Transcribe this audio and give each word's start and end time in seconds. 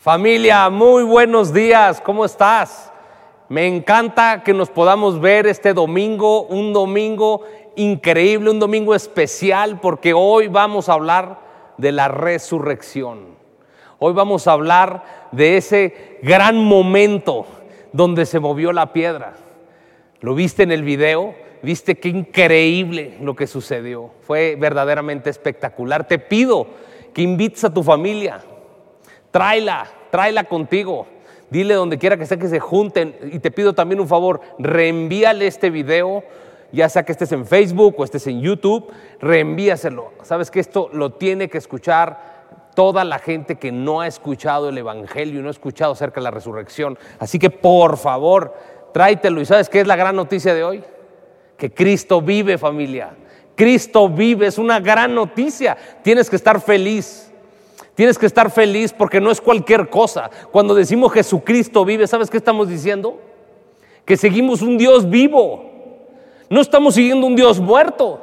Familia, 0.00 0.70
muy 0.70 1.02
buenos 1.02 1.52
días, 1.52 2.00
¿cómo 2.00 2.24
estás? 2.24 2.90
Me 3.50 3.66
encanta 3.66 4.42
que 4.42 4.54
nos 4.54 4.70
podamos 4.70 5.20
ver 5.20 5.46
este 5.46 5.74
domingo, 5.74 6.44
un 6.44 6.72
domingo 6.72 7.42
increíble, 7.76 8.48
un 8.48 8.58
domingo 8.58 8.94
especial, 8.94 9.78
porque 9.78 10.14
hoy 10.14 10.48
vamos 10.48 10.88
a 10.88 10.94
hablar 10.94 11.40
de 11.76 11.92
la 11.92 12.08
resurrección. 12.08 13.36
Hoy 13.98 14.14
vamos 14.14 14.48
a 14.48 14.52
hablar 14.52 15.28
de 15.32 15.58
ese 15.58 16.18
gran 16.22 16.56
momento 16.56 17.44
donde 17.92 18.24
se 18.24 18.40
movió 18.40 18.72
la 18.72 18.94
piedra. 18.94 19.34
¿Lo 20.22 20.34
viste 20.34 20.62
en 20.62 20.72
el 20.72 20.82
video? 20.82 21.34
¿Viste 21.62 21.96
qué 21.96 22.08
increíble 22.08 23.18
lo 23.20 23.36
que 23.36 23.46
sucedió? 23.46 24.12
Fue 24.22 24.56
verdaderamente 24.58 25.28
espectacular. 25.28 26.08
Te 26.08 26.18
pido 26.18 26.68
que 27.12 27.20
invites 27.20 27.64
a 27.64 27.74
tu 27.74 27.82
familia, 27.82 28.40
tráela, 29.30 29.86
tráela 30.10 30.44
contigo. 30.44 31.06
Dile 31.50 31.74
donde 31.74 31.98
quiera 31.98 32.16
que 32.16 32.26
sea 32.26 32.38
que 32.38 32.48
se 32.48 32.60
junten. 32.60 33.16
Y 33.32 33.40
te 33.40 33.50
pido 33.50 33.72
también 33.72 34.00
un 34.00 34.08
favor, 34.08 34.40
reenvíale 34.58 35.46
este 35.46 35.70
video, 35.70 36.22
ya 36.72 36.88
sea 36.88 37.02
que 37.02 37.12
estés 37.12 37.32
en 37.32 37.46
Facebook 37.46 37.96
o 37.98 38.04
estés 38.04 38.26
en 38.28 38.40
YouTube, 38.40 38.88
reenvíaselo. 39.20 40.12
Sabes 40.22 40.50
que 40.50 40.60
esto 40.60 40.88
lo 40.92 41.10
tiene 41.10 41.48
que 41.48 41.58
escuchar 41.58 42.40
toda 42.74 43.04
la 43.04 43.18
gente 43.18 43.56
que 43.56 43.72
no 43.72 44.00
ha 44.00 44.06
escuchado 44.06 44.68
el 44.68 44.78
Evangelio 44.78 45.40
y 45.40 45.42
no 45.42 45.48
ha 45.48 45.52
escuchado 45.52 45.92
acerca 45.92 46.20
de 46.20 46.24
la 46.24 46.30
resurrección. 46.30 46.98
Así 47.18 47.38
que 47.38 47.50
por 47.50 47.96
favor, 47.96 48.54
tráetelo. 48.92 49.40
¿Y 49.40 49.46
sabes 49.46 49.68
qué 49.68 49.80
es 49.80 49.86
la 49.86 49.96
gran 49.96 50.14
noticia 50.14 50.54
de 50.54 50.62
hoy? 50.62 50.84
Que 51.56 51.72
Cristo 51.72 52.22
vive 52.22 52.58
familia. 52.58 53.10
Cristo 53.56 54.08
vive, 54.08 54.46
es 54.46 54.56
una 54.56 54.80
gran 54.80 55.14
noticia. 55.14 55.76
Tienes 56.02 56.30
que 56.30 56.36
estar 56.36 56.60
feliz. 56.60 57.29
Tienes 57.94 58.18
que 58.18 58.26
estar 58.26 58.50
feliz 58.50 58.92
porque 58.92 59.20
no 59.20 59.30
es 59.30 59.40
cualquier 59.40 59.90
cosa. 59.90 60.30
Cuando 60.50 60.74
decimos 60.74 61.12
Jesucristo 61.12 61.84
vive, 61.84 62.06
¿sabes 62.06 62.30
qué 62.30 62.36
estamos 62.36 62.68
diciendo? 62.68 63.18
Que 64.04 64.16
seguimos 64.16 64.62
un 64.62 64.78
Dios 64.78 65.08
vivo. 65.08 65.64
No 66.48 66.60
estamos 66.60 66.94
siguiendo 66.94 67.26
un 67.26 67.36
Dios 67.36 67.60
muerto. 67.60 68.20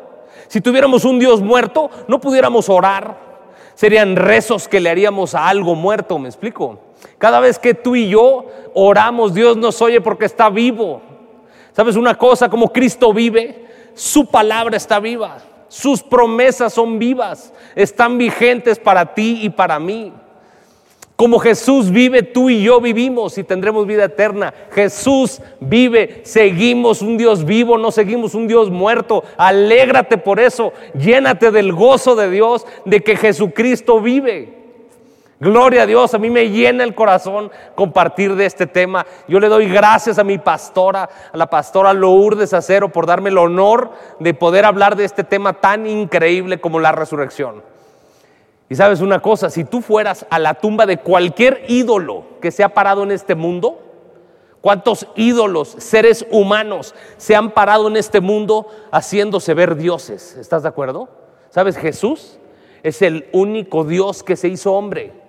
Si 0.47 0.61
tuviéramos 0.61 1.05
un 1.05 1.19
Dios 1.19 1.41
muerto, 1.41 1.89
no 2.07 2.19
pudiéramos 2.19 2.69
orar. 2.69 3.27
Serían 3.75 4.15
rezos 4.15 4.67
que 4.67 4.79
le 4.79 4.89
haríamos 4.89 5.35
a 5.35 5.47
algo 5.47 5.75
muerto, 5.75 6.17
¿me 6.17 6.27
explico? 6.27 6.79
Cada 7.17 7.39
vez 7.39 7.59
que 7.59 7.73
tú 7.73 7.95
y 7.95 8.09
yo 8.09 8.45
oramos, 8.73 9.33
Dios 9.33 9.55
nos 9.55 9.81
oye 9.81 10.01
porque 10.01 10.25
está 10.25 10.49
vivo. 10.49 11.01
¿Sabes 11.73 11.95
una 11.95 12.15
cosa? 12.15 12.49
Como 12.49 12.73
Cristo 12.73 13.13
vive, 13.13 13.67
su 13.93 14.25
palabra 14.25 14.77
está 14.77 14.99
viva. 14.99 15.37
Sus 15.67 16.01
promesas 16.01 16.73
son 16.73 16.99
vivas, 16.99 17.53
están 17.75 18.17
vigentes 18.17 18.79
para 18.79 19.13
ti 19.13 19.39
y 19.41 19.49
para 19.49 19.79
mí. 19.79 20.13
Como 21.17 21.39
Jesús 21.39 21.89
vive, 21.89 22.21
tú 22.21 22.47
y 22.51 22.61
yo 22.61 22.79
vivimos 22.79 23.39
y 23.39 23.43
tendremos 23.43 23.87
vida 23.87 24.05
eterna. 24.05 24.53
Jesús 24.71 25.41
vive, 25.59 26.21
seguimos 26.23 27.01
un 27.01 27.17
Dios 27.17 27.43
vivo, 27.43 27.79
no 27.79 27.91
seguimos 27.91 28.35
un 28.35 28.47
Dios 28.47 28.69
muerto. 28.69 29.23
Alégrate 29.35 30.19
por 30.19 30.39
eso, 30.39 30.73
llénate 30.93 31.49
del 31.49 31.73
gozo 31.73 32.15
de 32.15 32.29
Dios, 32.29 32.67
de 32.85 33.01
que 33.01 33.17
Jesucristo 33.17 33.99
vive. 33.99 34.56
Gloria 35.39 35.83
a 35.83 35.85
Dios, 35.85 36.15
a 36.15 36.17
mí 36.17 36.31
me 36.31 36.49
llena 36.49 36.83
el 36.83 36.95
corazón 36.95 37.51
compartir 37.75 38.35
de 38.35 38.47
este 38.47 38.65
tema. 38.65 39.05
Yo 39.27 39.39
le 39.39 39.49
doy 39.49 39.67
gracias 39.67 40.17
a 40.17 40.23
mi 40.23 40.39
pastora, 40.39 41.07
a 41.31 41.37
la 41.37 41.47
pastora 41.47 41.93
Lourdes 41.93 42.53
Acero, 42.53 42.89
por 42.89 43.05
darme 43.05 43.29
el 43.29 43.37
honor 43.37 43.91
de 44.19 44.33
poder 44.33 44.65
hablar 44.65 44.95
de 44.95 45.05
este 45.05 45.23
tema 45.23 45.53
tan 45.53 45.85
increíble 45.85 46.59
como 46.59 46.79
la 46.79 46.91
resurrección. 46.91 47.61
Y 48.67 48.75
sabes 48.75 48.99
una 48.99 49.21
cosa, 49.21 49.51
si 49.51 49.63
tú 49.63 49.81
fueras 49.81 50.25
a 50.31 50.39
la 50.39 50.55
tumba 50.55 50.87
de 50.87 50.97
cualquier 50.97 51.63
ídolo 51.67 52.25
que 52.41 52.49
se 52.49 52.63
ha 52.63 52.73
parado 52.73 53.03
en 53.03 53.11
este 53.11 53.35
mundo, 53.35 53.79
¿cuántos 54.59 55.05
ídolos, 55.15 55.69
seres 55.77 56.25
humanos 56.31 56.95
se 57.17 57.35
han 57.35 57.51
parado 57.51 57.87
en 57.87 57.95
este 57.95 58.21
mundo 58.21 58.67
haciéndose 58.91 59.53
ver 59.53 59.75
dioses? 59.75 60.35
¿Estás 60.35 60.63
de 60.63 60.69
acuerdo? 60.69 61.09
¿Sabes? 61.51 61.77
Jesús 61.77 62.39
es 62.81 63.03
el 63.03 63.29
único 63.33 63.83
Dios 63.83 64.23
que 64.23 64.35
se 64.35 64.47
hizo 64.47 64.73
hombre. 64.73 65.26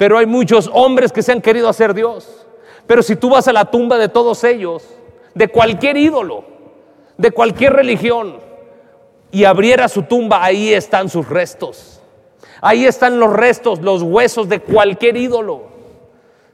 Pero 0.00 0.16
hay 0.16 0.24
muchos 0.24 0.70
hombres 0.72 1.12
que 1.12 1.20
se 1.22 1.30
han 1.30 1.42
querido 1.42 1.68
hacer 1.68 1.92
Dios. 1.92 2.46
Pero 2.86 3.02
si 3.02 3.16
tú 3.16 3.28
vas 3.28 3.48
a 3.48 3.52
la 3.52 3.66
tumba 3.66 3.98
de 3.98 4.08
todos 4.08 4.44
ellos, 4.44 4.82
de 5.34 5.48
cualquier 5.48 5.98
ídolo, 5.98 6.42
de 7.18 7.30
cualquier 7.30 7.74
religión, 7.74 8.38
y 9.30 9.44
abriera 9.44 9.88
su 9.88 10.04
tumba, 10.04 10.42
ahí 10.42 10.72
están 10.72 11.10
sus 11.10 11.28
restos. 11.28 12.00
Ahí 12.62 12.86
están 12.86 13.20
los 13.20 13.30
restos, 13.30 13.82
los 13.82 14.00
huesos 14.02 14.48
de 14.48 14.60
cualquier 14.60 15.18
ídolo. 15.18 15.64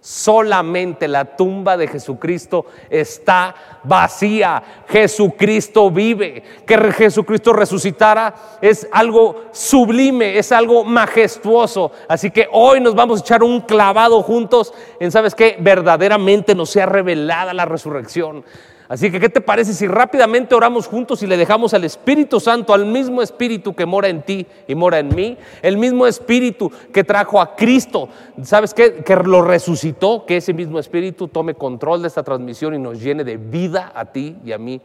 Solamente 0.07 1.09
la 1.09 1.25
tumba 1.25 1.77
de 1.77 1.89
Jesucristo 1.89 2.67
está 2.89 3.81
vacía. 3.83 4.63
Jesucristo 4.87 5.91
vive. 5.91 6.45
Que 6.65 6.79
Jesucristo 6.93 7.53
resucitara 7.53 8.33
es 8.63 8.87
algo 8.93 9.47
sublime, 9.51 10.39
es 10.39 10.53
algo 10.53 10.85
majestuoso. 10.85 11.91
Así 12.07 12.31
que 12.31 12.47
hoy 12.53 12.79
nos 12.79 12.95
vamos 12.95 13.19
a 13.19 13.23
echar 13.25 13.43
un 13.43 13.63
clavado 13.63 14.23
juntos 14.23 14.73
en, 15.01 15.11
¿sabes 15.11 15.35
qué? 15.35 15.57
Verdaderamente 15.59 16.55
nos 16.55 16.71
sea 16.71 16.87
revelada 16.87 17.53
la 17.53 17.65
resurrección. 17.65 18.45
Así 18.89 19.11
que, 19.11 19.19
¿qué 19.19 19.29
te 19.29 19.41
parece 19.41 19.73
si 19.75 19.89
rápidamente 19.89 20.55
oramos 20.55 20.87
juntos 20.87 21.23
y 21.23 21.27
le 21.27 21.37
dejamos 21.37 21.75
al 21.75 21.83
Espíritu 21.83 22.39
Santo, 22.39 22.73
al 22.73 22.87
mismo 22.87 23.21
Espíritu 23.21 23.75
que 23.75 23.85
mora 23.85 24.09
en 24.09 24.23
ti 24.23 24.47
y 24.69 24.77
mora 24.77 25.01
en 25.01 25.13
mí, 25.13 25.37
el 25.63 25.77
mismo 25.77 26.07
Espíritu 26.07 26.71
que 26.93 27.03
trajo 27.03 27.41
a 27.41 27.57
Cristo, 27.57 28.09
¿sabes 28.43 28.75
qué? 28.75 29.03
Que 29.03 29.17
lo 29.17 29.43
resucitó, 29.43 30.25
que 30.25 30.37
ese 30.37 30.53
mismo 30.53 30.79
Espíritu 30.79 31.27
tome 31.27 31.55
control 31.55 32.03
de 32.03 32.09
esta 32.09 32.23
transmisión 32.23 32.75
y 32.75 32.79
nos 32.79 33.01
llene 33.01 33.25
de 33.25 33.37
vida 33.37 33.91
a 33.93 34.05
ti 34.05 34.37
y 34.45 34.53
a 34.53 34.59
mí, 34.59 34.81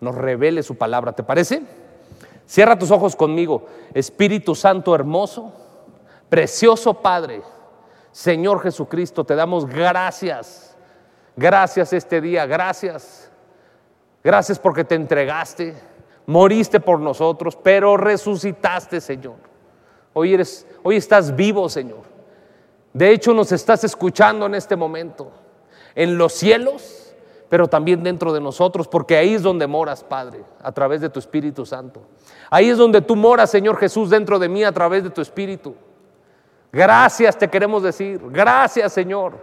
nos 0.00 0.14
revele 0.14 0.62
su 0.62 0.76
palabra, 0.76 1.12
¿te 1.12 1.24
parece? 1.24 1.62
Cierra 2.46 2.78
tus 2.78 2.92
ojos 2.92 3.16
conmigo, 3.16 3.66
Espíritu 3.94 4.54
Santo 4.54 4.94
hermoso, 4.94 5.52
precioso 6.28 6.94
Padre, 6.94 7.42
Señor 8.12 8.60
Jesucristo, 8.62 9.24
te 9.24 9.34
damos 9.34 9.66
gracias, 9.66 10.76
gracias 11.36 11.92
este 11.92 12.20
día, 12.20 12.46
gracias 12.46 13.29
Gracias 14.22 14.58
porque 14.58 14.84
te 14.84 14.94
entregaste, 14.94 15.74
moriste 16.26 16.80
por 16.80 17.00
nosotros, 17.00 17.56
pero 17.56 17.96
resucitaste, 17.96 19.00
Señor. 19.00 19.36
Hoy 20.12 20.34
eres, 20.34 20.66
hoy 20.82 20.96
estás 20.96 21.34
vivo, 21.34 21.68
Señor. 21.68 22.02
De 22.92 23.10
hecho, 23.10 23.32
nos 23.32 23.52
estás 23.52 23.84
escuchando 23.84 24.46
en 24.46 24.54
este 24.54 24.76
momento, 24.76 25.30
en 25.94 26.18
los 26.18 26.32
cielos, 26.32 27.14
pero 27.48 27.68
también 27.68 28.02
dentro 28.02 28.32
de 28.32 28.40
nosotros, 28.40 28.88
porque 28.88 29.16
ahí 29.16 29.34
es 29.34 29.42
donde 29.42 29.66
moras, 29.66 30.04
Padre, 30.04 30.44
a 30.62 30.72
través 30.72 31.00
de 31.00 31.08
tu 31.08 31.18
Espíritu 31.18 31.64
Santo. 31.64 32.02
Ahí 32.50 32.68
es 32.68 32.76
donde 32.76 33.00
tú 33.00 33.16
moras, 33.16 33.50
Señor 33.50 33.76
Jesús, 33.78 34.10
dentro 34.10 34.38
de 34.38 34.48
mí, 34.48 34.64
a 34.64 34.72
través 34.72 35.02
de 35.02 35.10
tu 35.10 35.20
Espíritu. 35.20 35.74
Gracias 36.72 37.38
te 37.38 37.48
queremos 37.48 37.82
decir. 37.82 38.20
Gracias, 38.30 38.92
Señor. 38.92 39.38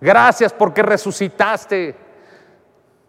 Gracias 0.00 0.52
porque 0.52 0.82
resucitaste 0.82 2.05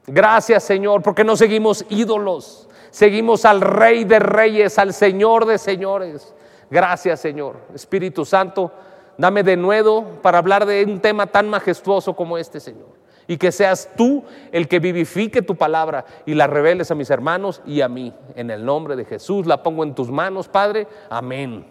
Gracias 0.07 0.63
Señor, 0.63 1.03
porque 1.03 1.25
no 1.25 1.35
seguimos 1.35 1.85
ídolos, 1.89 2.69
seguimos 2.91 3.43
al 3.43 3.59
Rey 3.59 4.05
de 4.05 4.19
Reyes, 4.19 4.79
al 4.79 4.93
Señor 4.93 5.45
de 5.45 5.57
Señores. 5.57 6.33
Gracias 6.71 7.19
Señor. 7.19 7.57
Espíritu 7.75 8.23
Santo, 8.23 8.71
dame 9.17 9.43
de 9.43 9.57
nuevo 9.57 10.05
para 10.21 10.37
hablar 10.37 10.65
de 10.65 10.85
un 10.85 11.01
tema 11.01 11.27
tan 11.27 11.49
majestuoso 11.49 12.15
como 12.15 12.37
este 12.37 12.61
Señor. 12.61 12.87
Y 13.29 13.35
que 13.35 13.51
seas 13.51 13.89
tú 13.97 14.23
el 14.53 14.69
que 14.69 14.79
vivifique 14.79 15.41
tu 15.41 15.55
palabra 15.55 16.05
y 16.25 16.33
la 16.33 16.47
reveles 16.47 16.89
a 16.89 16.95
mis 16.95 17.09
hermanos 17.09 17.61
y 17.65 17.81
a 17.81 17.89
mí. 17.89 18.13
En 18.35 18.49
el 18.49 18.63
nombre 18.63 18.95
de 18.95 19.03
Jesús 19.03 19.45
la 19.45 19.61
pongo 19.61 19.83
en 19.83 19.93
tus 19.93 20.09
manos, 20.09 20.47
Padre. 20.47 20.87
Amén. 21.09 21.65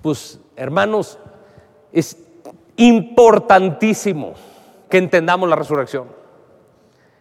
Pues 0.00 0.40
hermanos, 0.56 1.18
es 1.92 2.16
importantísimo 2.76 4.32
que 4.88 4.96
entendamos 4.96 5.50
la 5.50 5.56
resurrección. 5.56 6.21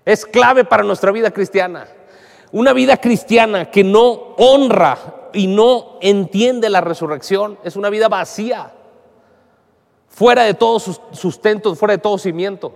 Es 0.06 0.26
clave 0.26 0.64
para 0.64 0.84
nuestra 0.84 1.12
vida 1.12 1.32
cristiana. 1.32 1.88
Una 2.52 2.74
vida 2.74 2.98
cristiana 2.98 3.70
que 3.70 3.84
no 3.84 4.34
honra 4.38 4.98
y 5.34 5.48
no 5.48 5.98
entiende 6.02 6.70
la 6.70 6.82
resurrección 6.82 7.58
es 7.64 7.76
una 7.76 7.90
vida 7.90 8.10
vacía, 8.10 8.74
fuera 10.10 10.44
de 10.44 10.54
todo 10.54 10.80
sustento, 10.80 11.74
fuera 11.76 11.94
de 11.94 12.00
todo 12.00 12.18
cimiento. 12.18 12.74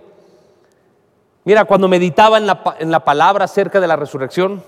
Mira, 1.44 1.64
cuando 1.66 1.88
meditaba 1.88 2.38
en 2.38 2.46
la, 2.46 2.76
en 2.78 2.90
la 2.90 3.04
palabra 3.04 3.44
acerca 3.44 3.80
de 3.80 3.86
la 3.86 3.96
resurrección, 3.96 4.62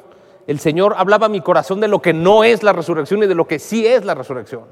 el 0.46 0.60
Señor 0.60 0.94
hablaba 0.98 1.26
a 1.26 1.30
mi 1.30 1.40
corazón 1.40 1.80
de 1.80 1.88
lo 1.88 2.02
que 2.02 2.12
no 2.12 2.44
es 2.44 2.62
la 2.62 2.72
resurrección 2.72 3.22
y 3.22 3.26
de 3.26 3.34
lo 3.34 3.48
que 3.48 3.58
sí 3.58 3.86
es 3.86 4.04
la 4.04 4.14
resurrección. 4.14 4.64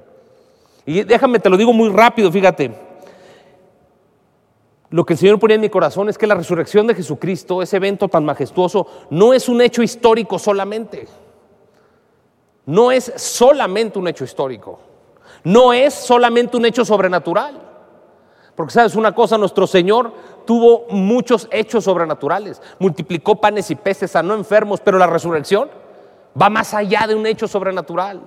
Y 0.84 1.02
déjame, 1.02 1.38
te 1.38 1.48
lo 1.48 1.56
digo 1.56 1.72
muy 1.72 1.88
rápido, 1.88 2.30
fíjate 2.30 2.85
lo 4.90 5.04
que 5.04 5.14
el 5.14 5.18
Señor 5.18 5.38
pone 5.38 5.54
en 5.54 5.60
mi 5.60 5.68
corazón 5.68 6.08
es 6.08 6.16
que 6.16 6.26
la 6.26 6.34
resurrección 6.34 6.86
de 6.86 6.94
Jesucristo, 6.94 7.60
ese 7.62 7.76
evento 7.76 8.08
tan 8.08 8.24
majestuoso, 8.24 8.86
no 9.10 9.32
es 9.32 9.48
un 9.48 9.60
hecho 9.60 9.82
histórico 9.82 10.38
solamente. 10.38 11.08
No 12.66 12.92
es 12.92 13.12
solamente 13.16 13.98
un 13.98 14.08
hecho 14.08 14.24
histórico. 14.24 14.78
No 15.42 15.72
es 15.72 15.94
solamente 15.94 16.56
un 16.56 16.66
hecho 16.66 16.84
sobrenatural. 16.84 17.62
Porque 18.54 18.72
sabes 18.72 18.96
una 18.96 19.14
cosa, 19.14 19.36
nuestro 19.36 19.66
Señor 19.66 20.12
tuvo 20.46 20.86
muchos 20.88 21.46
hechos 21.50 21.84
sobrenaturales, 21.84 22.62
multiplicó 22.78 23.36
panes 23.36 23.70
y 23.70 23.74
peces, 23.74 24.12
sanó 24.12 24.34
enfermos, 24.34 24.80
pero 24.80 24.98
la 24.98 25.06
resurrección 25.06 25.68
va 26.40 26.48
más 26.48 26.72
allá 26.72 27.06
de 27.06 27.14
un 27.14 27.26
hecho 27.26 27.46
sobrenatural. 27.46 28.22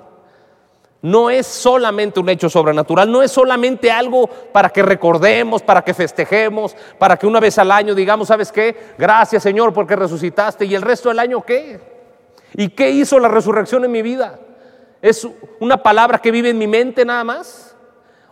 No 1.02 1.30
es 1.30 1.48
solamente 1.48 2.20
un 2.20 2.28
hecho 2.28 2.50
sobrenatural, 2.50 3.10
no 3.10 3.22
es 3.22 3.32
solamente 3.32 3.90
algo 3.90 4.28
para 4.28 4.70
que 4.70 4.82
recordemos, 4.82 5.62
para 5.62 5.82
que 5.82 5.94
festejemos, 5.94 6.76
para 6.98 7.16
que 7.16 7.26
una 7.26 7.40
vez 7.40 7.58
al 7.58 7.72
año 7.72 7.96
digamos, 7.96 8.28
¿sabes 8.28 8.52
qué? 8.52 8.76
Gracias 8.98 9.44
Señor 9.44 9.74
porque 9.74 9.96
resucitaste 9.96 10.66
y 10.66 10.76
el 10.76 10.82
resto 10.82 11.08
del 11.08 11.20
año 11.20 11.42
qué? 11.46 11.80
¿Y 12.54 12.70
qué 12.70 12.90
hizo 12.90 13.18
la 13.18 13.30
resurrección 13.30 13.86
en 13.86 13.92
mi 13.92 14.02
vida? 14.02 14.40
¿Es 15.02 15.26
una 15.62 15.82
palabra 15.82 16.20
que 16.20 16.32
vive 16.32 16.50
en 16.50 16.58
mi 16.58 16.68
mente 16.68 17.06
nada 17.06 17.24
más? 17.24 17.70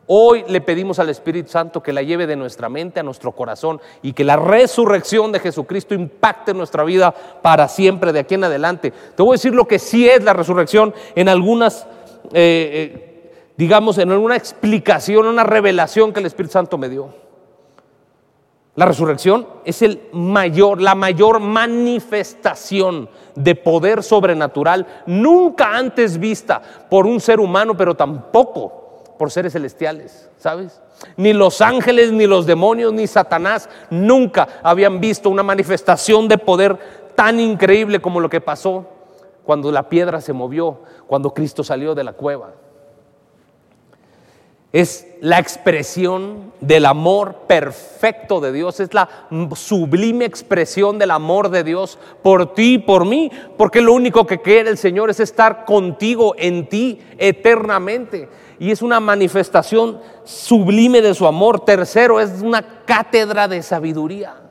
Hoy 0.10 0.46
le 0.48 0.62
pedimos 0.62 1.00
al 1.00 1.10
Espíritu 1.10 1.50
Santo 1.50 1.84
que 1.84 1.92
la 1.92 2.02
lleve 2.02 2.28
de 2.28 2.38
nuestra 2.38 2.70
mente 2.70 3.00
a 3.00 3.04
nuestro 3.04 3.34
corazón 3.34 3.82
y 4.02 4.14
que 4.14 4.24
la 4.24 4.38
resurrección 4.38 5.34
de 5.34 5.40
Jesucristo 5.40 5.94
impacte 5.94 6.54
nuestra 6.54 6.86
vida 6.86 7.14
para 7.42 7.68
siempre 7.68 8.14
de 8.14 8.20
aquí 8.20 8.36
en 8.36 8.46
adelante. 8.46 8.92
Te 8.92 9.24
voy 9.24 9.34
a 9.34 9.38
decir 9.38 9.54
lo 9.54 9.68
que 9.68 9.80
sí 9.80 10.08
es 10.08 10.24
la 10.24 10.32
resurrección 10.32 10.94
en 11.16 11.28
algunas 11.28 11.88
eh, 12.34 12.92
eh, 12.94 13.52
digamos, 13.58 13.98
en 13.98 14.12
una 14.12 14.36
explicación, 14.36 15.26
una 15.26 15.44
revelación 15.44 16.14
que 16.14 16.20
el 16.20 16.26
Espíritu 16.26 16.54
Santo 16.54 16.78
me 16.78 16.90
dio. 16.90 17.10
La 18.76 18.86
resurrección 18.86 19.48
es 19.66 19.82
el 19.82 20.02
mayor, 20.12 20.80
la 20.80 20.94
mayor 20.94 21.40
manifestación 21.40 23.10
de 23.36 23.56
poder 23.56 24.04
sobrenatural 24.04 24.86
nunca 25.08 25.76
antes 25.76 26.20
vista 26.20 26.62
por 26.88 27.08
un 27.08 27.20
ser 27.20 27.40
humano, 27.40 27.76
pero 27.76 27.96
tampoco 27.96 29.16
por 29.18 29.32
seres 29.32 29.54
celestiales, 29.54 30.30
¿sabes? 30.38 30.80
Ni 31.16 31.34
los 31.34 31.62
ángeles, 31.62 32.12
ni 32.12 32.28
los 32.28 32.46
demonios, 32.46 32.94
ni 32.94 33.08
Satanás 33.08 33.68
nunca 33.90 34.48
habían 34.62 35.00
visto 35.00 35.32
una 35.32 35.42
manifestación 35.42 36.28
de 36.28 36.38
poder 36.38 36.78
tan 37.16 37.40
increíble 37.40 38.00
como 38.00 38.20
lo 38.20 38.30
que 38.30 38.42
pasó 38.42 38.86
cuando 39.48 39.72
la 39.72 39.88
piedra 39.88 40.20
se 40.20 40.34
movió, 40.34 40.82
cuando 41.08 41.34
Cristo 41.34 41.64
salió 41.64 41.96
de 41.96 42.04
la 42.04 42.12
cueva. 42.12 42.52
Es 44.74 45.08
la 45.22 45.40
expresión 45.40 46.52
del 46.60 46.86
amor 46.86 47.44
perfecto 47.48 48.42
de 48.42 48.52
Dios, 48.52 48.82
es 48.82 48.94
la 48.94 49.08
sublime 49.56 50.26
expresión 50.26 51.00
del 51.00 51.12
amor 51.12 51.48
de 51.48 51.64
Dios 51.64 51.98
por 52.22 52.56
ti 52.56 52.74
y 52.74 52.78
por 52.80 53.06
mí, 53.06 53.32
porque 53.56 53.80
lo 53.80 53.94
único 53.94 54.28
que 54.28 54.42
quiere 54.42 54.70
el 54.70 54.78
Señor 54.78 55.10
es 55.10 55.22
estar 55.22 55.64
contigo, 55.64 56.36
en 56.38 56.68
ti, 56.68 57.00
eternamente. 57.18 58.28
Y 58.60 58.72
es 58.72 58.82
una 58.82 59.00
manifestación 59.00 60.02
sublime 60.26 61.02
de 61.02 61.14
su 61.14 61.26
amor. 61.26 61.64
Tercero, 61.64 62.20
es 62.20 62.42
una 62.42 62.84
cátedra 62.84 63.48
de 63.48 63.64
sabiduría, 63.64 64.42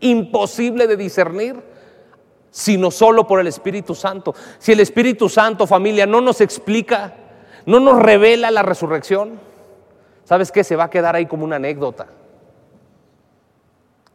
imposible 0.00 0.86
de 0.86 0.96
discernir 0.96 1.73
sino 2.54 2.92
solo 2.92 3.26
por 3.26 3.40
el 3.40 3.48
Espíritu 3.48 3.96
Santo. 3.96 4.32
Si 4.60 4.70
el 4.70 4.78
Espíritu 4.78 5.28
Santo, 5.28 5.66
familia, 5.66 6.06
no 6.06 6.20
nos 6.20 6.40
explica, 6.40 7.12
no 7.66 7.80
nos 7.80 8.00
revela 8.00 8.52
la 8.52 8.62
resurrección, 8.62 9.40
¿sabes 10.22 10.52
qué? 10.52 10.62
Se 10.62 10.76
va 10.76 10.84
a 10.84 10.90
quedar 10.90 11.16
ahí 11.16 11.26
como 11.26 11.44
una 11.44 11.56
anécdota. 11.56 12.06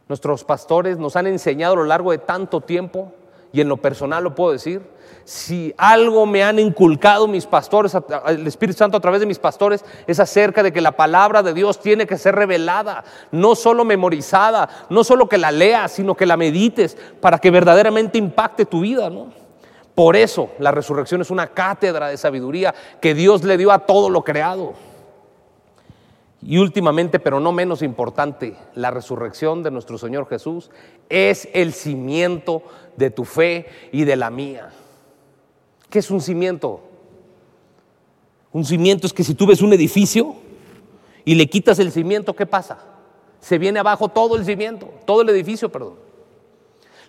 Nuestros 0.08 0.42
pastores 0.42 0.96
nos 0.96 1.16
han 1.16 1.26
enseñado 1.26 1.74
a 1.74 1.76
lo 1.76 1.84
largo 1.84 2.12
de 2.12 2.18
tanto 2.18 2.62
tiempo, 2.62 3.12
y 3.52 3.60
en 3.60 3.68
lo 3.68 3.76
personal 3.76 4.24
lo 4.24 4.34
puedo 4.34 4.52
decir, 4.52 4.80
si 5.24 5.74
algo 5.76 6.26
me 6.26 6.42
han 6.42 6.58
inculcado 6.58 7.28
mis 7.28 7.46
pastores, 7.46 7.96
el 8.26 8.46
Espíritu 8.46 8.78
Santo 8.78 8.96
a 8.96 9.00
través 9.00 9.20
de 9.20 9.26
mis 9.26 9.38
pastores, 9.38 9.84
es 10.06 10.20
acerca 10.20 10.62
de 10.62 10.72
que 10.72 10.80
la 10.80 10.92
palabra 10.92 11.42
de 11.42 11.54
Dios 11.54 11.80
tiene 11.80 12.06
que 12.06 12.18
ser 12.18 12.34
revelada, 12.34 13.04
no 13.30 13.54
solo 13.54 13.84
memorizada, 13.84 14.68
no 14.88 15.04
solo 15.04 15.28
que 15.28 15.38
la 15.38 15.52
leas, 15.52 15.92
sino 15.92 16.16
que 16.16 16.26
la 16.26 16.36
medites 16.36 16.96
para 17.20 17.38
que 17.38 17.50
verdaderamente 17.50 18.18
impacte 18.18 18.66
tu 18.66 18.80
vida, 18.80 19.10
¿no? 19.10 19.32
Por 19.94 20.16
eso 20.16 20.50
la 20.58 20.70
resurrección 20.70 21.20
es 21.20 21.30
una 21.30 21.48
cátedra 21.48 22.08
de 22.08 22.16
sabiduría 22.16 22.74
que 23.00 23.14
Dios 23.14 23.44
le 23.44 23.56
dio 23.56 23.70
a 23.72 23.80
todo 23.80 24.08
lo 24.08 24.24
creado. 24.24 24.74
Y 26.42 26.56
últimamente, 26.56 27.20
pero 27.20 27.38
no 27.38 27.52
menos 27.52 27.82
importante, 27.82 28.56
la 28.74 28.90
resurrección 28.90 29.62
de 29.62 29.70
nuestro 29.70 29.98
Señor 29.98 30.26
Jesús 30.26 30.70
es 31.10 31.48
el 31.52 31.74
cimiento 31.74 32.62
de 32.96 33.10
tu 33.10 33.26
fe 33.26 33.66
y 33.92 34.04
de 34.04 34.16
la 34.16 34.30
mía. 34.30 34.70
¿Qué 35.90 35.98
es 35.98 36.10
un 36.10 36.20
cimiento? 36.20 36.80
Un 38.52 38.64
cimiento 38.64 39.06
es 39.06 39.12
que 39.12 39.24
si 39.24 39.34
tú 39.34 39.46
ves 39.46 39.60
un 39.60 39.72
edificio 39.72 40.36
y 41.24 41.34
le 41.34 41.48
quitas 41.48 41.78
el 41.80 41.92
cimiento, 41.92 42.34
¿qué 42.34 42.46
pasa? 42.46 42.78
Se 43.40 43.58
viene 43.58 43.80
abajo 43.80 44.08
todo 44.08 44.36
el 44.36 44.44
cimiento, 44.44 44.88
todo 45.04 45.22
el 45.22 45.28
edificio, 45.30 45.70
perdón. 45.70 45.94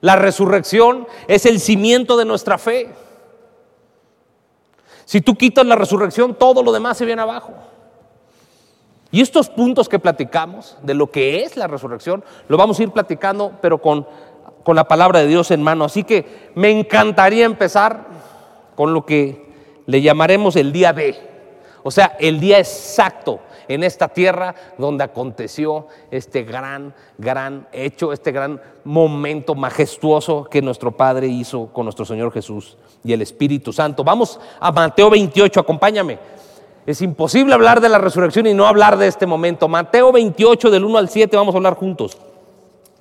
La 0.01 0.15
resurrección 0.15 1.07
es 1.27 1.45
el 1.45 1.59
cimiento 1.59 2.17
de 2.17 2.25
nuestra 2.25 2.57
fe. 2.57 2.89
Si 5.05 5.21
tú 5.21 5.35
quitas 5.35 5.65
la 5.65 5.75
resurrección, 5.75 6.33
todo 6.33 6.63
lo 6.63 6.71
demás 6.71 6.97
se 6.97 7.05
viene 7.05 7.21
abajo. 7.21 7.53
Y 9.11 9.21
estos 9.21 9.49
puntos 9.49 9.89
que 9.89 9.99
platicamos 9.99 10.77
de 10.81 10.93
lo 10.93 11.11
que 11.11 11.43
es 11.43 11.57
la 11.57 11.67
resurrección, 11.67 12.23
lo 12.47 12.57
vamos 12.57 12.79
a 12.79 12.83
ir 12.83 12.91
platicando, 12.91 13.51
pero 13.61 13.79
con, 13.81 14.07
con 14.63 14.75
la 14.75 14.87
palabra 14.87 15.19
de 15.19 15.27
Dios 15.27 15.51
en 15.51 15.61
mano. 15.61 15.85
Así 15.85 16.03
que 16.03 16.51
me 16.55 16.71
encantaría 16.71 17.45
empezar 17.45 18.07
con 18.81 18.95
lo 18.95 19.05
que 19.05 19.45
le 19.85 20.01
llamaremos 20.01 20.55
el 20.55 20.71
día 20.71 20.91
D, 20.91 21.15
o 21.83 21.91
sea, 21.91 22.17
el 22.19 22.39
día 22.39 22.57
exacto 22.57 23.39
en 23.67 23.83
esta 23.83 24.07
tierra 24.07 24.55
donde 24.75 25.03
aconteció 25.03 25.85
este 26.09 26.41
gran, 26.41 26.91
gran 27.19 27.67
hecho, 27.73 28.11
este 28.11 28.31
gran 28.31 28.59
momento 28.83 29.53
majestuoso 29.53 30.45
que 30.45 30.63
nuestro 30.63 30.93
Padre 30.93 31.27
hizo 31.27 31.67
con 31.67 31.85
nuestro 31.85 32.05
Señor 32.05 32.33
Jesús 32.33 32.75
y 33.03 33.13
el 33.13 33.21
Espíritu 33.21 33.71
Santo. 33.71 34.03
Vamos 34.03 34.39
a 34.59 34.71
Mateo 34.71 35.11
28, 35.11 35.59
acompáñame. 35.59 36.17
Es 36.87 37.03
imposible 37.03 37.53
hablar 37.53 37.81
de 37.81 37.89
la 37.89 37.99
resurrección 37.99 38.47
y 38.47 38.55
no 38.55 38.65
hablar 38.65 38.97
de 38.97 39.05
este 39.05 39.27
momento. 39.27 39.67
Mateo 39.67 40.11
28 40.11 40.71
del 40.71 40.85
1 40.85 40.97
al 40.97 41.07
7 41.07 41.37
vamos 41.37 41.53
a 41.53 41.59
hablar 41.59 41.75
juntos. 41.75 42.17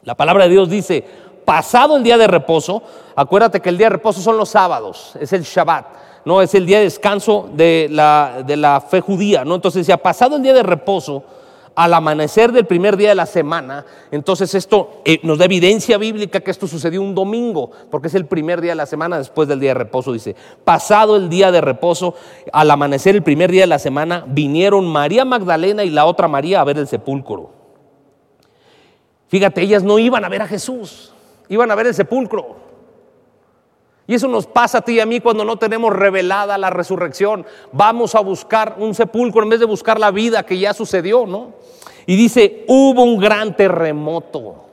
La 0.02 0.14
palabra 0.14 0.44
de 0.44 0.50
Dios 0.50 0.68
dice, 0.68 1.04
pasado 1.50 1.96
el 1.96 2.04
día 2.04 2.16
de 2.16 2.28
reposo, 2.28 2.80
acuérdate 3.16 3.58
que 3.58 3.70
el 3.70 3.76
día 3.76 3.86
de 3.86 3.96
reposo 3.96 4.20
son 4.20 4.36
los 4.36 4.50
sábados, 4.50 5.14
es 5.18 5.32
el 5.32 5.42
Shabbat, 5.42 5.84
no 6.24 6.40
es 6.42 6.54
el 6.54 6.64
día 6.64 6.78
de 6.78 6.84
descanso 6.84 7.50
de 7.52 7.88
la, 7.90 8.44
de 8.46 8.56
la 8.56 8.80
fe 8.80 9.00
judía, 9.00 9.44
¿no? 9.44 9.56
Entonces, 9.56 9.90
ha 9.90 9.96
pasado 9.96 10.36
el 10.36 10.44
día 10.44 10.54
de 10.54 10.62
reposo, 10.62 11.24
al 11.74 11.92
amanecer 11.92 12.52
del 12.52 12.66
primer 12.66 12.96
día 12.96 13.08
de 13.08 13.16
la 13.16 13.26
semana, 13.26 13.84
entonces 14.12 14.54
esto 14.54 15.02
eh, 15.04 15.18
nos 15.24 15.38
da 15.38 15.46
evidencia 15.46 15.98
bíblica 15.98 16.38
que 16.38 16.52
esto 16.52 16.68
sucedió 16.68 17.02
un 17.02 17.16
domingo, 17.16 17.72
porque 17.90 18.06
es 18.06 18.14
el 18.14 18.26
primer 18.26 18.60
día 18.60 18.70
de 18.70 18.76
la 18.76 18.86
semana 18.86 19.18
después 19.18 19.48
del 19.48 19.58
día 19.58 19.70
de 19.70 19.74
reposo, 19.74 20.12
dice, 20.12 20.36
pasado 20.62 21.16
el 21.16 21.28
día 21.28 21.50
de 21.50 21.60
reposo, 21.60 22.14
al 22.52 22.70
amanecer 22.70 23.16
el 23.16 23.24
primer 23.24 23.50
día 23.50 23.62
de 23.62 23.66
la 23.66 23.80
semana, 23.80 24.24
vinieron 24.28 24.86
María 24.86 25.24
Magdalena 25.24 25.82
y 25.82 25.90
la 25.90 26.04
otra 26.04 26.28
María 26.28 26.60
a 26.60 26.64
ver 26.64 26.78
el 26.78 26.86
sepulcro. 26.86 27.50
Fíjate, 29.26 29.62
ellas 29.62 29.82
no 29.82 29.98
iban 29.98 30.24
a 30.24 30.28
ver 30.28 30.42
a 30.42 30.46
Jesús, 30.46 31.09
iban 31.50 31.70
a 31.70 31.74
ver 31.74 31.88
el 31.88 31.94
sepulcro. 31.94 32.56
Y 34.06 34.14
eso 34.14 34.26
nos 34.26 34.46
pasa 34.46 34.78
a 34.78 34.80
ti 34.80 34.94
y 34.94 35.00
a 35.00 35.06
mí 35.06 35.20
cuando 35.20 35.44
no 35.44 35.56
tenemos 35.56 35.94
revelada 35.94 36.58
la 36.58 36.70
resurrección. 36.70 37.46
Vamos 37.70 38.14
a 38.14 38.20
buscar 38.20 38.76
un 38.78 38.94
sepulcro 38.94 39.42
en 39.42 39.50
vez 39.50 39.60
de 39.60 39.66
buscar 39.66 40.00
la 40.00 40.10
vida 40.10 40.44
que 40.44 40.58
ya 40.58 40.74
sucedió, 40.74 41.26
¿no? 41.26 41.52
Y 42.06 42.16
dice, 42.16 42.64
hubo 42.66 43.04
un 43.04 43.18
gran 43.18 43.54
terremoto. 43.54 44.69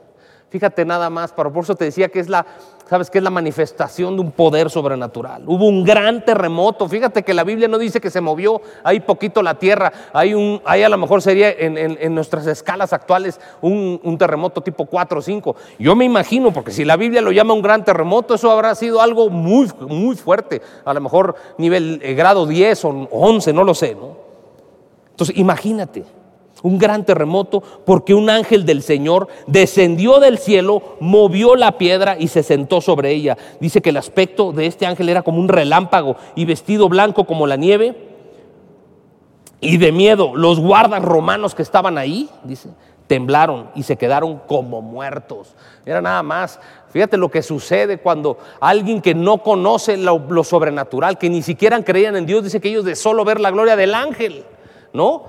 Fíjate 0.50 0.84
nada 0.84 1.10
más, 1.10 1.32
por 1.32 1.52
eso 1.56 1.74
te 1.74 1.84
decía 1.84 2.08
que 2.08 2.20
es 2.20 2.28
la 2.28 2.46
¿sabes 2.88 3.10
qué 3.10 3.18
es 3.18 3.24
la 3.24 3.30
manifestación 3.30 4.16
de 4.16 4.22
un 4.22 4.32
poder 4.32 4.70
sobrenatural? 4.70 5.42
Hubo 5.46 5.66
un 5.66 5.84
gran 5.84 6.24
terremoto, 6.24 6.88
fíjate 6.88 7.22
que 7.22 7.34
la 7.34 7.44
Biblia 7.44 7.68
no 7.68 7.78
dice 7.78 8.00
que 8.00 8.10
se 8.10 8.20
movió 8.20 8.60
ahí 8.82 9.00
poquito 9.00 9.42
la 9.42 9.54
tierra, 9.58 9.92
hay, 10.12 10.34
un, 10.34 10.60
a 10.64 10.76
lo 10.76 10.96
mejor 10.96 11.20
sería 11.20 11.50
en, 11.50 12.14
nuestras 12.14 12.46
escalas 12.46 12.92
actuales 12.92 13.40
un, 13.60 14.16
terremoto 14.18 14.62
tipo 14.62 14.86
4 14.86 15.18
o 15.18 15.22
5. 15.22 15.56
Yo 15.78 15.94
me 15.94 16.04
imagino, 16.04 16.52
porque 16.52 16.72
si 16.72 16.84
la 16.84 16.96
Biblia 16.96 17.20
lo 17.20 17.30
llama 17.30 17.54
un 17.54 17.62
gran 17.62 17.84
terremoto, 17.84 18.34
eso 18.34 18.50
habrá 18.50 18.74
sido 18.74 19.00
algo 19.00 19.28
muy, 19.30 19.70
muy 19.86 20.16
fuerte, 20.16 20.62
a 20.84 20.94
lo 20.94 21.00
mejor 21.00 21.36
nivel 21.58 22.00
eh, 22.02 22.14
grado 22.14 22.46
10 22.46 22.84
o 22.86 23.08
11, 23.10 23.52
no 23.52 23.64
lo 23.64 23.74
sé, 23.74 23.94
¿no? 23.94 24.16
Entonces, 25.10 25.36
imagínate 25.36 26.04
un 26.62 26.78
gran 26.78 27.04
terremoto, 27.04 27.62
porque 27.84 28.14
un 28.14 28.30
ángel 28.30 28.66
del 28.66 28.82
Señor 28.82 29.28
descendió 29.46 30.18
del 30.20 30.38
cielo, 30.38 30.96
movió 31.00 31.56
la 31.56 31.78
piedra 31.78 32.16
y 32.18 32.28
se 32.28 32.42
sentó 32.42 32.80
sobre 32.80 33.12
ella. 33.12 33.36
Dice 33.60 33.80
que 33.80 33.90
el 33.90 33.96
aspecto 33.96 34.52
de 34.52 34.66
este 34.66 34.86
ángel 34.86 35.08
era 35.08 35.22
como 35.22 35.38
un 35.40 35.48
relámpago 35.48 36.16
y 36.34 36.44
vestido 36.44 36.88
blanco 36.88 37.24
como 37.24 37.46
la 37.46 37.56
nieve. 37.56 37.96
Y 39.60 39.76
de 39.78 39.90
miedo, 39.90 40.36
los 40.36 40.60
guardas 40.60 41.02
romanos 41.02 41.54
que 41.54 41.62
estaban 41.62 41.98
ahí, 41.98 42.28
dice, 42.44 42.68
temblaron 43.08 43.70
y 43.74 43.82
se 43.82 43.96
quedaron 43.96 44.38
como 44.46 44.80
muertos. 44.80 45.56
Era 45.84 46.00
nada 46.00 46.22
más. 46.22 46.60
Fíjate 46.90 47.16
lo 47.16 47.30
que 47.30 47.42
sucede 47.42 47.98
cuando 47.98 48.38
alguien 48.60 49.00
que 49.00 49.14
no 49.14 49.38
conoce 49.42 49.96
lo, 49.96 50.44
sobrenatural, 50.44 51.18
que 51.18 51.28
ni 51.28 51.42
siquiera 51.42 51.82
creían 51.82 52.14
en 52.14 52.26
Dios, 52.26 52.44
dice 52.44 52.60
que 52.60 52.68
ellos 52.68 52.84
de 52.84 52.94
solo 52.94 53.24
ver 53.24 53.40
la 53.40 53.50
gloria 53.50 53.74
del 53.74 53.94
ángel, 53.94 54.44
¿no? 54.92 55.24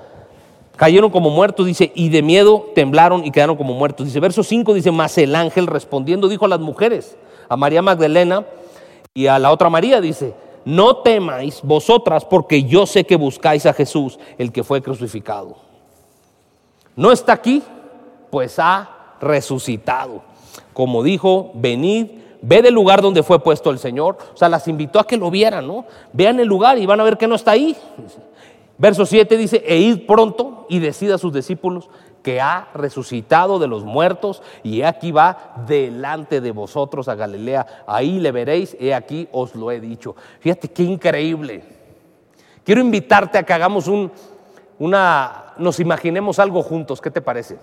Cayeron 0.80 1.12
como 1.12 1.30
muertos, 1.30 1.66
dice, 1.66 1.92
y 1.94 2.08
de 2.08 2.22
miedo 2.22 2.68
temblaron 2.74 3.26
y 3.26 3.32
quedaron 3.32 3.58
como 3.58 3.74
muertos. 3.74 4.06
Dice, 4.06 4.22
verso 4.22 4.44
5 4.44 4.74
dice, 4.74 4.92
mas 4.92 5.18
el 5.18 5.36
ángel 5.36 5.68
respondiendo 5.68 6.30
dijo 6.30 6.46
a 6.46 6.48
las 6.48 6.62
mujeres, 6.62 7.18
a 7.50 7.58
María 7.58 7.82
Magdalena 7.82 8.46
y 9.14 9.28
a 9.28 9.38
la 9.40 9.52
otra 9.52 9.70
María, 9.70 10.00
dice, 10.00 10.34
no 10.64 10.96
temáis 11.00 11.62
vosotras 11.64 12.24
porque 12.24 12.64
yo 12.64 12.86
sé 12.86 13.04
que 13.04 13.18
buscáis 13.18 13.66
a 13.66 13.74
Jesús, 13.74 14.20
el 14.38 14.54
que 14.54 14.64
fue 14.64 14.82
crucificado. 14.82 15.58
No 16.96 17.12
está 17.12 17.34
aquí, 17.34 17.62
pues 18.30 18.58
ha 18.58 19.16
resucitado. 19.20 20.22
Como 20.72 21.04
dijo, 21.04 21.52
venid, 21.56 22.08
ve 22.42 22.62
del 22.62 22.74
lugar 22.74 23.02
donde 23.02 23.22
fue 23.22 23.44
puesto 23.44 23.70
el 23.70 23.80
Señor. 23.80 24.18
O 24.34 24.38
sea, 24.38 24.48
las 24.48 24.66
invitó 24.70 25.02
a 25.02 25.06
que 25.06 25.18
lo 25.18 25.30
vieran, 25.30 25.68
¿no? 25.68 25.84
Vean 26.14 26.40
el 26.40 26.48
lugar 26.48 26.78
y 26.78 26.86
van 26.86 27.02
a 27.02 27.04
ver 27.04 27.18
que 27.18 27.28
no 27.28 27.36
está 27.36 27.52
ahí. 27.52 27.76
Verso 28.80 29.06
7 29.06 29.36
dice, 29.36 29.62
e 29.68 29.78
id 29.78 30.08
pronto 30.08 30.66
y 30.70 30.80
decida 30.80 31.16
a 31.16 31.18
sus 31.18 31.34
discípulos 31.34 31.90
que 32.24 32.40
ha 32.40 32.70
resucitado 32.74 33.60
de 33.60 33.68
los 33.68 33.84
muertos 33.84 34.42
y 34.64 34.84
aquí 34.84 35.12
va 35.12 35.54
delante 35.68 36.40
de 36.40 36.52
vosotros 36.52 37.10
a 37.10 37.16
Galilea. 37.16 37.84
Ahí 37.86 38.20
le 38.20 38.32
veréis, 38.32 38.78
he 38.80 38.94
aquí 38.94 39.28
os 39.34 39.54
lo 39.54 39.70
he 39.70 39.82
dicho. 39.82 40.16
Fíjate 40.40 40.70
qué 40.70 40.84
increíble. 40.84 41.62
Quiero 42.64 42.80
invitarte 42.80 43.38
a 43.38 43.44
que 43.44 43.52
hagamos 43.52 43.90
un, 43.90 44.14
una, 44.80 45.54
nos 45.58 45.82
imaginemos 45.82 46.40
algo 46.40 46.64
juntos. 46.64 47.02
¿Qué 47.02 47.12
te 47.12 47.22
parece? 47.22 47.58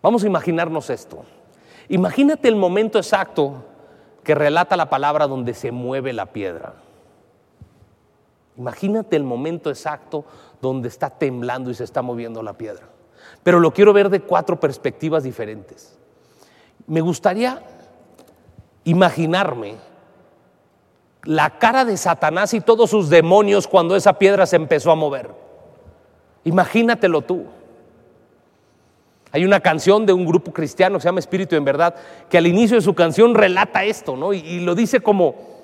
Vamos 0.00 0.24
a 0.24 0.26
imaginarnos 0.26 0.88
esto. 0.88 1.24
Imagínate 1.90 2.48
el 2.48 2.56
momento 2.56 2.98
exacto 2.98 3.64
que 4.24 4.34
relata 4.34 4.78
la 4.78 4.88
palabra 4.88 5.26
donde 5.26 5.52
se 5.52 5.72
mueve 5.72 6.14
la 6.14 6.24
piedra. 6.24 6.72
Imagínate 8.60 9.16
el 9.16 9.24
momento 9.24 9.70
exacto 9.70 10.24
donde 10.62 10.88
está 10.88 11.10
temblando 11.10 11.70
y 11.70 11.74
se 11.74 11.82
está 11.82 12.02
moviendo 12.02 12.42
la 12.42 12.52
piedra 12.52 12.90
pero 13.42 13.60
lo 13.60 13.72
quiero 13.72 13.92
ver 13.92 14.10
de 14.10 14.20
cuatro 14.20 14.58
perspectivas 14.58 15.22
diferentes. 15.22 15.98
Me 16.86 17.00
gustaría 17.00 17.62
imaginarme 18.84 19.76
la 21.24 21.58
cara 21.58 21.84
de 21.84 21.96
Satanás 21.96 22.54
y 22.54 22.60
todos 22.60 22.90
sus 22.90 23.08
demonios 23.10 23.66
cuando 23.66 23.96
esa 23.96 24.18
piedra 24.18 24.46
se 24.46 24.56
empezó 24.56 24.90
a 24.90 24.96
mover. 24.96 25.30
Imagínatelo 26.44 27.22
tú. 27.22 27.44
Hay 29.32 29.44
una 29.44 29.60
canción 29.60 30.06
de 30.06 30.12
un 30.12 30.26
grupo 30.26 30.52
cristiano 30.52 30.96
que 30.96 31.02
se 31.02 31.08
llama 31.08 31.20
Espíritu 31.20 31.54
en 31.54 31.64
Verdad, 31.64 31.94
que 32.28 32.38
al 32.38 32.46
inicio 32.46 32.76
de 32.76 32.82
su 32.82 32.94
canción 32.94 33.34
relata 33.34 33.84
esto, 33.84 34.16
¿no? 34.16 34.32
Y, 34.32 34.38
y 34.38 34.60
lo 34.60 34.74
dice 34.74 35.00
como, 35.00 35.59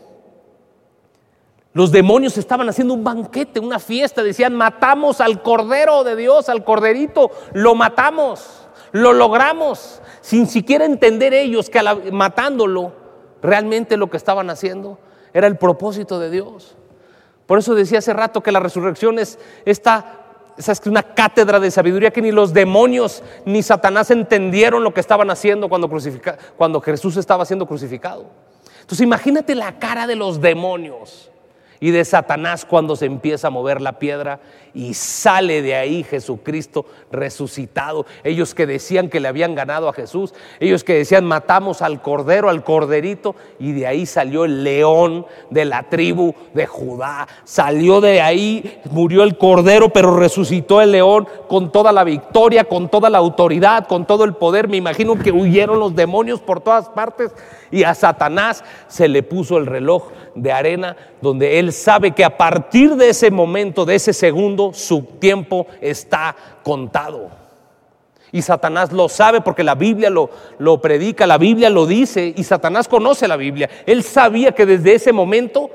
los 1.77 1.93
demonios 1.93 2.39
estaban 2.39 2.67
haciendo 2.71 2.95
un 2.95 3.05
banquete, 3.05 3.61
una 3.61 3.79
fiesta, 3.79 4.23
decían, 4.23 4.55
matamos 4.55 5.21
al 5.21 5.43
Cordero 5.43 6.05
de 6.05 6.17
Dios, 6.17 6.49
al 6.49 6.65
Corderito, 6.65 7.31
lo 7.53 7.75
matamos, 7.75 8.67
lo 8.93 9.13
logramos, 9.13 10.01
sin 10.23 10.47
siquiera 10.47 10.87
entender 10.87 11.35
ellos 11.35 11.69
que 11.69 11.83
matándolo, 12.13 12.95
realmente 13.43 13.99
lo 13.99 14.09
que 14.09 14.17
estaban 14.17 14.49
haciendo 14.49 14.99
era 15.35 15.47
el 15.49 15.59
propósito 15.59 16.19
de 16.19 16.31
Dios. 16.31 16.79
Por 17.45 17.59
eso 17.59 17.75
decía 17.75 17.99
hace 17.99 18.15
rato 18.15 18.43
que 18.43 18.53
la 18.53 18.61
resurrección 18.61 19.19
es 19.19 19.39
esta 19.67 20.23
es 20.57 20.81
una 20.87 21.03
cátedra 21.03 21.61
de 21.61 21.71
sabiduría 21.71 22.11
que 22.11 22.23
ni 22.23 22.33
los 22.33 22.55
demonios 22.55 23.23
ni 23.45 23.63
Satanás 23.63 24.11
entendieron 24.11 24.83
lo 24.83 24.95
que 24.95 25.01
estaban 25.01 25.29
haciendo 25.29 25.69
cuando, 25.69 25.91
cuando 26.57 26.81
Jesús 26.81 27.19
estaba 27.19 27.45
siendo 27.45 27.67
crucificado. 27.67 28.25
Entonces 28.81 29.03
imagínate 29.03 29.55
la 29.55 29.79
cara 29.79 30.07
de 30.07 30.17
los 30.17 30.41
demonios 30.41 31.33
y 31.81 31.91
de 31.91 32.05
Satanás 32.05 32.65
cuando 32.65 32.97
se 32.97 33.07
empieza 33.07 33.49
a 33.49 33.51
mover 33.51 33.81
la 33.81 33.99
piedra 33.99 34.41
y 34.77 34.93
sale 34.93 35.63
de 35.63 35.75
ahí 35.75 36.05
Jesucristo 36.05 36.85
resucitado. 37.11 38.05
Ellos 38.25 38.55
que 38.55 38.67
decían 38.67 39.09
que 39.09 39.21
le 39.21 39.29
habían 39.29 39.55
ganado 39.55 39.89
a 39.89 39.95
Jesús, 39.95 40.35
ellos 40.61 40.85
que 40.85 40.95
decían 40.95 41.25
matamos 41.25 41.81
al 41.81 42.03
cordero, 42.03 42.51
al 42.51 42.63
corderito, 42.63 43.35
y 43.59 43.73
de 43.73 43.87
ahí 43.87 44.05
salió 44.05 44.45
el 44.45 44.65
león 44.65 45.25
de 45.51 45.65
la 45.65 45.85
tribu 45.85 46.35
de 46.53 46.67
Judá. 46.67 47.27
Salió 47.45 48.03
de 48.03 48.21
ahí, 48.21 48.81
murió 48.91 49.23
el 49.23 49.39
cordero, 49.39 49.89
pero 49.89 50.15
resucitó 50.15 50.83
el 50.83 50.93
león 50.93 51.27
con 51.49 51.73
toda 51.73 51.91
la 51.91 52.05
victoria, 52.05 52.65
con 52.65 52.91
toda 52.91 53.09
la 53.09 53.19
autoridad, 53.19 53.87
con 53.87 54.07
todo 54.07 54.25
el 54.25 54.35
poder. 54.35 54.69
Me 54.69 54.77
imagino 54.77 55.17
que 55.19 55.33
huyeron 55.33 55.79
los 55.79 55.95
demonios 55.95 56.41
por 56.41 56.61
todas 56.61 56.91
partes 56.91 57.33
y 57.71 57.85
a 57.85 57.95
Satanás 57.95 58.63
se 58.89 59.09
le 59.09 59.23
puso 59.23 59.57
el 59.57 59.67
reloj 59.67 60.11
de 60.37 60.53
arena 60.53 60.97
donde 61.21 61.59
él 61.59 61.73
sabe 61.73 62.13
que 62.13 62.25
a 62.25 62.37
partir 62.37 62.95
de 62.95 63.09
ese 63.09 63.31
momento, 63.31 63.85
de 63.85 63.97
ese 63.97 64.13
segundo, 64.13 64.73
su 64.73 65.03
tiempo 65.03 65.67
está 65.81 66.37
contado. 66.63 67.31
Y 68.33 68.43
Satanás 68.43 68.93
lo 68.93 69.09
sabe 69.09 69.41
porque 69.41 69.65
la 69.65 69.75
Biblia 69.75 70.11
lo, 70.11 70.31
lo 70.59 70.81
predica, 70.81 71.27
la 71.27 71.39
Biblia 71.39 71.71
lo 71.71 71.87
dice 71.87 72.35
y 72.37 72.45
Satanás 72.45 72.87
conoce 72.87 73.27
la 73.27 73.37
Biblia. 73.37 73.71
Él 73.87 74.03
sabía 74.03 74.53
que 74.53 74.67
desde 74.67 74.95
ese 74.95 75.13
momento 75.13 75.71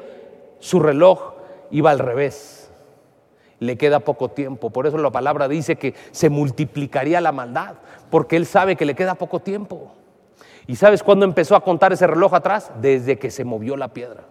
su 0.60 0.80
reloj 0.80 1.34
iba 1.72 1.92
al 1.92 2.00
revés. 2.00 2.72
Le 3.60 3.78
queda 3.78 4.00
poco 4.00 4.30
tiempo. 4.30 4.70
Por 4.70 4.86
eso 4.86 4.98
la 4.98 5.12
palabra 5.12 5.48
dice 5.48 5.76
que 5.76 5.96
se 6.12 6.30
multiplicaría 6.30 7.22
la 7.22 7.32
maldad, 7.32 7.76
porque 8.10 8.36
él 8.36 8.46
sabe 8.46 8.76
que 8.76 8.86
le 8.86 8.96
queda 8.96 9.16
poco 9.16 9.40
tiempo. 9.40 9.94
¿Y 10.68 10.76
sabes 10.76 11.04
cuándo 11.04 11.26
empezó 11.26 11.56
a 11.56 11.64
contar 11.64 11.94
ese 11.94 12.08
reloj 12.08 12.34
atrás? 12.34 12.72
Desde 12.82 13.18
que 13.18 13.32
se 13.32 13.44
movió 13.44 13.76
la 13.78 13.90
piedra. 13.90 14.24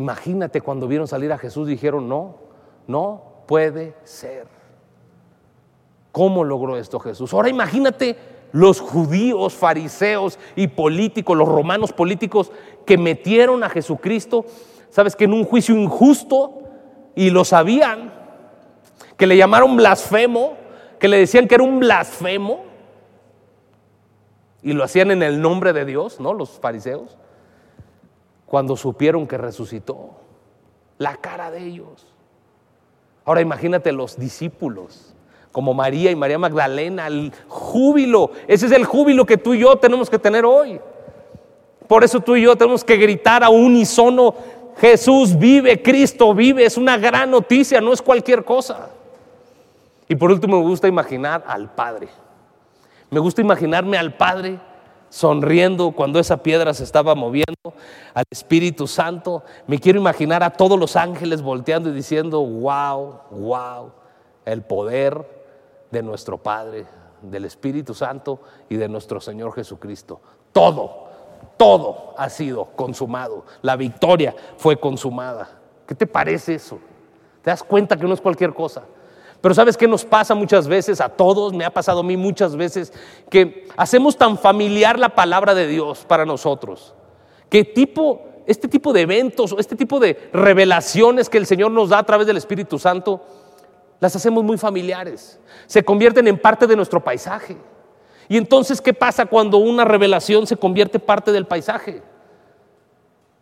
Imagínate 0.00 0.62
cuando 0.62 0.88
vieron 0.88 1.06
salir 1.06 1.30
a 1.30 1.36
Jesús, 1.36 1.68
dijeron, 1.68 2.08
no, 2.08 2.36
no 2.86 3.22
puede 3.46 3.94
ser. 4.02 4.46
¿Cómo 6.10 6.42
logró 6.42 6.78
esto 6.78 6.98
Jesús? 6.98 7.34
Ahora 7.34 7.50
imagínate 7.50 8.16
los 8.52 8.80
judíos, 8.80 9.52
fariseos 9.52 10.38
y 10.56 10.68
políticos, 10.68 11.36
los 11.36 11.46
romanos 11.46 11.92
políticos 11.92 12.50
que 12.86 12.96
metieron 12.96 13.62
a 13.62 13.68
Jesucristo, 13.68 14.46
sabes 14.88 15.14
que 15.14 15.24
en 15.24 15.34
un 15.34 15.44
juicio 15.44 15.76
injusto 15.76 16.62
y 17.14 17.28
lo 17.28 17.44
sabían, 17.44 18.10
que 19.18 19.26
le 19.26 19.36
llamaron 19.36 19.76
blasfemo, 19.76 20.54
que 20.98 21.08
le 21.08 21.18
decían 21.18 21.46
que 21.46 21.56
era 21.56 21.64
un 21.64 21.78
blasfemo 21.78 22.62
y 24.62 24.72
lo 24.72 24.82
hacían 24.82 25.10
en 25.10 25.22
el 25.22 25.42
nombre 25.42 25.74
de 25.74 25.84
Dios, 25.84 26.20
¿no? 26.20 26.32
Los 26.32 26.58
fariseos 26.58 27.18
cuando 28.50 28.76
supieron 28.76 29.28
que 29.28 29.38
resucitó. 29.38 30.10
La 30.98 31.14
cara 31.16 31.52
de 31.52 31.64
ellos. 31.64 32.04
Ahora 33.24 33.40
imagínate 33.40 33.92
los 33.92 34.18
discípulos, 34.18 35.14
como 35.52 35.72
María 35.72 36.10
y 36.10 36.16
María 36.16 36.36
Magdalena, 36.36 37.06
el 37.06 37.32
júbilo. 37.46 38.32
Ese 38.48 38.66
es 38.66 38.72
el 38.72 38.84
júbilo 38.84 39.24
que 39.24 39.36
tú 39.36 39.54
y 39.54 39.60
yo 39.60 39.76
tenemos 39.76 40.10
que 40.10 40.18
tener 40.18 40.44
hoy. 40.44 40.80
Por 41.86 42.02
eso 42.02 42.18
tú 42.18 42.34
y 42.34 42.42
yo 42.42 42.56
tenemos 42.56 42.82
que 42.82 42.96
gritar 42.96 43.44
a 43.44 43.50
unísono, 43.50 44.34
Jesús 44.78 45.38
vive, 45.38 45.80
Cristo 45.80 46.34
vive. 46.34 46.64
Es 46.64 46.76
una 46.76 46.98
gran 46.98 47.30
noticia, 47.30 47.80
no 47.80 47.92
es 47.92 48.02
cualquier 48.02 48.44
cosa. 48.44 48.90
Y 50.08 50.16
por 50.16 50.32
último 50.32 50.60
me 50.60 50.66
gusta 50.66 50.88
imaginar 50.88 51.44
al 51.46 51.72
Padre. 51.72 52.08
Me 53.10 53.20
gusta 53.20 53.42
imaginarme 53.42 53.96
al 53.96 54.16
Padre 54.16 54.58
sonriendo 55.10 55.90
cuando 55.90 56.18
esa 56.18 56.42
piedra 56.42 56.72
se 56.72 56.84
estaba 56.84 57.14
moviendo, 57.14 57.74
al 58.14 58.24
Espíritu 58.30 58.86
Santo. 58.86 59.44
Me 59.66 59.78
quiero 59.78 60.00
imaginar 60.00 60.42
a 60.42 60.50
todos 60.50 60.78
los 60.78 60.96
ángeles 60.96 61.42
volteando 61.42 61.90
y 61.90 61.92
diciendo, 61.92 62.40
wow, 62.40 63.20
wow, 63.30 63.92
el 64.46 64.62
poder 64.62 65.26
de 65.90 66.02
nuestro 66.02 66.38
Padre, 66.38 66.86
del 67.20 67.44
Espíritu 67.44 67.92
Santo 67.92 68.40
y 68.70 68.76
de 68.76 68.88
nuestro 68.88 69.20
Señor 69.20 69.52
Jesucristo. 69.52 70.20
Todo, 70.52 71.08
todo 71.56 72.14
ha 72.16 72.30
sido 72.30 72.66
consumado. 72.76 73.44
La 73.60 73.76
victoria 73.76 74.34
fue 74.56 74.78
consumada. 74.78 75.50
¿Qué 75.86 75.94
te 75.94 76.06
parece 76.06 76.54
eso? 76.54 76.78
¿Te 77.42 77.50
das 77.50 77.62
cuenta 77.62 77.96
que 77.96 78.06
no 78.06 78.14
es 78.14 78.20
cualquier 78.20 78.54
cosa? 78.54 78.84
Pero 79.40 79.54
¿sabes 79.54 79.76
qué 79.76 79.88
nos 79.88 80.04
pasa 80.04 80.34
muchas 80.34 80.68
veces? 80.68 81.00
A 81.00 81.08
todos, 81.08 81.52
me 81.52 81.64
ha 81.64 81.70
pasado 81.70 82.00
a 82.00 82.02
mí 82.02 82.16
muchas 82.16 82.56
veces, 82.56 82.92
que 83.30 83.66
hacemos 83.76 84.16
tan 84.16 84.36
familiar 84.36 84.98
la 84.98 85.10
palabra 85.10 85.54
de 85.54 85.66
Dios 85.66 86.04
para 86.06 86.26
nosotros, 86.26 86.94
que 87.48 87.64
tipo, 87.64 88.22
este 88.46 88.68
tipo 88.68 88.92
de 88.92 89.02
eventos, 89.02 89.54
este 89.58 89.76
tipo 89.76 89.98
de 89.98 90.30
revelaciones 90.32 91.30
que 91.30 91.38
el 91.38 91.46
Señor 91.46 91.70
nos 91.70 91.88
da 91.88 91.98
a 91.98 92.06
través 92.06 92.26
del 92.26 92.36
Espíritu 92.36 92.78
Santo, 92.78 93.22
las 93.98 94.14
hacemos 94.14 94.44
muy 94.44 94.58
familiares, 94.58 95.38
se 95.66 95.82
convierten 95.84 96.28
en 96.28 96.38
parte 96.38 96.66
de 96.66 96.76
nuestro 96.76 97.02
paisaje. 97.02 97.56
Y 98.28 98.36
entonces, 98.36 98.80
¿qué 98.80 98.94
pasa 98.94 99.26
cuando 99.26 99.58
una 99.58 99.84
revelación 99.84 100.46
se 100.46 100.56
convierte 100.56 100.98
parte 100.98 101.32
del 101.32 101.46
paisaje? 101.46 102.02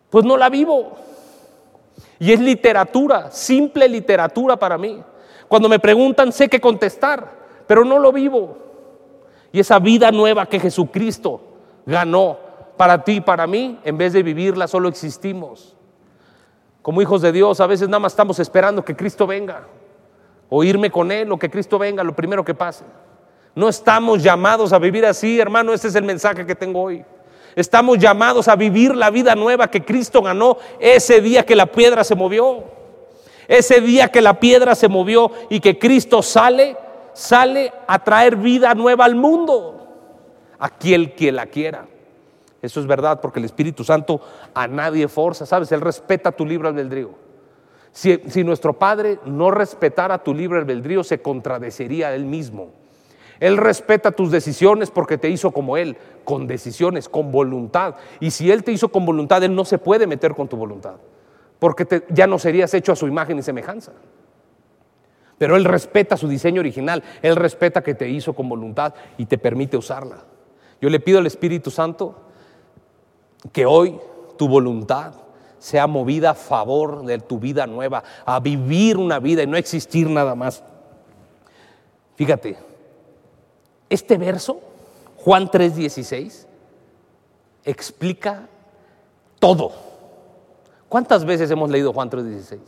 Pues 0.09 0.25
no 0.25 0.35
la 0.35 0.49
vivo. 0.49 0.93
Y 2.17 2.33
es 2.33 2.39
literatura, 2.39 3.29
simple 3.31 3.87
literatura 3.87 4.57
para 4.57 4.77
mí. 4.77 5.01
Cuando 5.49 5.67
me 5.67 5.79
preguntan, 5.79 6.31
sé 6.31 6.47
qué 6.47 6.61
contestar, 6.61 7.29
pero 7.67 7.83
no 7.83 7.99
lo 7.99 8.13
vivo. 8.13 8.57
Y 9.51 9.59
esa 9.59 9.79
vida 9.79 10.11
nueva 10.11 10.45
que 10.45 10.59
Jesucristo 10.59 11.41
ganó 11.85 12.37
para 12.77 13.03
ti 13.03 13.13
y 13.13 13.21
para 13.21 13.47
mí, 13.47 13.79
en 13.83 13.97
vez 13.97 14.13
de 14.13 14.23
vivirla, 14.23 14.67
solo 14.67 14.87
existimos. 14.87 15.75
Como 16.83 17.01
hijos 17.01 17.21
de 17.21 17.31
Dios, 17.31 17.59
a 17.59 17.67
veces 17.67 17.89
nada 17.89 17.99
más 17.99 18.13
estamos 18.13 18.39
esperando 18.39 18.85
que 18.85 18.95
Cristo 18.95 19.27
venga. 19.27 19.65
o 20.51 20.63
irme 20.63 20.89
con 20.89 21.11
Él, 21.11 21.31
o 21.31 21.37
que 21.37 21.49
Cristo 21.49 21.77
venga, 21.77 22.03
lo 22.03 22.15
primero 22.15 22.43
que 22.43 22.55
pase. 22.55 22.83
No 23.53 23.69
estamos 23.69 24.23
llamados 24.23 24.73
a 24.73 24.79
vivir 24.79 25.05
así, 25.05 25.39
hermano, 25.39 25.73
ese 25.73 25.89
es 25.89 25.95
el 25.95 26.03
mensaje 26.03 26.45
que 26.45 26.55
tengo 26.55 26.81
hoy. 26.81 27.05
Estamos 27.55 27.97
llamados 27.97 28.47
a 28.47 28.55
vivir 28.55 28.95
la 28.95 29.09
vida 29.09 29.35
nueva 29.35 29.69
que 29.69 29.83
Cristo 29.83 30.21
ganó 30.21 30.57
ese 30.79 31.21
día 31.21 31.45
que 31.45 31.55
la 31.55 31.65
piedra 31.65 32.03
se 32.03 32.15
movió. 32.15 32.63
Ese 33.49 33.81
día 33.81 34.09
que 34.09 34.21
la 34.21 34.39
piedra 34.39 34.75
se 34.75 34.87
movió 34.87 35.31
y 35.49 35.59
que 35.59 35.79
Cristo 35.79 36.21
sale, 36.21 36.77
sale 37.13 37.73
a 37.87 38.03
traer 38.03 38.35
vida 38.35 38.75
nueva 38.75 39.05
al 39.05 39.15
mundo. 39.15 39.87
A 40.59 40.69
quien 40.69 41.15
que 41.15 41.31
la 41.31 41.47
quiera. 41.47 41.87
Eso 42.61 42.79
es 42.79 42.85
verdad 42.85 43.19
porque 43.19 43.39
el 43.39 43.45
Espíritu 43.45 43.83
Santo 43.83 44.21
a 44.53 44.67
nadie 44.67 45.07
forza, 45.07 45.47
¿sabes? 45.47 45.71
Él 45.71 45.81
respeta 45.81 46.31
tu 46.31 46.45
libre 46.45 46.67
albedrío. 46.67 47.09
Si, 47.91 48.21
si 48.27 48.43
nuestro 48.43 48.77
Padre 48.77 49.17
no 49.25 49.49
respetara 49.49 50.23
tu 50.23 50.31
libre 50.31 50.59
albedrío, 50.59 51.03
se 51.03 51.19
contradecería 51.19 52.09
a 52.09 52.13
Él 52.13 52.25
mismo. 52.25 52.69
Él 53.39 53.57
respeta 53.57 54.11
tus 54.11 54.29
decisiones 54.29 54.91
porque 54.91 55.17
te 55.17 55.29
hizo 55.29 55.49
como 55.49 55.75
Él, 55.75 55.97
con 56.23 56.45
decisiones, 56.45 57.09
con 57.09 57.31
voluntad. 57.31 57.95
Y 58.19 58.29
si 58.29 58.51
Él 58.51 58.63
te 58.63 58.73
hizo 58.73 58.89
con 58.89 59.07
voluntad, 59.07 59.41
Él 59.43 59.55
no 59.55 59.65
se 59.65 59.79
puede 59.79 60.05
meter 60.05 60.35
con 60.35 60.47
tu 60.47 60.55
voluntad, 60.55 60.97
porque 61.59 62.03
ya 62.09 62.25
no 62.25 62.39
serías 62.39 62.73
hecho 62.73 62.93
a 62.93 62.95
su 62.95 63.07
imagen 63.07 63.37
y 63.37 63.43
semejanza. 63.43 63.91
Pero 65.37 65.55
Él 65.55 65.65
respeta 65.65 66.17
su 66.17 66.27
diseño 66.27 66.59
original, 66.59 67.03
Él 67.21 67.35
respeta 67.35 67.83
que 67.83 67.95
te 67.95 68.09
hizo 68.09 68.33
con 68.33 68.49
voluntad 68.49 68.93
y 69.17 69.25
te 69.25 69.37
permite 69.37 69.77
usarla. 69.77 70.23
Yo 70.81 70.89
le 70.89 70.99
pido 70.99 71.19
al 71.19 71.27
Espíritu 71.27 71.71
Santo 71.71 72.15
que 73.51 73.65
hoy 73.65 73.99
tu 74.37 74.47
voluntad 74.47 75.13
sea 75.57 75.87
movida 75.87 76.31
a 76.31 76.35
favor 76.35 77.05
de 77.05 77.19
tu 77.19 77.39
vida 77.39 77.67
nueva, 77.67 78.03
a 78.25 78.39
vivir 78.39 78.97
una 78.97 79.19
vida 79.19 79.43
y 79.43 79.47
no 79.47 79.57
existir 79.57 80.09
nada 80.09 80.35
más. 80.35 80.63
Fíjate, 82.15 82.57
este 83.89 84.17
verso, 84.17 84.61
Juan 85.17 85.49
3:16, 85.49 86.47
explica 87.63 88.47
todo. 89.39 89.88
¿Cuántas 90.89 91.23
veces 91.23 91.49
hemos 91.51 91.69
leído 91.69 91.93
Juan 91.93 92.09
3:16? 92.09 92.59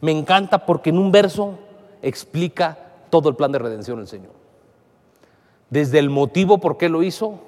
Me 0.00 0.10
encanta 0.10 0.66
porque 0.66 0.90
en 0.90 0.98
un 0.98 1.12
verso 1.12 1.58
explica 2.02 2.78
todo 3.10 3.28
el 3.28 3.36
plan 3.36 3.52
de 3.52 3.58
redención 3.58 3.98
del 3.98 4.08
Señor. 4.08 4.32
Desde 5.70 5.98
el 5.98 6.10
motivo 6.10 6.58
por 6.58 6.76
qué 6.76 6.88
lo 6.88 7.02
hizo 7.02 7.38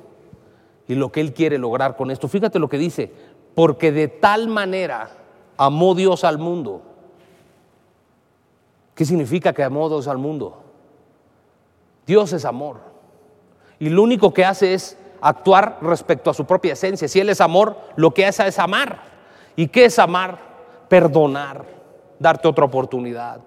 y 0.87 0.95
lo 0.95 1.11
que 1.11 1.21
Él 1.21 1.33
quiere 1.33 1.59
lograr 1.59 1.97
con 1.97 2.11
esto. 2.11 2.29
Fíjate 2.29 2.59
lo 2.59 2.69
que 2.69 2.79
dice, 2.79 3.13
porque 3.55 3.93
de 3.93 4.09
tal 4.09 4.49
manera 4.49 5.11
amó 5.57 5.95
Dios 5.95 6.25
al 6.25 6.39
mundo. 6.39 6.83
¿Qué 8.95 9.05
significa 9.05 9.53
que 9.53 9.63
amó 9.63 9.89
Dios 9.89 10.07
al 10.09 10.19
mundo? 10.19 10.63
Dios 12.07 12.33
es 12.33 12.45
amor. 12.45 12.79
Y 13.79 13.91
lo 13.91 14.03
único 14.03 14.33
que 14.33 14.45
hace 14.45 14.75
es 14.75 14.97
actuar 15.21 15.79
respecto 15.83 16.31
a 16.31 16.35
su 16.35 16.47
propia 16.47 16.75
esencia. 16.75 17.09
Si 17.09 17.21
Él 17.21 17.29
es 17.29 17.41
amor, 17.41 17.77
lo 17.97 18.15
que 18.15 18.27
hace 18.27 18.47
es 18.47 18.59
amar. 18.59 19.16
¿Y 19.57 19.69
qué 19.69 19.87
es 19.87 19.99
amar? 19.99 20.39
Perdonar, 20.89 21.65
darte 22.19 22.47
otra 22.47 22.65
oportunidad. 22.65 23.41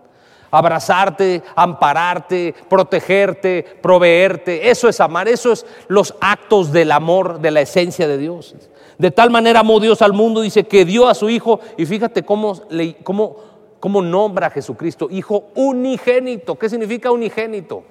Abrazarte, 0.51 1.43
ampararte, 1.55 2.55
protegerte, 2.67 3.63
proveerte. 3.81 4.69
Eso 4.69 4.89
es 4.89 4.99
amar. 4.99 5.27
Eso 5.27 5.51
es 5.51 5.65
los 5.87 6.15
actos 6.19 6.71
del 6.71 6.91
amor, 6.91 7.39
de 7.39 7.51
la 7.51 7.61
esencia 7.61 8.07
de 8.07 8.17
Dios. 8.17 8.55
De 8.97 9.11
tal 9.11 9.29
manera 9.29 9.59
amó 9.59 9.79
Dios 9.79 10.01
al 10.01 10.13
mundo, 10.13 10.41
dice 10.41 10.65
que 10.65 10.85
dio 10.85 11.07
a 11.07 11.13
su 11.13 11.29
Hijo. 11.29 11.59
Y 11.77 11.85
fíjate 11.85 12.23
cómo, 12.23 12.59
cómo, 13.03 13.35
cómo 13.79 14.01
nombra 14.01 14.47
a 14.47 14.49
Jesucristo, 14.49 15.07
Hijo 15.11 15.45
unigénito. 15.55 16.57
¿Qué 16.57 16.67
significa 16.67 17.11
unigénito? 17.11 17.83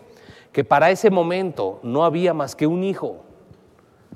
que 0.53 0.65
para 0.65 0.91
ese 0.91 1.11
momento 1.11 1.81
no 1.83 2.05
había 2.05 2.35
más 2.35 2.57
que 2.57 2.67
un 2.67 2.85
hijo. 2.85 3.25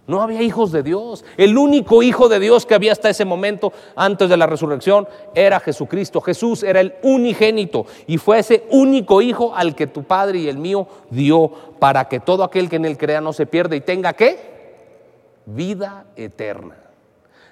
No 0.06 0.20
había 0.20 0.42
hijos 0.42 0.72
de 0.72 0.82
Dios. 0.82 1.24
El 1.36 1.56
único 1.56 2.02
hijo 2.02 2.28
de 2.28 2.40
Dios 2.40 2.66
que 2.66 2.74
había 2.74 2.92
hasta 2.92 3.08
ese 3.08 3.24
momento, 3.24 3.72
antes 3.94 4.28
de 4.28 4.36
la 4.36 4.46
resurrección, 4.46 5.06
era 5.34 5.60
Jesucristo. 5.60 6.20
Jesús 6.20 6.62
era 6.64 6.80
el 6.80 6.94
unigénito 7.02 7.86
y 8.06 8.18
fue 8.18 8.40
ese 8.40 8.66
único 8.70 9.22
hijo 9.22 9.54
al 9.54 9.76
que 9.76 9.86
tu 9.86 10.02
Padre 10.02 10.40
y 10.40 10.48
el 10.48 10.58
mío 10.58 10.88
dio 11.10 11.50
para 11.78 12.08
que 12.08 12.20
todo 12.20 12.42
aquel 12.42 12.68
que 12.68 12.76
en 12.76 12.84
él 12.84 12.98
crea 12.98 13.20
no 13.20 13.32
se 13.32 13.46
pierda 13.46 13.76
y 13.76 13.80
tenga 13.80 14.12
qué? 14.14 14.52
Vida 15.46 16.06
eterna. 16.16 16.76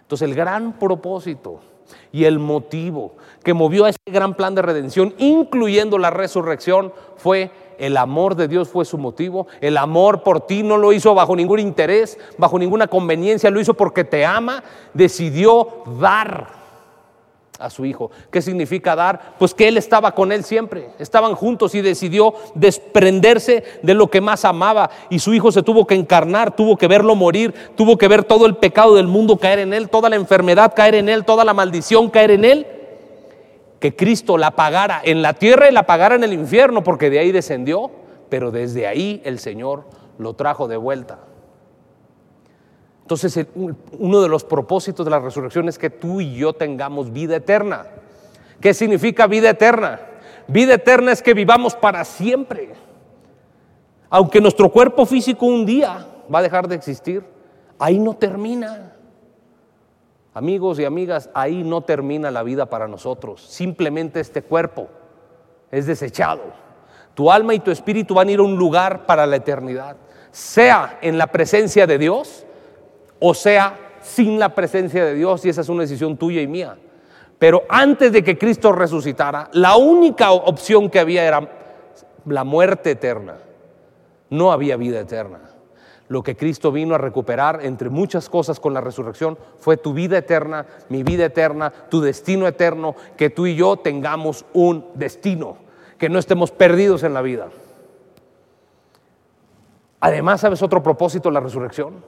Entonces 0.02 0.28
el 0.28 0.34
gran 0.34 0.78
propósito 0.78 1.60
y 2.12 2.24
el 2.24 2.40
motivo 2.40 3.14
que 3.44 3.54
movió 3.54 3.84
a 3.84 3.90
ese 3.90 3.98
gran 4.06 4.34
plan 4.34 4.54
de 4.54 4.62
redención, 4.62 5.14
incluyendo 5.18 5.98
la 5.98 6.10
resurrección, 6.10 6.92
fue 7.16 7.50
el 7.80 7.96
amor 7.96 8.36
de 8.36 8.46
Dios 8.46 8.68
fue 8.68 8.84
su 8.84 8.98
motivo. 8.98 9.46
El 9.62 9.78
amor 9.78 10.22
por 10.22 10.42
ti 10.42 10.62
no 10.62 10.76
lo 10.76 10.92
hizo 10.92 11.14
bajo 11.14 11.34
ningún 11.34 11.58
interés, 11.58 12.18
bajo 12.36 12.58
ninguna 12.58 12.86
conveniencia, 12.86 13.50
lo 13.50 13.58
hizo 13.58 13.72
porque 13.72 14.04
te 14.04 14.24
ama. 14.24 14.62
Decidió 14.92 15.66
dar 15.98 16.60
a 17.58 17.70
su 17.70 17.86
hijo. 17.86 18.10
¿Qué 18.30 18.42
significa 18.42 18.94
dar? 18.94 19.34
Pues 19.38 19.54
que 19.54 19.66
él 19.66 19.78
estaba 19.78 20.14
con 20.14 20.30
él 20.30 20.44
siempre, 20.44 20.90
estaban 20.98 21.34
juntos 21.34 21.74
y 21.74 21.80
decidió 21.80 22.34
desprenderse 22.54 23.64
de 23.82 23.94
lo 23.94 24.08
que 24.08 24.20
más 24.20 24.44
amaba 24.44 24.90
y 25.08 25.18
su 25.18 25.32
hijo 25.32 25.50
se 25.50 25.62
tuvo 25.62 25.86
que 25.86 25.94
encarnar, 25.94 26.54
tuvo 26.54 26.76
que 26.76 26.86
verlo 26.86 27.14
morir, 27.14 27.54
tuvo 27.76 27.96
que 27.96 28.08
ver 28.08 28.24
todo 28.24 28.44
el 28.44 28.56
pecado 28.56 28.94
del 28.94 29.06
mundo 29.06 29.38
caer 29.38 29.60
en 29.60 29.72
él, 29.72 29.88
toda 29.88 30.10
la 30.10 30.16
enfermedad 30.16 30.74
caer 30.74 30.96
en 30.96 31.08
él, 31.08 31.24
toda 31.24 31.44
la 31.44 31.54
maldición 31.54 32.10
caer 32.10 32.30
en 32.30 32.44
él 32.44 32.66
que 33.80 33.96
Cristo 33.96 34.38
la 34.38 34.52
pagara 34.52 35.00
en 35.02 35.22
la 35.22 35.32
tierra 35.32 35.68
y 35.68 35.72
la 35.72 35.86
pagara 35.86 36.14
en 36.14 36.22
el 36.22 36.32
infierno, 36.32 36.84
porque 36.84 37.10
de 37.10 37.18
ahí 37.18 37.32
descendió, 37.32 37.90
pero 38.28 38.50
desde 38.50 38.86
ahí 38.86 39.20
el 39.24 39.38
Señor 39.38 39.84
lo 40.18 40.34
trajo 40.34 40.68
de 40.68 40.76
vuelta. 40.76 41.18
Entonces, 43.02 43.46
uno 43.54 44.22
de 44.22 44.28
los 44.28 44.44
propósitos 44.44 45.04
de 45.04 45.10
la 45.10 45.18
resurrección 45.18 45.68
es 45.68 45.78
que 45.78 45.90
tú 45.90 46.20
y 46.20 46.36
yo 46.36 46.52
tengamos 46.52 47.12
vida 47.12 47.36
eterna. 47.36 47.86
¿Qué 48.60 48.72
significa 48.72 49.26
vida 49.26 49.50
eterna? 49.50 50.00
Vida 50.46 50.74
eterna 50.74 51.10
es 51.10 51.22
que 51.22 51.34
vivamos 51.34 51.74
para 51.74 52.04
siempre. 52.04 52.74
Aunque 54.10 54.40
nuestro 54.40 54.70
cuerpo 54.70 55.06
físico 55.06 55.46
un 55.46 55.66
día 55.66 56.06
va 56.32 56.40
a 56.40 56.42
dejar 56.42 56.68
de 56.68 56.76
existir, 56.76 57.24
ahí 57.78 57.98
no 57.98 58.14
termina. 58.14 58.89
Amigos 60.32 60.78
y 60.78 60.84
amigas, 60.84 61.28
ahí 61.34 61.64
no 61.64 61.80
termina 61.80 62.30
la 62.30 62.44
vida 62.44 62.66
para 62.66 62.86
nosotros. 62.86 63.42
Simplemente 63.42 64.20
este 64.20 64.42
cuerpo 64.42 64.88
es 65.72 65.86
desechado. 65.86 66.42
Tu 67.14 67.30
alma 67.32 67.54
y 67.54 67.58
tu 67.58 67.70
espíritu 67.70 68.14
van 68.14 68.28
a 68.28 68.32
ir 68.32 68.38
a 68.38 68.42
un 68.42 68.56
lugar 68.56 69.06
para 69.06 69.26
la 69.26 69.36
eternidad, 69.36 69.96
sea 70.30 70.98
en 71.02 71.18
la 71.18 71.26
presencia 71.26 71.86
de 71.86 71.98
Dios 71.98 72.46
o 73.18 73.34
sea 73.34 73.96
sin 74.00 74.38
la 74.38 74.54
presencia 74.54 75.04
de 75.04 75.14
Dios, 75.14 75.44
y 75.44 75.50
esa 75.50 75.60
es 75.60 75.68
una 75.68 75.82
decisión 75.82 76.16
tuya 76.16 76.40
y 76.40 76.46
mía. 76.46 76.78
Pero 77.38 77.64
antes 77.68 78.12
de 78.12 78.22
que 78.24 78.38
Cristo 78.38 78.72
resucitara, 78.72 79.50
la 79.52 79.76
única 79.76 80.30
opción 80.32 80.88
que 80.88 81.00
había 81.00 81.24
era 81.24 81.50
la 82.26 82.44
muerte 82.44 82.92
eterna. 82.92 83.36
No 84.30 84.52
había 84.52 84.76
vida 84.76 85.00
eterna 85.00 85.49
lo 86.10 86.24
que 86.24 86.36
Cristo 86.36 86.72
vino 86.72 86.96
a 86.96 86.98
recuperar, 86.98 87.60
entre 87.62 87.88
muchas 87.88 88.28
cosas 88.28 88.58
con 88.58 88.74
la 88.74 88.80
resurrección, 88.80 89.38
fue 89.60 89.76
tu 89.76 89.92
vida 89.92 90.18
eterna, 90.18 90.66
mi 90.88 91.04
vida 91.04 91.26
eterna, 91.26 91.70
tu 91.70 92.00
destino 92.00 92.48
eterno, 92.48 92.96
que 93.16 93.30
tú 93.30 93.46
y 93.46 93.54
yo 93.54 93.76
tengamos 93.76 94.44
un 94.52 94.86
destino, 94.94 95.56
que 95.98 96.08
no 96.08 96.18
estemos 96.18 96.50
perdidos 96.50 97.04
en 97.04 97.14
la 97.14 97.22
vida. 97.22 97.50
Además, 100.00 100.40
¿sabes 100.40 100.60
otro 100.62 100.82
propósito 100.82 101.28
de 101.28 101.34
la 101.34 101.40
resurrección? 101.40 102.04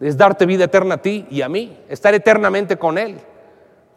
Es 0.00 0.16
darte 0.16 0.46
vida 0.46 0.64
eterna 0.64 0.94
a 0.94 1.02
ti 1.02 1.26
y 1.28 1.42
a 1.42 1.50
mí, 1.50 1.76
estar 1.90 2.14
eternamente 2.14 2.78
con 2.78 2.96
Él. 2.96 3.20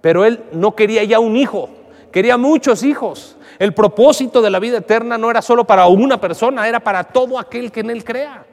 Pero 0.02 0.26
Él 0.26 0.44
no 0.52 0.76
quería 0.76 1.06
ya 1.06 1.22
un 1.22 1.38
hijo, 1.38 1.70
quería 2.12 2.36
muchos 2.36 2.84
hijos. 2.84 3.38
El 3.58 3.74
propósito 3.74 4.42
de 4.42 4.50
la 4.50 4.60
vida 4.60 4.80
eterna 4.80 5.18
no 5.18 5.32
era 5.32 5.42
solo 5.42 5.64
para 5.64 5.88
una 5.88 6.20
persona, 6.20 6.68
era 6.68 6.82
para 6.82 7.06
todo 7.06 7.40
aquel 7.40 7.72
que 7.72 7.80
en 7.80 7.92
Él 7.92 8.04
crea. 8.04 8.46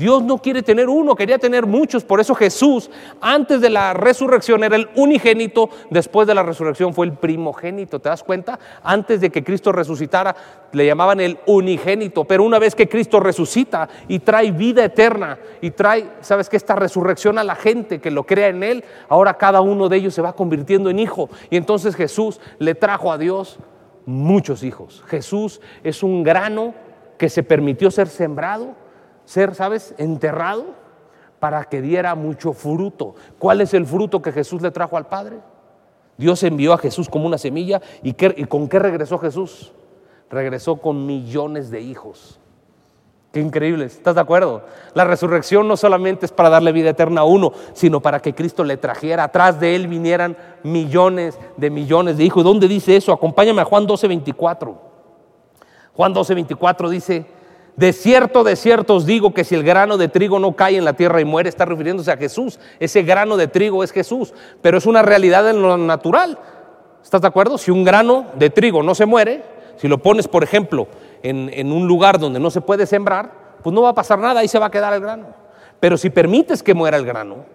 Dios 0.00 0.22
no 0.22 0.38
quiere 0.38 0.62
tener 0.62 0.88
uno, 0.88 1.14
quería 1.14 1.36
tener 1.36 1.66
muchos. 1.66 2.04
Por 2.04 2.20
eso 2.20 2.34
Jesús, 2.34 2.90
antes 3.20 3.60
de 3.60 3.68
la 3.68 3.92
resurrección, 3.92 4.64
era 4.64 4.74
el 4.74 4.88
unigénito, 4.96 5.68
después 5.90 6.26
de 6.26 6.34
la 6.34 6.42
resurrección 6.42 6.94
fue 6.94 7.04
el 7.04 7.12
primogénito. 7.12 8.00
¿Te 8.00 8.08
das 8.08 8.24
cuenta? 8.24 8.58
Antes 8.82 9.20
de 9.20 9.28
que 9.28 9.44
Cristo 9.44 9.72
resucitara, 9.72 10.34
le 10.72 10.86
llamaban 10.86 11.20
el 11.20 11.38
unigénito. 11.44 12.24
Pero 12.24 12.44
una 12.44 12.58
vez 12.58 12.74
que 12.74 12.88
Cristo 12.88 13.20
resucita 13.20 13.90
y 14.08 14.20
trae 14.20 14.52
vida 14.52 14.82
eterna 14.82 15.38
y 15.60 15.70
trae, 15.72 16.08
¿sabes 16.22 16.48
que 16.48 16.56
Esta 16.56 16.76
resurrección 16.76 17.36
a 17.36 17.44
la 17.44 17.54
gente 17.54 18.00
que 18.00 18.10
lo 18.10 18.24
crea 18.24 18.48
en 18.48 18.62
Él, 18.62 18.84
ahora 19.10 19.36
cada 19.36 19.60
uno 19.60 19.90
de 19.90 19.98
ellos 19.98 20.14
se 20.14 20.22
va 20.22 20.32
convirtiendo 20.32 20.88
en 20.88 20.98
hijo. 20.98 21.28
Y 21.50 21.58
entonces 21.58 21.94
Jesús 21.94 22.40
le 22.58 22.74
trajo 22.74 23.12
a 23.12 23.18
Dios 23.18 23.58
muchos 24.06 24.62
hijos. 24.62 25.04
Jesús 25.08 25.60
es 25.84 26.02
un 26.02 26.22
grano 26.22 26.72
que 27.18 27.28
se 27.28 27.42
permitió 27.42 27.90
ser 27.90 28.08
sembrado 28.08 28.76
ser, 29.30 29.54
¿sabes?, 29.54 29.94
enterrado 29.98 30.64
para 31.38 31.64
que 31.64 31.80
diera 31.80 32.14
mucho 32.14 32.52
fruto. 32.52 33.14
¿Cuál 33.38 33.60
es 33.60 33.74
el 33.74 33.86
fruto 33.86 34.20
que 34.20 34.32
Jesús 34.32 34.60
le 34.60 34.70
trajo 34.70 34.96
al 34.96 35.06
Padre? 35.06 35.38
Dios 36.16 36.42
envió 36.42 36.72
a 36.72 36.78
Jesús 36.78 37.08
como 37.08 37.26
una 37.26 37.38
semilla 37.38 37.80
y, 38.02 38.10
¿y 38.10 38.44
con 38.44 38.68
qué 38.68 38.78
regresó 38.78 39.18
Jesús? 39.18 39.72
regresó 40.30 40.76
con 40.76 41.06
millones 41.06 41.70
de 41.70 41.80
hijos. 41.80 42.38
Qué 43.32 43.40
increíble, 43.40 43.84
¿estás 43.84 44.16
de 44.16 44.20
acuerdo? 44.20 44.62
La 44.94 45.04
resurrección 45.04 45.68
no 45.68 45.76
solamente 45.76 46.26
es 46.26 46.32
para 46.32 46.50
darle 46.50 46.72
vida 46.72 46.90
eterna 46.90 47.20
a 47.20 47.24
uno, 47.24 47.52
sino 47.74 48.00
para 48.00 48.20
que 48.20 48.34
Cristo 48.34 48.64
le 48.64 48.76
trajera, 48.76 49.24
atrás 49.24 49.60
de 49.60 49.76
él 49.76 49.86
vinieran 49.86 50.36
millones 50.64 51.38
de 51.56 51.70
millones 51.70 52.16
de 52.16 52.24
hijos. 52.24 52.42
¿Dónde 52.42 52.66
dice 52.66 52.96
eso? 52.96 53.12
Acompáñame 53.12 53.60
a 53.60 53.64
Juan 53.64 53.86
12, 53.86 54.08
24. 54.08 54.90
Juan 55.94 56.12
12, 56.12 56.34
24 56.34 56.88
dice, 56.88 57.26
de 57.80 57.94
cierto, 57.94 58.44
de 58.44 58.56
cierto 58.56 58.94
os 58.94 59.06
digo 59.06 59.32
que 59.32 59.42
si 59.42 59.54
el 59.54 59.62
grano 59.62 59.96
de 59.96 60.08
trigo 60.08 60.38
no 60.38 60.54
cae 60.54 60.76
en 60.76 60.84
la 60.84 60.92
tierra 60.92 61.22
y 61.22 61.24
muere, 61.24 61.48
está 61.48 61.64
refiriéndose 61.64 62.12
a 62.12 62.18
Jesús. 62.18 62.60
Ese 62.78 63.02
grano 63.04 63.38
de 63.38 63.48
trigo 63.48 63.82
es 63.82 63.90
Jesús, 63.90 64.34
pero 64.60 64.76
es 64.76 64.84
una 64.84 65.00
realidad 65.00 65.48
en 65.48 65.62
lo 65.62 65.78
natural. 65.78 66.38
¿Estás 67.02 67.22
de 67.22 67.28
acuerdo? 67.28 67.56
Si 67.56 67.70
un 67.70 67.82
grano 67.82 68.26
de 68.34 68.50
trigo 68.50 68.82
no 68.82 68.94
se 68.94 69.06
muere, 69.06 69.42
si 69.78 69.88
lo 69.88 69.96
pones, 69.96 70.28
por 70.28 70.44
ejemplo, 70.44 70.88
en, 71.22 71.72
un 71.72 71.86
lugar 71.88 72.18
donde 72.18 72.38
no 72.38 72.50
se 72.50 72.60
puede 72.60 72.84
sembrar, 72.84 73.56
pues 73.62 73.72
no 73.72 73.80
va 73.80 73.88
a 73.88 73.94
pasar 73.94 74.18
nada, 74.18 74.40
ahí 74.40 74.48
se 74.48 74.58
va 74.58 74.66
a 74.66 74.70
quedar 74.70 74.92
el 74.92 75.00
grano. 75.00 75.28
Pero 75.80 75.96
si 75.96 76.10
permites 76.10 76.62
que 76.62 76.74
muera 76.74 76.98
el 76.98 77.06
grano, 77.06 77.46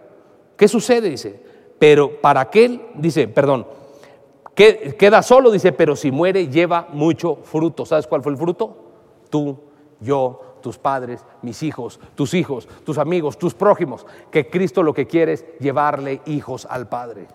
¿qué 0.58 0.68
sucede? 0.68 1.08
Dice, 1.08 1.40
pero 1.78 2.20
para 2.20 2.42
aquel, 2.42 2.82
dice, 2.96 3.28
perdón, 3.28 3.68
queda 4.56 5.22
solo, 5.22 5.52
dice, 5.52 5.72
pero 5.72 5.96
si 5.96 6.10
muere 6.10 6.48
lleva 6.48 6.88
mucho 6.94 7.38
fruto. 7.44 7.86
¿Sabes 7.86 8.08
cuál 8.08 8.24
fue 8.24 8.32
el 8.32 8.40
fruto? 8.40 8.76
Tú, 9.30 9.60
yo, 10.00 10.58
tus 10.62 10.78
padres, 10.78 11.24
mis 11.42 11.62
hijos, 11.64 12.00
tus 12.16 12.34
hijos, 12.34 12.68
tus 12.84 12.98
amigos, 12.98 13.38
tus 13.38 13.54
prójimos, 13.54 14.06
que 14.32 14.50
Cristo 14.50 14.82
lo 14.82 14.94
que 14.94 15.06
quiere 15.06 15.34
es 15.34 15.46
llevarle 15.60 16.22
hijos 16.26 16.68
al 16.70 16.88
Padre. 16.88 17.28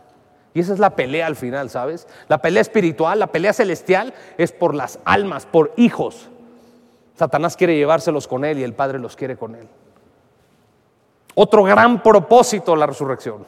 Y 0.53 0.61
esa 0.61 0.73
es 0.73 0.81
la 0.81 0.97
pelea 0.97 1.27
al 1.27 1.37
final, 1.37 1.71
¿sabes? 1.71 2.09
La 2.29 2.39
pelea 2.39 2.61
espiritual, 2.61 3.21
la 3.21 3.29
pelea 3.29 3.53
celestial 3.53 4.15
es 4.37 4.51
por 4.51 4.75
las 4.75 4.99
almas, 5.05 5.47
por 5.47 5.73
hijos. 5.77 6.29
Satanás 7.15 7.57
quiere 7.57 7.77
llevárselos 7.77 8.27
con 8.27 8.45
él 8.45 8.59
y 8.59 8.65
el 8.65 8.75
Padre 8.75 8.99
los 8.99 9.15
quiere 9.15 9.37
con 9.37 9.55
él. 9.55 9.69
Otro 11.37 11.63
gran 11.63 12.03
propósito 12.03 12.75
la 12.75 12.87
resurrección. 12.87 13.47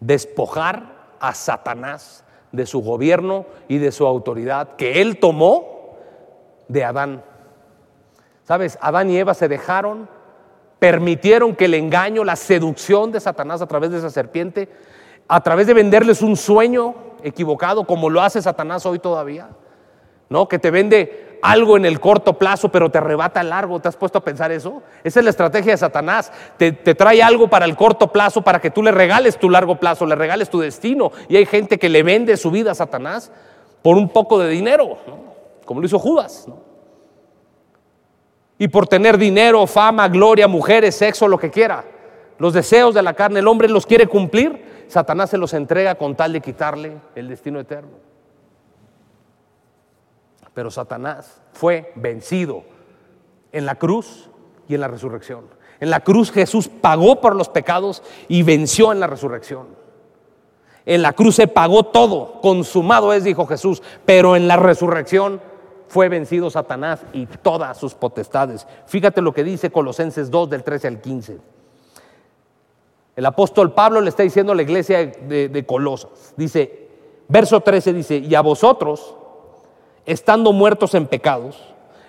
Despojar 0.00 1.14
a 1.20 1.34
Satanás 1.34 2.24
de 2.50 2.66
su 2.66 2.82
gobierno 2.82 3.46
y 3.68 3.78
de 3.78 3.92
su 3.92 4.06
autoridad 4.06 4.74
que 4.74 5.00
él 5.00 5.20
tomó 5.20 5.81
de 6.72 6.84
Adán. 6.84 7.22
¿Sabes? 8.44 8.78
Adán 8.80 9.10
y 9.10 9.18
Eva 9.18 9.34
se 9.34 9.48
dejaron, 9.48 10.08
permitieron 10.78 11.54
que 11.54 11.66
el 11.66 11.74
engaño, 11.74 12.24
la 12.24 12.36
seducción 12.36 13.12
de 13.12 13.20
Satanás 13.20 13.62
a 13.62 13.66
través 13.66 13.90
de 13.90 13.98
esa 13.98 14.10
serpiente 14.10 14.68
a 15.28 15.40
través 15.40 15.66
de 15.66 15.74
venderles 15.74 16.22
un 16.22 16.36
sueño 16.36 16.94
equivocado, 17.22 17.84
como 17.84 18.10
lo 18.10 18.20
hace 18.20 18.42
Satanás 18.42 18.84
hoy 18.84 18.98
todavía, 18.98 19.48
¿no? 20.28 20.48
Que 20.48 20.58
te 20.58 20.70
vende 20.70 21.38
algo 21.42 21.76
en 21.76 21.86
el 21.86 22.00
corto 22.00 22.34
plazo, 22.34 22.70
pero 22.70 22.90
te 22.90 22.98
arrebata 22.98 23.40
el 23.40 23.48
largo. 23.48 23.80
¿Te 23.80 23.88
has 23.88 23.96
puesto 23.96 24.18
a 24.18 24.24
pensar 24.24 24.52
eso? 24.52 24.82
Esa 25.02 25.20
es 25.20 25.24
la 25.24 25.30
estrategia 25.30 25.72
de 25.72 25.78
Satanás. 25.78 26.30
Te, 26.56 26.72
trae 26.72 27.22
algo 27.22 27.48
para 27.48 27.64
el 27.64 27.76
corto 27.76 28.12
plazo 28.12 28.42
para 28.42 28.60
que 28.60 28.70
tú 28.70 28.82
le 28.82 28.92
regales 28.92 29.38
tu 29.38 29.48
largo 29.48 29.76
plazo, 29.76 30.04
le 30.04 30.14
regales 30.14 30.50
tu 30.50 30.60
destino. 30.60 31.12
Y 31.28 31.36
hay 31.36 31.46
gente 31.46 31.78
que 31.78 31.88
le 31.88 32.02
vende 32.02 32.36
su 32.36 32.50
vida 32.50 32.72
a 32.72 32.74
Satanás 32.74 33.32
por 33.82 33.96
un 33.96 34.10
poco 34.10 34.38
de 34.38 34.50
dinero, 34.50 34.98
como 35.64 35.80
lo 35.80 35.86
hizo 35.86 35.98
Judas. 35.98 36.46
Y 38.58 38.68
por 38.68 38.86
tener 38.86 39.18
dinero, 39.18 39.66
fama, 39.66 40.08
gloria, 40.08 40.46
mujeres, 40.46 40.94
sexo, 40.94 41.26
lo 41.26 41.38
que 41.38 41.50
quiera. 41.50 41.84
Los 42.38 42.52
deseos 42.52 42.94
de 42.94 43.02
la 43.02 43.14
carne, 43.14 43.40
el 43.40 43.48
hombre 43.48 43.68
los 43.68 43.86
quiere 43.86 44.06
cumplir 44.06 44.72
Satanás 44.92 45.30
se 45.30 45.38
los 45.38 45.54
entrega 45.54 45.94
con 45.94 46.14
tal 46.14 46.34
de 46.34 46.42
quitarle 46.42 46.98
el 47.14 47.26
destino 47.26 47.58
eterno. 47.58 47.92
Pero 50.52 50.70
Satanás 50.70 51.40
fue 51.54 51.92
vencido 51.94 52.62
en 53.52 53.64
la 53.64 53.76
cruz 53.76 54.28
y 54.68 54.74
en 54.74 54.82
la 54.82 54.88
resurrección. 54.88 55.46
En 55.80 55.88
la 55.88 56.00
cruz 56.00 56.30
Jesús 56.30 56.68
pagó 56.68 57.22
por 57.22 57.34
los 57.34 57.48
pecados 57.48 58.02
y 58.28 58.42
venció 58.42 58.92
en 58.92 59.00
la 59.00 59.06
resurrección. 59.06 59.68
En 60.84 61.00
la 61.00 61.14
cruz 61.14 61.36
se 61.36 61.48
pagó 61.48 61.84
todo, 61.84 62.42
consumado 62.42 63.14
es, 63.14 63.24
dijo 63.24 63.46
Jesús, 63.46 63.82
pero 64.04 64.36
en 64.36 64.46
la 64.46 64.58
resurrección 64.58 65.40
fue 65.92 66.08
vencido 66.08 66.48
Satanás 66.48 67.04
y 67.12 67.26
todas 67.26 67.76
sus 67.76 67.92
potestades. 67.92 68.66
Fíjate 68.86 69.20
lo 69.20 69.34
que 69.34 69.44
dice 69.44 69.70
Colosenses 69.70 70.30
2 70.30 70.48
del 70.48 70.64
13 70.64 70.88
al 70.88 71.00
15. 71.02 71.38
El 73.14 73.26
apóstol 73.26 73.74
Pablo 73.74 74.00
le 74.00 74.08
está 74.08 74.22
diciendo 74.22 74.52
a 74.52 74.54
la 74.54 74.62
iglesia 74.62 75.04
de, 75.04 75.64
Colosas, 75.66 76.32
dice, 76.34 76.88
verso 77.28 77.60
13 77.60 77.92
dice, 77.92 78.16
y 78.16 78.34
a 78.34 78.40
vosotros, 78.40 79.14
estando 80.06 80.54
muertos 80.54 80.94
en 80.94 81.06
pecados, 81.06 81.60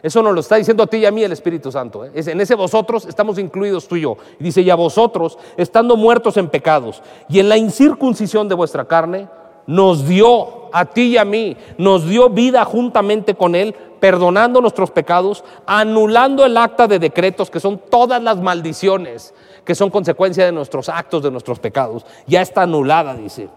eso 0.02 0.24
nos 0.24 0.34
lo 0.34 0.40
está 0.40 0.56
diciendo 0.56 0.84
a 0.84 0.88
ti 0.88 1.00
y 1.00 1.06
a 1.06 1.12
mí 1.12 1.22
el 1.22 1.34
Espíritu 1.34 1.70
Santo. 1.70 2.06
¿eh? 2.06 2.12
en 2.16 2.40
ese 2.40 2.56
vosotros 2.56 3.06
estamos 3.06 3.38
incluidos 3.38 3.90
tú 3.90 3.98
y 3.98 4.02
yo. 4.04 4.16
dice, 4.40 4.62
y 4.62 4.70
a 4.70 4.76
vosotros, 4.76 5.38
estando 5.58 5.98
muertos 5.98 6.38
en 6.38 6.48
pecados 6.48 7.04
y 7.28 7.40
en 7.42 7.50
la 7.50 7.58
incircuncisión 7.58 8.48
de 8.48 8.56
vuestra 8.56 8.86
carne, 8.86 9.28
nos 9.68 10.08
dio 10.08 10.64
a 10.74 10.86
ti 10.86 11.14
y 11.14 11.18
a 11.18 11.26
mí, 11.26 11.56
nos 11.78 12.08
dio 12.08 12.30
vida 12.30 12.66
juntamente 12.66 13.36
con 13.36 13.56
Él, 13.56 13.76
perdonando 14.00 14.60
nuestros 14.60 14.92
pecados, 14.92 15.44
anulando 15.66 16.46
el 16.46 16.58
acta 16.58 16.88
de 16.88 17.00
decretos, 17.00 17.50
que 17.50 17.60
son 17.60 17.80
todas 17.90 18.22
las 18.22 18.42
maldiciones 18.42 19.34
que 19.64 19.76
son 19.76 19.90
consecuencia 19.90 20.46
de 20.46 20.52
nuestros 20.52 20.90
actos, 20.90 21.24
de 21.24 21.32
nuestros 21.32 21.60
pecados. 21.60 22.06
Ya 22.28 22.42
está 22.42 22.64
anulada, 22.64 23.16
dice. 23.16 23.50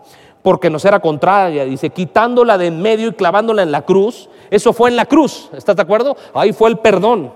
Porque 0.43 0.71
nos 0.71 0.85
era 0.85 1.01
contraria, 1.01 1.65
dice, 1.65 1.91
quitándola 1.91 2.57
de 2.57 2.69
en 2.69 2.81
medio 2.81 3.09
y 3.09 3.13
clavándola 3.13 3.63
en 3.63 3.73
la 3.73 3.83
cruz. 3.83 4.29
Eso 4.51 4.73
fue 4.73 4.91
en 4.91 4.97
la 4.97 5.07
cruz, 5.07 5.51
¿estás 5.53 5.75
de 5.75 5.83
acuerdo? 5.83 6.17
Ahí 6.35 6.53
fue 6.53 6.71
el 6.71 6.79
perdón. 6.79 7.33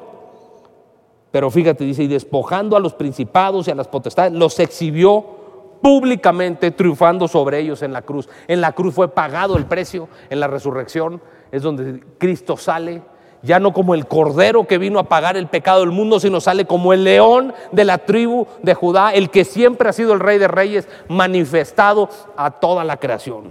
Pero 1.32 1.50
fíjate, 1.50 1.84
dice, 1.84 2.04
y 2.04 2.08
despojando 2.08 2.76
a 2.76 2.80
los 2.80 2.94
principados 2.94 3.66
y 3.66 3.70
a 3.72 3.74
las 3.74 3.88
potestades, 3.88 4.32
los 4.32 4.58
exhibió 4.60 5.39
públicamente, 5.80 6.70
triunfando 6.70 7.28
sobre 7.28 7.58
ellos 7.58 7.82
en 7.82 7.92
la 7.92 8.02
cruz. 8.02 8.28
En 8.48 8.60
la 8.60 8.72
cruz 8.72 8.94
fue 8.94 9.08
pagado 9.08 9.56
el 9.56 9.66
precio, 9.66 10.08
en 10.28 10.40
la 10.40 10.46
resurrección 10.46 11.20
es 11.52 11.62
donde 11.62 12.00
Cristo 12.18 12.56
sale 12.56 13.02
ya 13.42 13.58
no 13.58 13.72
como 13.72 13.94
el 13.94 14.06
cordero 14.06 14.66
que 14.66 14.76
vino 14.76 14.98
a 14.98 15.04
pagar 15.04 15.36
el 15.36 15.46
pecado 15.46 15.80
del 15.80 15.92
mundo, 15.92 16.20
sino 16.20 16.42
sale 16.42 16.66
como 16.66 16.92
el 16.92 17.04
león 17.04 17.54
de 17.72 17.84
la 17.86 17.96
tribu 17.96 18.46
de 18.62 18.74
Judá, 18.74 19.14
el 19.14 19.30
que 19.30 19.46
siempre 19.46 19.88
ha 19.88 19.94
sido 19.94 20.12
el 20.12 20.20
rey 20.20 20.38
de 20.38 20.46
reyes, 20.46 20.86
manifestado 21.08 22.10
a 22.36 22.50
toda 22.50 22.84
la 22.84 22.98
creación. 22.98 23.50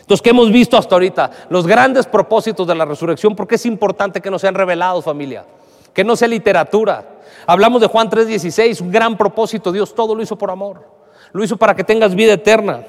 Entonces, 0.00 0.22
¿qué 0.22 0.30
hemos 0.30 0.52
visto 0.52 0.76
hasta 0.76 0.94
ahorita? 0.94 1.30
Los 1.48 1.66
grandes 1.66 2.06
propósitos 2.06 2.66
de 2.66 2.74
la 2.74 2.84
resurrección, 2.84 3.34
porque 3.34 3.54
es 3.54 3.64
importante 3.64 4.20
que 4.20 4.30
no 4.30 4.38
sean 4.38 4.54
revelados, 4.54 5.02
familia, 5.02 5.46
que 5.94 6.04
no 6.04 6.14
sea 6.14 6.28
literatura. 6.28 7.04
Hablamos 7.46 7.80
de 7.80 7.86
Juan 7.86 8.10
3:16, 8.10 8.82
un 8.82 8.90
gran 8.90 9.16
propósito, 9.16 9.72
Dios 9.72 9.94
todo 9.94 10.14
lo 10.14 10.22
hizo 10.22 10.36
por 10.36 10.50
amor, 10.50 10.97
lo 11.32 11.44
hizo 11.44 11.56
para 11.56 11.74
que 11.74 11.84
tengas 11.84 12.14
vida 12.14 12.32
eterna. 12.34 12.84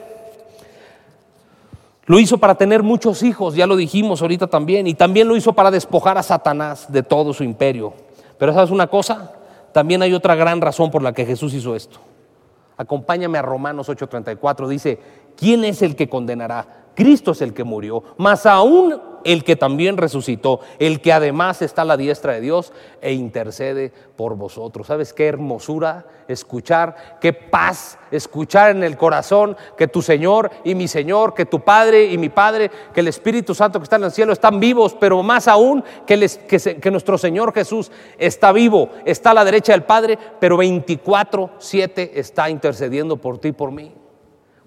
Lo 2.05 2.19
hizo 2.19 2.39
para 2.39 2.55
tener 2.55 2.81
muchos 2.81 3.21
hijos, 3.21 3.53
ya 3.53 3.67
lo 3.67 3.75
dijimos 3.75 4.21
ahorita 4.21 4.47
también, 4.47 4.87
y 4.87 4.95
también 4.95 5.27
lo 5.27 5.35
hizo 5.35 5.53
para 5.53 5.69
despojar 5.69 6.17
a 6.17 6.23
Satanás 6.23 6.91
de 6.91 7.03
todo 7.03 7.33
su 7.33 7.43
imperio. 7.43 7.93
Pero 8.39 8.53
sabes 8.53 8.71
una 8.71 8.87
cosa, 8.87 9.31
también 9.71 10.01
hay 10.01 10.13
otra 10.13 10.33
gran 10.33 10.59
razón 10.59 10.89
por 10.89 11.03
la 11.03 11.13
que 11.13 11.25
Jesús 11.25 11.53
hizo 11.53 11.75
esto. 11.75 11.99
Acompáñame 12.77 13.37
a 13.37 13.41
Romanos 13.41 13.89
8:34, 13.89 14.67
dice, 14.67 14.99
¿quién 15.35 15.63
es 15.65 15.81
el 15.81 15.95
que 15.95 16.09
condenará? 16.09 16.78
Cristo 16.99 17.31
es 17.31 17.41
el 17.41 17.53
que 17.53 17.63
murió, 17.63 18.03
más 18.17 18.45
aún 18.45 19.01
el 19.23 19.45
que 19.45 19.55
también 19.55 19.95
resucitó, 19.95 20.59
el 20.79 20.99
que 20.99 21.13
además 21.13 21.61
está 21.61 21.83
a 21.83 21.85
la 21.85 21.95
diestra 21.95 22.33
de 22.33 22.41
Dios 22.41 22.73
e 22.99 23.13
intercede 23.13 23.93
por 24.17 24.35
vosotros. 24.35 24.87
¿Sabes 24.87 25.13
qué 25.13 25.27
hermosura 25.27 26.05
escuchar? 26.27 27.17
Qué 27.21 27.31
paz 27.31 27.97
escuchar 28.11 28.71
en 28.71 28.83
el 28.83 28.97
corazón 28.97 29.55
que 29.77 29.87
tu 29.87 30.01
Señor 30.01 30.51
y 30.65 30.75
mi 30.75 30.89
Señor, 30.89 31.33
que 31.33 31.45
tu 31.45 31.61
Padre 31.61 32.07
y 32.07 32.17
mi 32.17 32.27
Padre, 32.27 32.69
que 32.93 32.99
el 32.99 33.07
Espíritu 33.07 33.55
Santo 33.55 33.79
que 33.79 33.83
está 33.83 33.95
en 33.95 34.03
el 34.03 34.11
cielo 34.11 34.33
están 34.33 34.59
vivos, 34.59 34.93
pero 34.99 35.23
más 35.23 35.47
aún 35.47 35.81
que, 36.05 36.17
nuestro 36.91 37.17
Señor 37.17 37.53
Jesús 37.53 37.93
está 38.17 38.51
vivo, 38.51 38.89
está 39.05 39.31
a 39.31 39.35
la 39.35 39.45
derecha 39.45 39.71
del 39.71 39.83
Padre, 39.83 40.19
pero 40.37 40.57
24/7 40.57 42.11
está 42.15 42.49
intercediendo 42.49 43.15
por 43.15 43.37
ti 43.37 43.47
y 43.47 43.53
por 43.53 43.71
mí. 43.71 43.93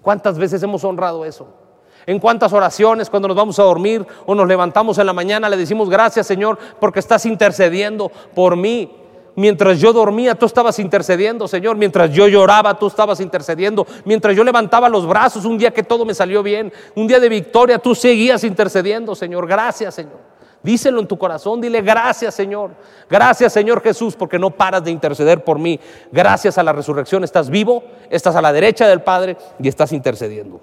¿Cuántas 0.01 0.39
veces 0.39 0.63
hemos 0.63 0.83
honrado 0.83 1.25
eso? 1.25 1.61
En 2.05 2.19
cuántas 2.19 2.53
oraciones 2.53 3.09
cuando 3.09 3.27
nos 3.27 3.37
vamos 3.37 3.59
a 3.59 3.63
dormir 3.63 4.05
o 4.25 4.35
nos 4.35 4.47
levantamos 4.47 4.97
en 4.97 5.05
la 5.05 5.13
mañana 5.13 5.49
le 5.49 5.57
decimos 5.57 5.89
gracias 5.89 6.27
Señor 6.27 6.57
porque 6.79 6.99
estás 6.99 7.25
intercediendo 7.25 8.11
por 8.33 8.55
mí. 8.55 8.89
Mientras 9.35 9.79
yo 9.79 9.91
dormía, 9.93 10.35
tú 10.35 10.45
estabas 10.45 10.77
intercediendo, 10.77 11.47
Señor. 11.47 11.75
Mientras 11.75 12.11
yo 12.11 12.27
lloraba, 12.27 12.77
tú 12.77 12.87
estabas 12.87 13.19
intercediendo. 13.19 13.87
Mientras 14.05 14.35
yo 14.35 14.43
levantaba 14.43 14.87
los 14.89 15.07
brazos, 15.07 15.45
un 15.45 15.57
día 15.57 15.71
que 15.71 15.81
todo 15.81 16.05
me 16.05 16.13
salió 16.13 16.43
bien, 16.43 16.71
un 16.95 17.07
día 17.07 17.19
de 17.19 17.29
victoria, 17.29 17.79
tú 17.79 17.95
seguías 17.95 18.43
intercediendo, 18.43 19.15
Señor. 19.15 19.47
Gracias, 19.47 19.95
Señor. 19.95 20.33
Díselo 20.61 21.01
en 21.01 21.07
tu 21.07 21.17
corazón, 21.17 21.59
dile 21.59 21.81
gracias, 21.81 22.33
Señor. 22.35 22.71
Gracias, 23.09 23.51
Señor 23.51 23.81
Jesús, 23.81 24.15
porque 24.15 24.39
no 24.39 24.49
paras 24.49 24.83
de 24.83 24.91
interceder 24.91 25.43
por 25.43 25.59
mí. 25.59 25.77
Gracias 26.09 26.57
a 26.57 26.63
la 26.63 26.71
resurrección 26.71 27.23
estás 27.25 27.49
vivo, 27.49 27.83
estás 28.09 28.35
a 28.37 28.41
la 28.41 28.53
derecha 28.53 28.87
del 28.87 29.01
Padre 29.01 29.35
y 29.59 29.67
estás 29.67 29.91
intercediendo. 29.91 30.61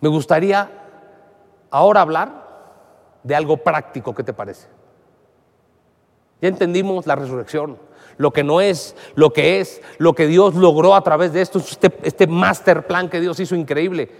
Me 0.00 0.08
gustaría 0.08 0.70
ahora 1.70 2.00
hablar 2.00 2.46
de 3.22 3.34
algo 3.34 3.58
práctico, 3.58 4.14
¿qué 4.14 4.22
te 4.22 4.32
parece? 4.32 4.68
Ya 6.40 6.48
entendimos 6.48 7.06
la 7.06 7.16
resurrección, 7.16 7.78
lo 8.16 8.32
que 8.32 8.42
no 8.42 8.60
es, 8.60 8.96
lo 9.14 9.32
que 9.32 9.60
es, 9.60 9.82
lo 9.98 10.14
que 10.14 10.26
Dios 10.26 10.54
logró 10.54 10.94
a 10.94 11.02
través 11.02 11.32
de 11.32 11.42
esto, 11.42 11.58
este, 11.58 11.92
este 12.02 12.26
master 12.26 12.86
plan 12.86 13.10
que 13.10 13.20
Dios 13.20 13.38
hizo 13.40 13.54
increíble. 13.54 14.10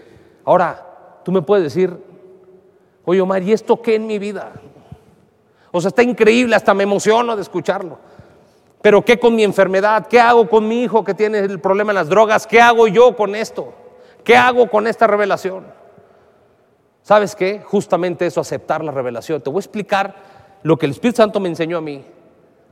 Ahora, 0.45 1.19
tú 1.25 1.31
me 1.31 1.41
puedes 1.41 1.63
decir, 1.63 1.97
oye 3.05 3.21
Omar, 3.21 3.41
¿y 3.41 3.53
esto 3.53 3.81
qué 3.81 3.95
en 3.95 4.05
mi 4.05 4.19
vida? 4.19 4.53
O 5.71 5.81
sea, 5.81 5.89
está 5.89 6.03
increíble, 6.03 6.55
hasta 6.55 6.73
me 6.73 6.83
emociono 6.83 7.35
de 7.35 7.41
escucharlo. 7.41 7.97
Pero 8.81 9.03
¿qué 9.03 9.19
con 9.19 9.35
mi 9.35 9.43
enfermedad? 9.43 10.07
¿Qué 10.07 10.19
hago 10.19 10.49
con 10.49 10.67
mi 10.67 10.83
hijo 10.83 11.03
que 11.03 11.13
tiene 11.13 11.39
el 11.39 11.59
problema 11.59 11.91
en 11.91 11.95
las 11.95 12.09
drogas? 12.09 12.45
¿Qué 12.45 12.59
hago 12.59 12.87
yo 12.87 13.15
con 13.15 13.35
esto? 13.35 13.73
¿Qué 14.23 14.35
hago 14.35 14.69
con 14.69 14.87
esta 14.87 15.07
revelación? 15.07 15.65
¿Sabes 17.01 17.35
qué? 17.35 17.61
Justamente 17.65 18.25
eso, 18.25 18.41
aceptar 18.41 18.83
la 18.83 18.91
revelación. 18.91 19.41
Te 19.41 19.49
voy 19.49 19.59
a 19.59 19.65
explicar 19.65 20.15
lo 20.63 20.77
que 20.77 20.85
el 20.85 20.91
Espíritu 20.91 21.17
Santo 21.17 21.39
me 21.39 21.49
enseñó 21.49 21.77
a 21.77 21.81
mí, 21.81 22.05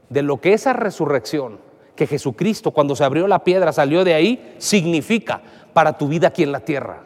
de 0.09 0.21
lo 0.21 0.39
que 0.39 0.53
esa 0.53 0.73
resurrección, 0.73 1.59
que 1.95 2.07
Jesucristo 2.07 2.71
cuando 2.71 2.95
se 2.95 3.03
abrió 3.03 3.27
la 3.27 3.43
piedra 3.43 3.73
salió 3.73 4.03
de 4.03 4.13
ahí, 4.13 4.55
significa 4.57 5.41
para 5.73 5.97
tu 5.97 6.07
vida 6.07 6.27
aquí 6.27 6.43
en 6.43 6.51
la 6.51 6.59
tierra. 6.62 7.03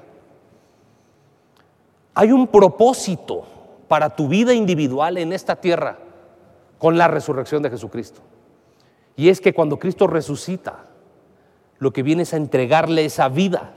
Hay 2.14 2.32
un 2.32 2.48
propósito 2.48 3.46
para 3.88 4.16
tu 4.16 4.28
vida 4.28 4.54
individual 4.54 5.18
en 5.18 5.34
esta 5.34 5.56
tierra 5.56 5.98
con 6.78 6.98
la 6.98 7.08
resurrección 7.08 7.64
de 7.64 7.70
Jesucristo. 7.70 8.22
Y 9.16 9.30
es 9.30 9.40
que 9.42 9.54
cuando 9.54 9.80
Cristo 9.80 10.08
resucita, 10.08 10.86
lo 11.80 11.92
que 11.92 12.04
viene 12.04 12.24
es 12.24 12.34
a 12.34 12.38
entregarle 12.38 13.06
esa 13.06 13.30
vida, 13.30 13.74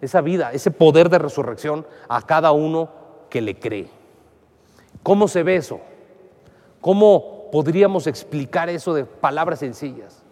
esa 0.00 0.20
vida, 0.20 0.52
ese 0.52 0.70
poder 0.70 1.08
de 1.08 1.18
resurrección 1.18 1.86
a 2.08 2.22
cada 2.22 2.52
uno 2.52 2.88
que 3.28 3.40
le 3.40 3.58
cree. 3.58 3.88
¿Cómo 5.02 5.28
se 5.28 5.42
ve 5.42 5.56
eso? 5.56 5.80
¿Cómo 6.80 7.50
podríamos 7.50 8.06
explicar 8.06 8.68
eso 8.68 8.94
de 8.94 9.04
palabras 9.04 9.60
sencillas? 9.60 10.22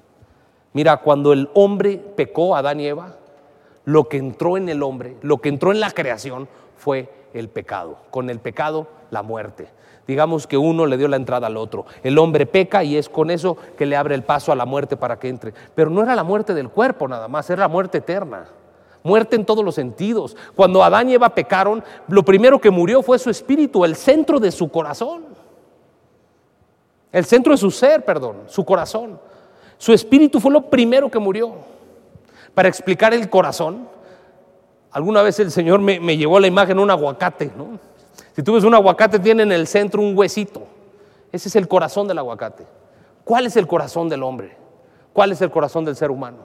Mira, 0.73 0.99
cuando 0.99 1.33
el 1.33 1.51
hombre 1.55 1.97
pecó, 1.97 2.57
Adán 2.57 2.81
y 2.81 2.87
Eva, 2.87 3.17
lo 3.85 4.09
que 4.09 4.19
entró 4.19 4.57
en 4.57 4.69
el 4.69 4.83
hombre, 4.83 5.17
lo 5.23 5.39
que 5.39 5.49
entró 5.49 5.73
en 5.73 5.81
la 5.81 5.91
creación 5.91 6.49
fue 6.77 7.11
el 7.33 7.49
pecado. 7.49 7.99
Con 8.11 8.31
el 8.31 8.39
pecado, 8.39 8.89
la 9.11 9.23
muerte. 9.23 9.69
Digamos 10.07 10.47
que 10.47 10.57
uno 10.57 10.87
le 10.87 10.97
dio 10.97 11.09
la 11.09 11.17
entrada 11.17 11.47
al 11.47 11.57
otro. 11.57 11.85
El 12.03 12.19
hombre 12.19 12.47
peca 12.47 12.83
y 12.83 12.97
es 12.97 13.09
con 13.09 13.31
eso 13.31 13.57
que 13.77 13.87
le 13.87 13.97
abre 13.97 14.15
el 14.15 14.23
paso 14.23 14.53
a 14.53 14.57
la 14.57 14.65
muerte 14.65 14.97
para 14.97 15.19
que 15.19 15.29
entre. 15.29 15.53
Pero 15.75 15.91
no 15.91 16.03
era 16.03 16.15
la 16.15 16.25
muerte 16.25 16.55
del 16.55 16.71
cuerpo 16.71 17.09
nada 17.09 17.29
más, 17.29 17.49
era 17.51 17.61
la 17.61 17.69
muerte 17.69 17.99
eterna. 17.99 18.47
Muerte 19.09 19.37
en 19.37 19.47
todos 19.47 19.65
los 19.65 19.75
sentidos. 19.75 20.37
Cuando 20.55 20.85
Adán 20.85 21.09
y 21.09 21.15
Eva 21.15 21.31
pecaron, 21.31 21.83
lo 22.09 22.23
primero 22.23 22.61
que 22.61 22.71
murió 22.71 23.03
fue 23.03 23.19
su 23.19 23.31
espíritu, 23.31 23.85
el 23.85 23.97
centro 23.97 24.39
de 24.39 24.53
su 24.53 24.69
corazón. 24.69 25.25
El 27.11 27.25
centro 27.25 27.53
de 27.53 27.57
su 27.57 27.71
ser, 27.71 28.05
perdón, 28.05 28.43
su 28.47 28.65
corazón. 28.65 29.19
Su 29.79 29.95
espíritu 29.95 30.39
fue 30.39 30.53
lo 30.53 30.69
primero 30.69 31.11
que 31.11 31.19
murió. 31.19 31.55
Para 32.55 32.69
explicar 32.69 33.15
el 33.15 33.31
corazón, 33.31 33.89
alguna 34.91 35.23
vez 35.23 35.41
el 35.41 35.51
Señor 35.51 35.81
me, 35.81 35.99
me 35.99 36.19
llevó 36.19 36.39
la 36.39 36.47
imagen 36.47 36.79
un 36.79 36.91
aguacate, 36.91 37.51
¿no? 37.57 37.79
Si 38.37 38.43
tú 38.43 38.53
ves 38.53 38.65
un 38.65 38.75
aguacate, 38.75 39.19
tiene 39.19 39.43
en 39.43 39.53
el 39.53 39.67
centro 39.67 40.03
un 40.03 40.17
huesito. 40.17 40.63
Ese 41.33 41.49
es 41.49 41.57
el 41.57 41.67
corazón 41.67 42.07
del 42.07 42.19
aguacate. 42.19 42.67
¿Cuál 43.25 43.47
es 43.47 43.57
el 43.57 43.67
corazón 43.67 44.09
del 44.09 44.23
hombre? 44.23 44.57
¿Cuál 45.13 45.33
es 45.33 45.41
el 45.41 45.51
corazón 45.51 45.85
del 45.85 45.97
ser 45.97 46.11
humano? 46.11 46.39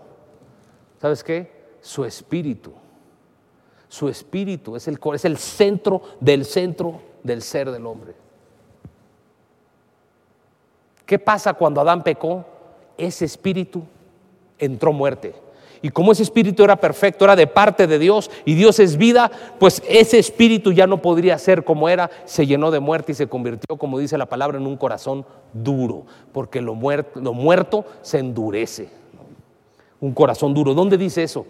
¿Sabes 0.99 1.23
qué? 1.23 1.52
Su 1.83 2.05
espíritu. 2.05 2.71
Su 3.89 4.07
espíritu 4.07 4.77
es 4.77 4.87
el, 4.87 4.97
es 5.13 5.25
el 5.25 5.37
centro 5.37 6.01
del 6.21 6.45
centro 6.45 7.01
del 7.21 7.41
ser 7.41 7.69
del 7.71 7.85
hombre. 7.85 8.15
¿Qué 11.05 11.19
pasa 11.19 11.53
cuando 11.53 11.81
Adán 11.81 12.01
pecó? 12.01 12.45
Ese 12.97 13.25
espíritu 13.25 13.83
entró 14.57 14.93
muerte. 14.93 15.35
Y 15.81 15.89
como 15.89 16.13
ese 16.13 16.23
espíritu 16.23 16.63
era 16.63 16.77
perfecto, 16.77 17.25
era 17.25 17.35
de 17.35 17.47
parte 17.47 17.85
de 17.85 17.99
Dios 17.99 18.31
y 18.45 18.53
Dios 18.53 18.79
es 18.79 18.95
vida, 18.95 19.29
pues 19.59 19.83
ese 19.85 20.17
espíritu 20.17 20.71
ya 20.71 20.87
no 20.87 21.01
podría 21.01 21.37
ser 21.37 21.65
como 21.65 21.89
era, 21.89 22.09
se 22.23 22.47
llenó 22.47 22.71
de 22.71 22.79
muerte 22.79 23.11
y 23.11 23.15
se 23.15 23.27
convirtió, 23.27 23.75
como 23.75 23.99
dice 23.99 24.17
la 24.17 24.27
palabra, 24.27 24.57
en 24.57 24.65
un 24.65 24.77
corazón 24.77 25.25
duro, 25.51 26.05
porque 26.31 26.61
lo 26.61 26.73
lo 26.75 27.33
muerto 27.33 27.85
se 28.01 28.19
endurece. 28.19 28.89
Un 29.99 30.13
corazón 30.13 30.53
duro. 30.53 30.73
¿Dónde 30.73 30.97
dice 30.97 31.23
eso? 31.23 31.45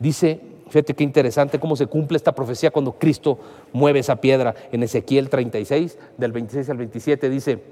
Dice, 0.00 0.40
fíjate 0.68 0.94
qué 0.94 1.04
interesante 1.04 1.60
cómo 1.60 1.76
se 1.76 1.86
cumple 1.86 2.16
esta 2.16 2.34
profecía 2.34 2.70
cuando 2.70 2.92
Cristo 2.92 3.38
mueve 3.72 4.00
esa 4.00 4.16
piedra. 4.16 4.54
En 4.72 4.82
Ezequiel 4.82 5.28
36, 5.28 5.98
del 6.16 6.32
26 6.32 6.70
al 6.70 6.78
27, 6.78 7.28
dice, 7.28 7.62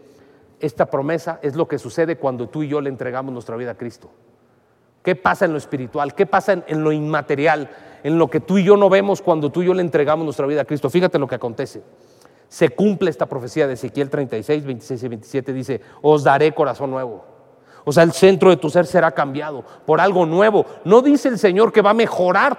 esta 0.61 0.87
promesa 0.87 1.41
es 1.43 1.57
lo 1.57 1.67
que 1.67 1.79
sucede 1.79 2.17
cuando 2.17 2.49
tú 2.49 2.63
y 2.63 2.69
yo 2.69 2.83
le 2.83 2.91
entregamos 2.91 3.33
nuestra 3.33 3.57
vida 3.57 3.73
a 3.73 3.77
Cristo. 3.77 4.11
¿Qué 5.03 5.17
pasa 5.17 5.47
en 5.47 5.53
lo 5.53 5.59
espiritual? 5.59 6.15
¿Qué 6.15 6.27
pasa 6.27 6.65
en, 6.67 6.85
lo 6.85 6.93
inmaterial? 6.93 7.71
En 8.03 8.19
lo 8.19 8.29
que 8.29 8.41
tú 8.41 8.59
y 8.59 8.65
yo 8.65 8.77
no 8.77 8.91
vemos 8.91 9.23
cuando 9.23 9.51
tú 9.51 9.63
y 9.63 9.67
yo 9.67 9.73
le 9.73 9.81
entregamos 9.81 10.25
nuestra 10.25 10.47
vida 10.47 10.63
a 10.63 10.65
Cristo. 10.67 10.91
Fíjate 10.91 11.19
lo 11.19 11.27
que 11.27 11.37
acontece. 11.37 11.83
Se 12.49 12.69
cumple 12.69 13.09
esta 13.09 13.25
profecía 13.25 13.67
de 13.67 13.73
Ezequiel 13.73 14.11
36, 14.11 14.67
26 14.67 15.03
y 15.03 15.09
27. 15.09 15.53
Dice, 15.55 15.81
os 16.03 16.25
daré 16.25 16.53
corazón 16.53 16.91
nuevo. 16.91 17.38
O 17.89 17.93
sea, 17.93 18.03
el 18.03 18.13
centro 18.13 18.51
de 18.51 18.59
tu 18.59 18.69
ser 18.69 18.85
será 18.85 19.13
cambiado 19.13 19.65
por 19.87 19.99
algo 19.99 20.27
nuevo. 20.27 20.67
No 20.85 21.01
dice 21.01 21.31
el 21.31 21.39
Señor 21.39 21.73
que 21.73 21.81
va 21.81 21.89
a 21.89 21.95
mejorar 21.95 22.59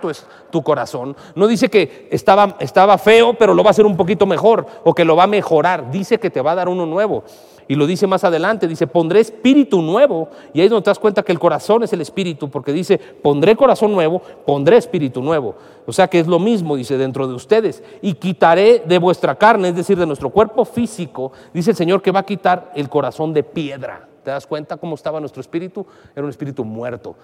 tu, 0.50 0.64
corazón. 0.64 1.16
No 1.36 1.46
dice 1.46 1.70
que 1.70 2.08
estaba, 2.10 2.56
estaba 2.60 2.98
feo, 2.98 3.36
pero 3.36 3.54
lo 3.54 3.64
va 3.64 3.70
a 3.70 3.72
hacer 3.72 3.86
un 3.86 3.96
poquito 3.96 4.26
mejor. 4.26 4.66
O 4.84 4.96
que 4.96 5.06
lo 5.06 5.16
va 5.16 5.26
a 5.26 5.28
mejorar. 5.28 5.92
Dice 5.92 6.20
que 6.20 6.32
te 6.32 6.42
va 6.42 6.54
a 6.54 6.56
dar 6.56 6.68
uno 6.68 6.88
nuevo. 6.88 7.24
Y 7.68 7.76
lo 7.76 7.86
dice 7.86 8.08
más 8.08 8.24
adelante, 8.24 8.68
dice, 8.68 8.88
pondré 8.88 9.20
espíritu 9.20 9.84
nuevo. 9.84 10.30
Y 10.52 10.62
ahí 10.62 10.66
es 10.66 10.72
donde 10.72 10.86
te 10.86 10.90
das 10.90 10.98
cuenta 10.98 11.22
que 11.22 11.32
el 11.32 11.38
corazón 11.38 11.84
es 11.84 11.94
el 11.94 12.02
espíritu, 12.02 12.50
porque 12.50 12.74
dice, 12.74 12.98
pondré 12.98 13.56
corazón 13.56 13.92
nuevo, 13.92 14.24
pondré 14.48 14.78
espíritu 14.78 15.22
nuevo. 15.22 15.54
O 15.86 15.94
sea 15.94 16.08
que 16.08 16.20
es 16.20 16.26
lo 16.26 16.40
mismo, 16.40 16.76
dice, 16.76 16.98
dentro 16.98 17.28
de 17.28 17.36
ustedes. 17.36 17.84
Y 18.02 18.16
quitaré 18.16 18.82
de 18.84 18.98
vuestra 18.98 19.36
carne, 19.36 19.70
es 19.70 19.76
decir, 19.76 20.00
de 20.00 20.08
nuestro 20.08 20.32
cuerpo 20.32 20.66
físico, 20.66 21.34
dice 21.54 21.70
el 21.70 21.78
Señor 21.78 22.02
que 22.02 22.10
va 22.10 22.22
a 22.22 22.26
quitar 22.26 22.72
el 22.74 22.90
corazón 22.90 23.32
de 23.32 23.44
piedra. 23.44 24.09
¿Te 24.24 24.32
das 24.32 24.46
cuenta 24.48 24.78
cómo 24.78 24.96
estaba 24.96 25.20
nuestro 25.20 25.42
espíritu? 25.42 25.86
Era 26.16 26.24
un 26.24 26.30
espíritu 26.30 26.64
muerto, 26.66 27.16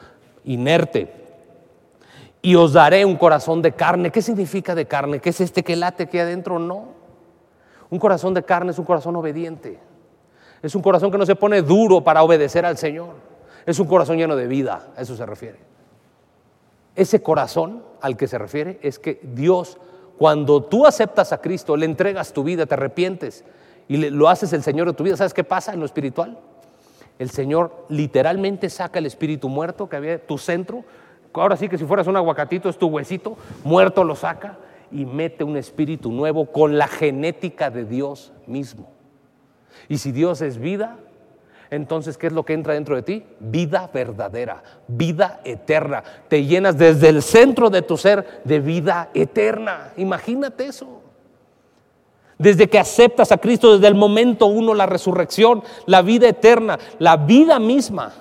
inerte. 0.44 1.12
Y 2.42 2.56
os 2.56 2.74
daré 2.74 3.06
un 3.06 3.16
corazón 3.16 3.62
de 3.62 3.72
carne. 3.72 4.12
¿Qué 4.12 4.22
significa 4.22 4.76
de 4.76 4.86
carne? 4.86 5.20
¿Qué 5.20 5.30
es 5.30 5.42
este 5.42 5.64
que 5.64 5.76
late 5.76 6.04
aquí 6.04 6.20
adentro? 6.20 6.60
No. 6.60 6.90
Un 7.90 8.00
corazón 8.00 8.34
de 8.34 8.44
carne 8.44 8.72
es 8.72 8.80
un 8.80 8.86
corazón 8.86 9.16
obediente. 9.16 9.80
Es 10.62 10.76
un 10.76 10.82
corazón 10.82 11.12
que 11.12 11.18
no 11.18 11.26
se 11.26 11.36
pone 11.36 11.62
duro 11.62 12.04
para 12.04 12.24
obedecer 12.24 12.66
al 12.66 12.78
Señor. 12.78 13.16
Es 13.66 13.80
un 13.80 13.88
corazón 13.88 14.18
lleno 14.18 14.36
de 14.36 14.48
vida, 14.48 14.90
a 14.96 15.02
eso 15.02 15.16
se 15.16 15.26
refiere. 15.26 15.60
Ese 16.96 17.22
corazón 17.22 17.84
al 18.02 18.16
que 18.16 18.28
se 18.28 18.38
refiere 18.38 18.80
es 18.82 19.00
que 19.00 19.20
Dios, 19.22 19.78
cuando 20.18 20.64
tú 20.64 20.86
aceptas 20.86 21.34
a 21.34 21.42
Cristo, 21.42 21.76
le 21.76 21.86
entregas 21.86 22.32
tu 22.32 22.44
vida, 22.44 22.66
te 22.66 22.74
arrepientes 22.76 23.44
y 23.88 23.98
lo 23.98 24.30
haces 24.30 24.54
el 24.54 24.64
Señor 24.64 24.88
de 24.88 24.94
tu 24.94 25.04
vida, 25.04 25.18
¿sabes 25.18 25.34
qué 25.34 25.44
pasa 25.44 25.74
en 25.74 25.80
lo 25.80 25.86
espiritual? 25.86 26.40
El 27.20 27.30
Señor 27.30 27.86
literalmente 27.90 28.70
saca 28.70 29.00
el 29.00 29.06
espíritu 29.06 29.50
muerto 29.50 29.88
que 29.88 29.96
había 29.96 30.26
tu 30.26 30.38
centro. 30.38 30.84
Ahora 31.34 31.58
sí 31.58 31.70
que 31.70 31.78
si 31.78 31.86
fueras 31.86 32.08
un 32.08 32.18
aguacatito 32.18 32.70
es 32.70 32.78
tu 32.78 32.88
huesito, 32.88 33.38
muerto 33.64 34.04
lo 34.04 34.16
saca 34.16 34.58
y 34.92 35.06
mete 35.06 35.44
un 35.44 35.58
espíritu 35.58 36.12
nuevo 36.12 36.46
con 36.52 36.78
la 36.78 36.88
genética 36.88 37.70
de 37.70 37.86
Dios 37.86 38.34
mismo. 38.48 38.90
Y 39.90 39.98
si 39.98 40.12
Dios 40.12 40.42
es 40.42 40.58
vida, 40.58 40.98
entonces, 41.72 42.18
¿qué 42.18 42.28
es 42.28 42.34
lo 42.34 42.46
que 42.46 42.54
entra 42.54 42.74
dentro 42.74 42.96
de 42.96 43.02
ti? 43.02 43.26
Vida 43.40 43.90
verdadera, 43.94 44.64
vida 44.88 45.42
eterna. 45.44 46.04
Te 46.28 46.46
llenas 46.46 46.78
desde 46.78 47.10
el 47.10 47.22
centro 47.22 47.70
de 47.70 47.82
tu 47.82 47.98
ser 47.98 48.42
de 48.44 48.60
vida 48.60 49.10
eterna. 49.14 49.92
Imagínate 49.98 50.68
eso. 50.68 51.02
Desde 52.38 52.68
que 52.68 52.80
aceptas 52.80 53.32
a 53.32 53.38
Cristo, 53.38 53.74
desde 53.74 53.88
el 53.88 53.96
momento 53.96 54.46
uno, 54.48 54.74
la 54.74 54.86
resurrección, 54.86 55.64
la 55.86 56.02
vida 56.02 56.28
eterna, 56.28 56.78
la 57.00 57.18
vida 57.18 57.60
misma 57.60 58.14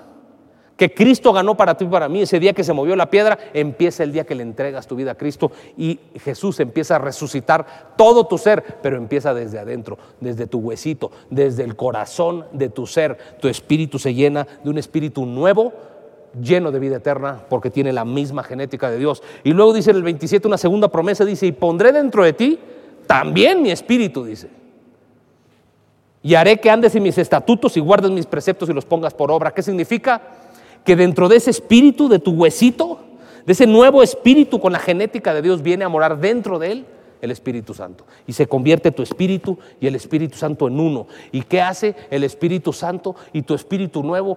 que 0.77 0.93
Cristo 0.93 1.33
ganó 1.33 1.57
para 1.57 1.77
ti 1.77 1.85
y 1.85 1.89
para 1.89 2.09
mí, 2.09 2.23
ese 2.23 2.41
día 2.41 2.53
que 2.53 2.65
se 2.65 2.73
movió 2.73 2.97
la 2.97 3.11
piedra, 3.11 3.39
empieza 3.53 4.03
el 4.03 4.13
día 4.13 4.25
que 4.25 4.35
le 4.35 4.43
entregas 4.43 4.87
tu 4.87 4.97
vida 4.97 5.13
a 5.13 5.15
Cristo 5.15 5.53
y 5.77 6.01
Jesús 6.21 6.59
empieza 6.61 6.97
a 6.97 6.99
resucitar 6.99 7.95
todo 7.97 8.27
tu 8.27 8.39
ser, 8.39 8.79
pero 8.83 8.97
empieza 8.97 9.35
desde 9.35 9.59
adentro, 9.59 9.99
desde 10.21 10.47
tu 10.47 10.59
huesito, 10.59 11.13
desde 11.31 11.63
el 11.63 11.77
corazón 11.77 12.47
de 12.53 12.69
tu 12.69 12.87
ser. 12.87 13.17
Tu 13.41 13.49
espíritu 13.49 13.99
se 13.99 14.15
llena 14.15 14.47
de 14.65 14.71
un 14.71 14.79
espíritu 14.79 15.27
nuevo, 15.27 15.73
lleno 16.41 16.73
de 16.73 16.81
vida 16.81 16.97
eterna, 16.97 17.45
porque 17.49 17.71
tiene 17.71 17.93
la 17.93 18.05
misma 18.05 18.43
genética 18.43 18.91
de 18.91 18.99
Dios. 18.99 19.23
Y 19.45 19.53
luego 19.53 19.73
dice 19.73 19.91
en 19.91 19.97
el 19.97 20.03
27 20.03 20.49
una 20.49 20.59
segunda 20.59 20.89
promesa, 20.89 21.25
dice, 21.25 21.47
y 21.47 21.53
pondré 21.53 21.93
dentro 21.93 22.25
de 22.25 22.33
ti 22.33 22.59
también 23.07 23.63
mi 23.63 23.71
espíritu, 23.71 24.25
dice. 24.25 24.49
Y 26.23 26.35
haré 26.35 26.59
que 26.59 26.71
andes 26.71 26.95
en 26.95 27.03
mis 27.03 27.19
estatutos 27.19 27.77
y 27.77 27.81
guardes 27.81 28.11
mis 28.11 28.27
preceptos 28.27 28.69
y 28.69 28.73
los 28.73 28.85
pongas 28.85 29.13
por 29.13 29.31
obra. 29.31 29.53
¿Qué 29.53 29.63
significa? 29.63 30.23
que 30.85 30.97
dentro 30.97 31.29
de 31.29 31.37
ese 31.37 31.51
espíritu, 31.51 32.09
de 32.09 32.19
tu 32.19 32.33
huesito, 32.33 33.01
de 33.47 33.53
ese 33.53 33.67
nuevo 33.67 34.03
espíritu 34.03 34.61
con 34.61 34.73
la 34.73 34.79
genética 34.79 35.35
de 35.35 35.43
Dios 35.43 35.63
viene 35.63 35.85
a 35.85 35.89
morar 35.89 36.19
dentro 36.21 36.59
de 36.59 36.73
él, 36.73 36.87
el 37.21 37.31
Espíritu 37.31 37.73
Santo. 37.73 38.05
Y 38.27 38.35
se 38.35 38.47
convierte 38.47 38.91
tu 38.91 39.03
Espíritu 39.03 39.59
y 39.81 39.87
el 39.87 39.95
Espíritu 39.95 40.37
Santo 40.37 40.69
en 40.69 40.79
uno. 40.79 41.07
¿Y 41.33 41.43
qué 41.43 41.63
hace 41.63 41.97
el 42.11 42.23
Espíritu 42.23 42.75
Santo 42.75 43.17
y 43.33 43.43
tu 43.43 43.55
Espíritu 43.55 44.03
nuevo? 44.03 44.37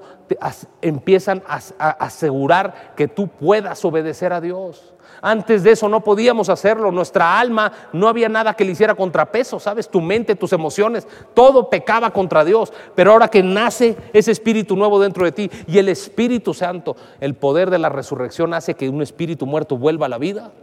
empiezan 0.81 1.43
a 1.45 1.57
asegurar 1.89 2.93
que 2.95 3.09
tú 3.09 3.27
puedas 3.27 3.83
obedecer 3.83 4.31
a 4.31 4.39
Dios. 4.39 4.93
Antes 5.29 5.61
de 5.61 5.71
eso 5.71 5.89
no 5.89 6.05
podíamos 6.05 6.47
hacerlo. 6.47 6.89
Nuestra 6.89 7.37
alma 7.37 7.69
no 7.91 8.07
había 8.07 8.29
nada 8.29 8.53
que 8.53 8.63
le 8.63 8.71
hiciera 8.71 8.95
contrapeso, 8.95 9.59
¿sabes? 9.59 9.89
Tu 9.89 9.99
mente, 9.99 10.35
tus 10.35 10.53
emociones, 10.53 11.05
todo 11.33 11.69
pecaba 11.69 12.11
contra 12.11 12.45
Dios. 12.45 12.71
Pero 12.95 13.11
ahora 13.11 13.27
que 13.27 13.43
nace 13.43 13.97
ese 14.13 14.31
espíritu 14.31 14.77
nuevo 14.77 15.01
dentro 15.01 15.25
de 15.25 15.33
ti 15.33 15.51
y 15.67 15.79
el 15.79 15.89
Espíritu 15.89 16.53
Santo, 16.53 16.95
el 17.19 17.35
poder 17.35 17.69
de 17.69 17.77
la 17.77 17.89
resurrección 17.89 18.53
hace 18.53 18.75
que 18.75 18.87
un 18.87 19.01
espíritu 19.01 19.45
muerto 19.45 19.77
vuelva 19.77 20.05
a 20.05 20.09
la 20.09 20.17
vida. 20.17 20.53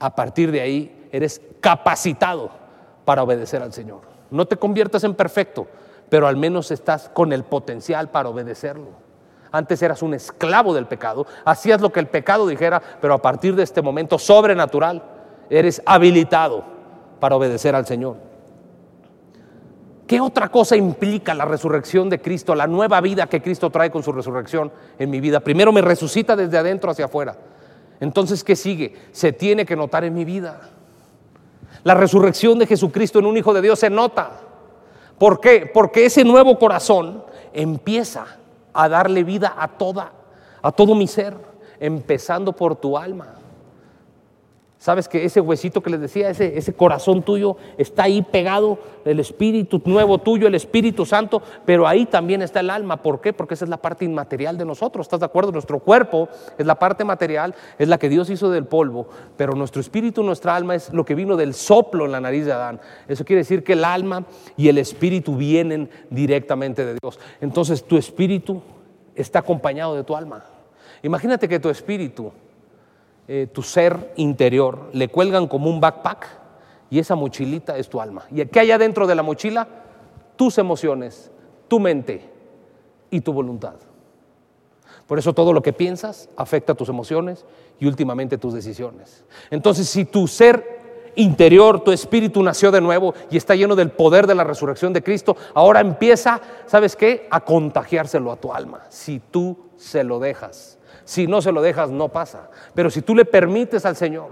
A 0.00 0.16
partir 0.16 0.50
de 0.50 0.62
ahí 0.62 1.08
eres 1.12 1.40
capacitado 1.60 2.50
para 3.04 3.22
obedecer 3.22 3.62
al 3.62 3.72
Señor. 3.72 4.00
No 4.32 4.46
te 4.46 4.56
conviertas 4.56 5.04
en 5.04 5.14
perfecto, 5.14 5.68
pero 6.08 6.26
al 6.26 6.36
menos 6.36 6.72
estás 6.72 7.10
con 7.10 7.32
el 7.32 7.44
potencial 7.44 8.10
para 8.10 8.28
obedecerlo. 8.28 9.03
Antes 9.54 9.80
eras 9.82 10.02
un 10.02 10.14
esclavo 10.14 10.74
del 10.74 10.86
pecado, 10.86 11.28
hacías 11.44 11.80
lo 11.80 11.92
que 11.92 12.00
el 12.00 12.08
pecado 12.08 12.44
dijera, 12.44 12.82
pero 13.00 13.14
a 13.14 13.22
partir 13.22 13.54
de 13.54 13.62
este 13.62 13.82
momento 13.82 14.18
sobrenatural 14.18 15.00
eres 15.48 15.80
habilitado 15.86 16.64
para 17.20 17.36
obedecer 17.36 17.76
al 17.76 17.86
Señor. 17.86 18.16
¿Qué 20.08 20.20
otra 20.20 20.48
cosa 20.48 20.74
implica 20.74 21.34
la 21.34 21.44
resurrección 21.44 22.10
de 22.10 22.20
Cristo, 22.20 22.56
la 22.56 22.66
nueva 22.66 23.00
vida 23.00 23.28
que 23.28 23.40
Cristo 23.40 23.70
trae 23.70 23.92
con 23.92 24.02
su 24.02 24.10
resurrección 24.10 24.72
en 24.98 25.08
mi 25.08 25.20
vida? 25.20 25.38
Primero 25.38 25.70
me 25.70 25.82
resucita 25.82 26.34
desde 26.34 26.58
adentro 26.58 26.90
hacia 26.90 27.04
afuera. 27.04 27.36
Entonces, 28.00 28.42
¿qué 28.42 28.56
sigue? 28.56 28.96
Se 29.12 29.32
tiene 29.32 29.64
que 29.64 29.76
notar 29.76 30.02
en 30.02 30.14
mi 30.14 30.24
vida. 30.24 30.62
La 31.84 31.94
resurrección 31.94 32.58
de 32.58 32.66
Jesucristo 32.66 33.20
en 33.20 33.26
un 33.26 33.36
Hijo 33.36 33.54
de 33.54 33.62
Dios 33.62 33.78
se 33.78 33.88
nota. 33.88 34.32
¿Por 35.16 35.38
qué? 35.38 35.70
Porque 35.72 36.06
ese 36.06 36.24
nuevo 36.24 36.58
corazón 36.58 37.22
empieza 37.52 38.38
a 38.74 38.88
darle 38.88 39.22
vida 39.24 39.54
a 39.56 39.68
toda, 39.68 40.12
a 40.60 40.72
todo 40.72 40.94
mi 40.94 41.06
ser, 41.06 41.34
empezando 41.80 42.52
por 42.52 42.76
tu 42.76 42.98
alma. 42.98 43.36
Sabes 44.84 45.08
que 45.08 45.24
ese 45.24 45.40
huesito 45.40 45.82
que 45.82 45.88
les 45.88 45.98
decía, 45.98 46.28
ese, 46.28 46.58
ese 46.58 46.74
corazón 46.74 47.22
tuyo 47.22 47.56
está 47.78 48.02
ahí 48.02 48.20
pegado, 48.20 48.78
el 49.06 49.18
espíritu 49.18 49.80
nuevo 49.86 50.18
tuyo, 50.18 50.46
el 50.46 50.54
Espíritu 50.54 51.06
Santo, 51.06 51.40
pero 51.64 51.88
ahí 51.88 52.04
también 52.04 52.42
está 52.42 52.60
el 52.60 52.68
alma. 52.68 52.98
¿Por 52.98 53.22
qué? 53.22 53.32
Porque 53.32 53.54
esa 53.54 53.64
es 53.64 53.70
la 53.70 53.78
parte 53.78 54.04
inmaterial 54.04 54.58
de 54.58 54.66
nosotros. 54.66 55.06
¿Estás 55.06 55.20
de 55.20 55.24
acuerdo? 55.24 55.52
Nuestro 55.52 55.78
cuerpo 55.78 56.28
es 56.58 56.66
la 56.66 56.74
parte 56.74 57.02
material, 57.02 57.54
es 57.78 57.88
la 57.88 57.96
que 57.96 58.10
Dios 58.10 58.28
hizo 58.28 58.50
del 58.50 58.66
polvo, 58.66 59.08
pero 59.38 59.54
nuestro 59.54 59.80
espíritu, 59.80 60.22
nuestra 60.22 60.54
alma 60.54 60.74
es 60.74 60.92
lo 60.92 61.06
que 61.06 61.14
vino 61.14 61.38
del 61.38 61.54
soplo 61.54 62.04
en 62.04 62.12
la 62.12 62.20
nariz 62.20 62.44
de 62.44 62.52
Adán. 62.52 62.78
Eso 63.08 63.24
quiere 63.24 63.40
decir 63.40 63.64
que 63.64 63.72
el 63.72 63.86
alma 63.86 64.26
y 64.54 64.68
el 64.68 64.76
espíritu 64.76 65.34
vienen 65.34 65.88
directamente 66.10 66.84
de 66.84 66.98
Dios. 67.00 67.18
Entonces 67.40 67.84
tu 67.84 67.96
espíritu 67.96 68.60
está 69.14 69.38
acompañado 69.38 69.96
de 69.96 70.04
tu 70.04 70.14
alma. 70.14 70.44
Imagínate 71.02 71.48
que 71.48 71.58
tu 71.58 71.70
espíritu 71.70 72.32
eh, 73.26 73.48
tu 73.52 73.62
ser 73.62 74.12
interior, 74.16 74.90
le 74.92 75.08
cuelgan 75.08 75.46
como 75.46 75.70
un 75.70 75.80
backpack 75.80 76.26
y 76.90 76.98
esa 76.98 77.14
mochilita 77.14 77.76
es 77.78 77.88
tu 77.88 78.00
alma. 78.00 78.24
¿Y 78.30 78.44
qué 78.46 78.60
hay 78.60 78.70
adentro 78.70 79.06
de 79.06 79.14
la 79.14 79.22
mochila? 79.22 79.66
Tus 80.36 80.58
emociones, 80.58 81.30
tu 81.68 81.80
mente 81.80 82.28
y 83.10 83.20
tu 83.20 83.32
voluntad. 83.32 83.74
Por 85.06 85.18
eso 85.18 85.32
todo 85.32 85.52
lo 85.52 85.62
que 85.62 85.72
piensas 85.72 86.28
afecta 86.36 86.74
tus 86.74 86.88
emociones 86.88 87.44
y 87.78 87.86
últimamente 87.86 88.38
tus 88.38 88.54
decisiones. 88.54 89.24
Entonces, 89.50 89.88
si 89.88 90.04
tu 90.04 90.26
ser 90.26 91.12
interior, 91.16 91.80
tu 91.80 91.92
espíritu 91.92 92.42
nació 92.42 92.70
de 92.70 92.80
nuevo 92.80 93.14
y 93.30 93.36
está 93.36 93.54
lleno 93.54 93.76
del 93.76 93.90
poder 93.90 94.26
de 94.26 94.34
la 94.34 94.44
resurrección 94.44 94.92
de 94.92 95.02
Cristo, 95.02 95.36
ahora 95.54 95.80
empieza, 95.80 96.40
¿sabes 96.66 96.96
qué? 96.96 97.26
A 97.30 97.40
contagiárselo 97.40 98.32
a 98.32 98.36
tu 98.36 98.52
alma, 98.52 98.82
si 98.88 99.20
tú 99.30 99.56
se 99.76 100.04
lo 100.04 100.18
dejas. 100.18 100.73
Si 101.04 101.26
no 101.26 101.42
se 101.42 101.52
lo 101.52 101.62
dejas, 101.62 101.90
no 101.90 102.08
pasa. 102.08 102.50
Pero 102.74 102.90
si 102.90 103.02
tú 103.02 103.14
le 103.14 103.24
permites 103.24 103.84
al 103.84 103.96
Señor, 103.96 104.30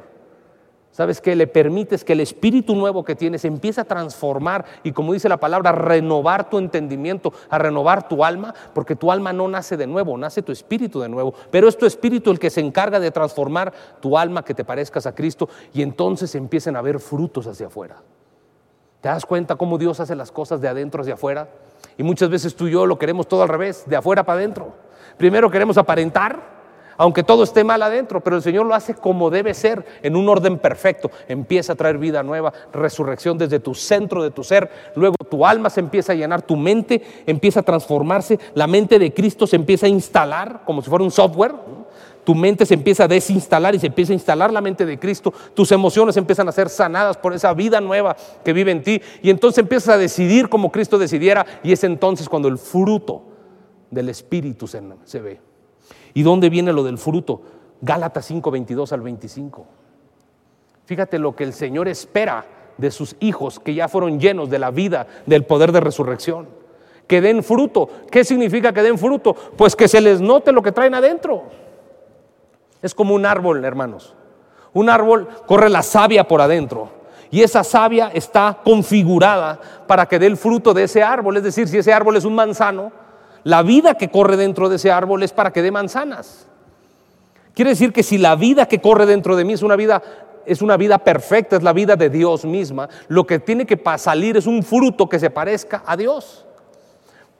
¿sabes 0.90 1.20
qué? 1.20 1.36
Le 1.36 1.46
permites 1.46 2.04
que 2.04 2.14
el 2.14 2.20
espíritu 2.20 2.74
nuevo 2.74 3.04
que 3.04 3.14
tienes 3.14 3.44
empiece 3.44 3.80
a 3.80 3.84
transformar 3.84 4.64
y 4.82 4.92
como 4.92 5.12
dice 5.12 5.28
la 5.28 5.38
palabra, 5.38 5.72
renovar 5.72 6.48
tu 6.48 6.58
entendimiento, 6.58 7.32
a 7.50 7.58
renovar 7.58 8.08
tu 8.08 8.24
alma, 8.24 8.54
porque 8.74 8.96
tu 8.96 9.12
alma 9.12 9.32
no 9.32 9.48
nace 9.48 9.76
de 9.76 9.86
nuevo, 9.86 10.16
nace 10.16 10.42
tu 10.42 10.52
espíritu 10.52 11.00
de 11.00 11.08
nuevo. 11.08 11.34
Pero 11.50 11.68
es 11.68 11.76
tu 11.76 11.86
espíritu 11.86 12.30
el 12.30 12.38
que 12.38 12.50
se 12.50 12.60
encarga 12.60 13.00
de 13.00 13.10
transformar 13.10 13.72
tu 14.00 14.16
alma, 14.16 14.44
que 14.44 14.54
te 14.54 14.64
parezcas 14.64 15.06
a 15.06 15.14
Cristo 15.14 15.48
y 15.74 15.82
entonces 15.82 16.34
empiecen 16.34 16.76
a 16.76 16.78
haber 16.78 17.00
frutos 17.00 17.46
hacia 17.46 17.66
afuera. 17.66 17.96
¿Te 19.02 19.08
das 19.08 19.26
cuenta 19.26 19.56
cómo 19.56 19.78
Dios 19.78 19.98
hace 19.98 20.14
las 20.14 20.30
cosas 20.30 20.60
de 20.60 20.68
adentro 20.68 21.02
hacia 21.02 21.14
afuera? 21.14 21.48
Y 21.98 22.04
muchas 22.04 22.30
veces 22.30 22.54
tú 22.54 22.68
y 22.68 22.70
yo 22.70 22.86
lo 22.86 22.98
queremos 22.98 23.26
todo 23.26 23.42
al 23.42 23.48
revés, 23.48 23.82
de 23.86 23.96
afuera 23.96 24.24
para 24.24 24.38
adentro. 24.38 24.72
Primero 25.18 25.50
queremos 25.50 25.76
aparentar 25.76 26.61
aunque 26.96 27.22
todo 27.22 27.42
esté 27.42 27.64
mal 27.64 27.82
adentro, 27.82 28.20
pero 28.20 28.36
el 28.36 28.42
Señor 28.42 28.66
lo 28.66 28.74
hace 28.74 28.94
como 28.94 29.30
debe 29.30 29.54
ser, 29.54 29.84
en 30.02 30.16
un 30.16 30.28
orden 30.28 30.58
perfecto. 30.58 31.10
Empieza 31.28 31.72
a 31.72 31.76
traer 31.76 31.98
vida 31.98 32.22
nueva, 32.22 32.52
resurrección 32.72 33.38
desde 33.38 33.60
tu 33.60 33.74
centro 33.74 34.22
de 34.22 34.30
tu 34.30 34.44
ser, 34.44 34.70
luego 34.96 35.16
tu 35.28 35.46
alma 35.46 35.70
se 35.70 35.80
empieza 35.80 36.12
a 36.12 36.16
llenar, 36.16 36.42
tu 36.42 36.56
mente 36.56 37.02
empieza 37.26 37.60
a 37.60 37.62
transformarse, 37.62 38.38
la 38.54 38.66
mente 38.66 38.98
de 38.98 39.12
Cristo 39.12 39.46
se 39.46 39.56
empieza 39.56 39.86
a 39.86 39.88
instalar 39.88 40.62
como 40.64 40.82
si 40.82 40.88
fuera 40.88 41.04
un 41.04 41.10
software. 41.10 41.54
Tu 42.24 42.36
mente 42.36 42.64
se 42.66 42.74
empieza 42.74 43.04
a 43.04 43.08
desinstalar 43.08 43.74
y 43.74 43.80
se 43.80 43.88
empieza 43.88 44.12
a 44.12 44.14
instalar 44.14 44.52
la 44.52 44.60
mente 44.60 44.86
de 44.86 44.98
Cristo. 44.98 45.32
Tus 45.54 45.72
emociones 45.72 46.16
empiezan 46.16 46.48
a 46.48 46.52
ser 46.52 46.68
sanadas 46.68 47.16
por 47.16 47.34
esa 47.34 47.52
vida 47.52 47.80
nueva 47.80 48.16
que 48.44 48.52
vive 48.52 48.70
en 48.70 48.82
ti. 48.82 49.02
Y 49.22 49.30
entonces 49.30 49.58
empiezas 49.58 49.96
a 49.96 49.98
decidir 49.98 50.48
como 50.48 50.70
Cristo 50.70 50.98
decidiera. 50.98 51.44
Y 51.64 51.72
es 51.72 51.82
entonces 51.82 52.28
cuando 52.28 52.46
el 52.46 52.58
fruto 52.58 53.24
del 53.90 54.08
Espíritu 54.08 54.68
se, 54.68 54.80
se 55.04 55.20
ve. 55.20 55.51
¿Y 56.14 56.22
dónde 56.22 56.50
viene 56.50 56.72
lo 56.72 56.82
del 56.84 56.98
fruto? 56.98 57.42
Gálatas 57.80 58.26
5, 58.26 58.50
22 58.50 58.92
al 58.92 59.00
25. 59.00 59.66
Fíjate 60.84 61.18
lo 61.18 61.34
que 61.34 61.44
el 61.44 61.52
Señor 61.52 61.88
espera 61.88 62.44
de 62.76 62.90
sus 62.90 63.16
hijos 63.20 63.60
que 63.60 63.74
ya 63.74 63.88
fueron 63.88 64.18
llenos 64.18 64.50
de 64.50 64.58
la 64.58 64.70
vida, 64.70 65.06
del 65.26 65.44
poder 65.44 65.72
de 65.72 65.80
resurrección. 65.80 66.48
Que 67.06 67.20
den 67.20 67.42
fruto. 67.42 67.88
¿Qué 68.10 68.24
significa 68.24 68.72
que 68.72 68.82
den 68.82 68.98
fruto? 68.98 69.34
Pues 69.34 69.74
que 69.74 69.88
se 69.88 70.00
les 70.00 70.20
note 70.20 70.52
lo 70.52 70.62
que 70.62 70.72
traen 70.72 70.94
adentro. 70.94 71.44
Es 72.80 72.94
como 72.94 73.14
un 73.14 73.26
árbol, 73.26 73.64
hermanos. 73.64 74.14
Un 74.72 74.88
árbol 74.88 75.28
corre 75.46 75.68
la 75.68 75.82
savia 75.82 76.26
por 76.26 76.40
adentro. 76.40 76.88
Y 77.30 77.42
esa 77.42 77.64
savia 77.64 78.10
está 78.12 78.60
configurada 78.62 79.58
para 79.86 80.06
que 80.06 80.18
dé 80.18 80.26
el 80.26 80.36
fruto 80.36 80.74
de 80.74 80.84
ese 80.84 81.02
árbol. 81.02 81.36
Es 81.38 81.42
decir, 81.42 81.66
si 81.66 81.78
ese 81.78 81.92
árbol 81.92 82.16
es 82.16 82.24
un 82.24 82.34
manzano, 82.34 82.92
la 83.44 83.62
vida 83.62 83.94
que 83.94 84.08
corre 84.08 84.36
dentro 84.36 84.68
de 84.68 84.76
ese 84.76 84.90
árbol 84.90 85.22
es 85.22 85.32
para 85.32 85.52
que 85.52 85.62
dé 85.62 85.70
manzanas. 85.70 86.46
Quiere 87.54 87.70
decir 87.70 87.92
que 87.92 88.02
si 88.02 88.18
la 88.18 88.36
vida 88.36 88.66
que 88.66 88.80
corre 88.80 89.06
dentro 89.06 89.36
de 89.36 89.44
mí 89.44 89.52
es 89.52 89.62
una 89.62 89.76
vida 89.76 90.02
es 90.44 90.62
una 90.62 90.76
vida 90.76 90.98
perfecta, 90.98 91.56
es 91.56 91.62
la 91.62 91.72
vida 91.72 91.96
de 91.96 92.10
Dios 92.10 92.44
misma, 92.44 92.88
lo 93.08 93.26
que 93.26 93.38
tiene 93.38 93.64
que 93.64 93.80
salir 93.96 94.36
es 94.36 94.46
un 94.46 94.62
fruto 94.62 95.08
que 95.08 95.20
se 95.20 95.30
parezca 95.30 95.82
a 95.86 95.96
Dios. 95.96 96.44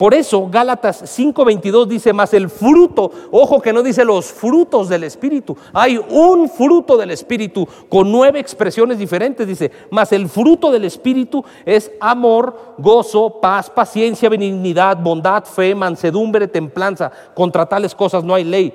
Por 0.02 0.14
eso 0.14 0.48
Gálatas 0.50 1.16
5:22 1.16 1.86
dice 1.86 2.12
más 2.12 2.34
el 2.34 2.50
fruto, 2.50 3.08
ojo 3.30 3.62
que 3.62 3.72
no 3.72 3.84
dice 3.84 4.04
los 4.04 4.32
frutos 4.32 4.88
del 4.88 5.04
Espíritu, 5.04 5.56
hay 5.72 5.96
un 5.96 6.48
fruto 6.48 6.96
del 6.96 7.12
Espíritu 7.12 7.68
con 7.88 8.10
nueve 8.10 8.40
expresiones 8.40 8.98
diferentes, 8.98 9.46
dice, 9.46 9.70
más 9.92 10.10
el 10.10 10.28
fruto 10.28 10.72
del 10.72 10.86
Espíritu 10.86 11.44
es 11.64 11.92
amor, 12.00 12.74
gozo, 12.78 13.38
paz, 13.40 13.70
paciencia, 13.70 14.28
benignidad, 14.28 14.96
bondad, 15.00 15.44
fe, 15.44 15.72
mansedumbre, 15.72 16.48
templanza. 16.48 17.12
Contra 17.32 17.66
tales 17.66 17.94
cosas 17.94 18.24
no 18.24 18.34
hay 18.34 18.42
ley, 18.42 18.74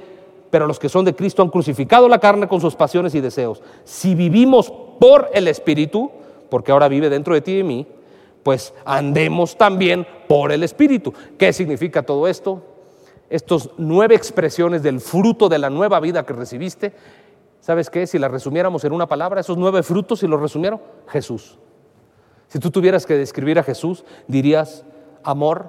pero 0.49 0.65
los 0.65 0.79
que 0.79 0.87
son 0.87 1.03
de 1.03 1.13
Cristo 1.13 1.41
han 1.41 1.49
crucificado 1.49 2.07
la 2.07 2.19
carne 2.19 2.47
con 2.47 2.61
sus 2.61 2.73
pasiones 2.73 3.13
y 3.15 3.19
deseos. 3.19 3.61
Si 3.83 4.15
vivimos 4.15 4.71
por 4.97 5.29
el 5.33 5.49
Espíritu, 5.49 6.09
porque 6.49 6.71
ahora 6.71 6.87
vive 6.87 7.09
dentro 7.09 7.33
de 7.33 7.41
ti 7.41 7.51
y 7.51 7.57
de 7.57 7.63
mí, 7.65 7.87
pues 8.47 8.73
andemos 8.85 9.57
también 9.57 10.07
por 10.25 10.53
el 10.53 10.63
Espíritu. 10.63 11.13
¿Qué 11.37 11.51
significa 11.51 12.03
todo 12.03 12.29
esto? 12.29 12.63
Estos 13.29 13.71
nueve 13.77 14.15
expresiones 14.15 14.81
del 14.81 15.01
fruto 15.01 15.49
de 15.49 15.59
la 15.59 15.69
nueva 15.69 15.99
vida 15.99 16.25
que 16.25 16.31
recibiste, 16.31 16.93
¿sabes 17.59 17.89
qué? 17.89 18.07
Si 18.07 18.17
las 18.17 18.31
resumiéramos 18.31 18.85
en 18.85 18.93
una 18.93 19.05
palabra, 19.05 19.41
esos 19.41 19.57
nueve 19.57 19.83
frutos, 19.83 20.19
si 20.19 20.27
los 20.27 20.39
resumieron, 20.39 20.79
Jesús. 21.09 21.59
Si 22.47 22.57
tú 22.57 22.71
tuvieras 22.71 23.05
que 23.05 23.15
describir 23.15 23.59
a 23.59 23.63
Jesús, 23.63 24.05
dirías 24.29 24.85
amor, 25.23 25.65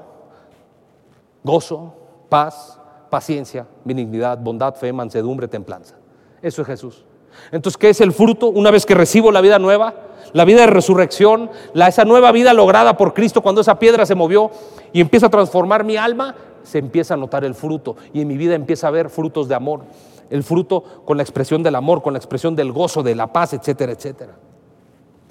gozo, 1.43 1.97
paz, 2.29 2.79
paciencia, 3.11 3.67
benignidad, 3.85 4.39
bondad, 4.39 4.77
fe, 4.77 4.93
mansedumbre, 4.93 5.49
templanza. 5.49 5.97
Eso 6.41 6.63
es 6.63 6.69
Jesús. 6.69 7.05
Entonces, 7.51 7.77
¿qué 7.77 7.89
es 7.89 8.01
el 8.01 8.13
fruto? 8.13 8.47
Una 8.47 8.71
vez 8.71 8.87
que 8.87 8.95
recibo 8.95 9.33
la 9.33 9.41
vida 9.41 9.59
nueva, 9.59 10.08
la 10.33 10.45
vida 10.45 10.61
de 10.61 10.67
resurrección, 10.67 11.51
la, 11.75 11.89
esa 11.89 12.05
nueva 12.05 12.33
vida 12.33 12.53
lograda 12.53 12.97
por 12.97 13.15
Cristo 13.15 13.41
cuando 13.41 13.61
esa 13.61 13.79
piedra 13.79 14.07
se 14.07 14.15
movió 14.15 14.51
y 14.93 15.01
empieza 15.01 15.27
a 15.27 15.31
transformar 15.31 15.85
mi 15.85 15.97
alma, 15.97 16.35
se 16.63 16.79
empieza 16.79 17.15
a 17.15 17.17
notar 17.17 17.45
el 17.45 17.55
fruto 17.55 17.97
y 18.13 18.21
en 18.21 18.29
mi 18.29 18.37
vida 18.37 18.55
empieza 18.55 18.87
a 18.87 18.91
haber 18.91 19.11
frutos 19.11 19.49
de 19.49 19.55
amor. 19.55 19.83
El 20.31 20.43
fruto 20.43 20.83
con 21.07 21.17
la 21.17 21.23
expresión 21.23 21.63
del 21.63 21.75
amor, 21.75 22.03
con 22.03 22.13
la 22.13 22.19
expresión 22.19 22.55
del 22.55 22.73
gozo, 22.73 23.03
de 23.03 23.15
la 23.15 23.33
paz, 23.33 23.55
etcétera, 23.55 23.93
etcétera. 23.93 24.35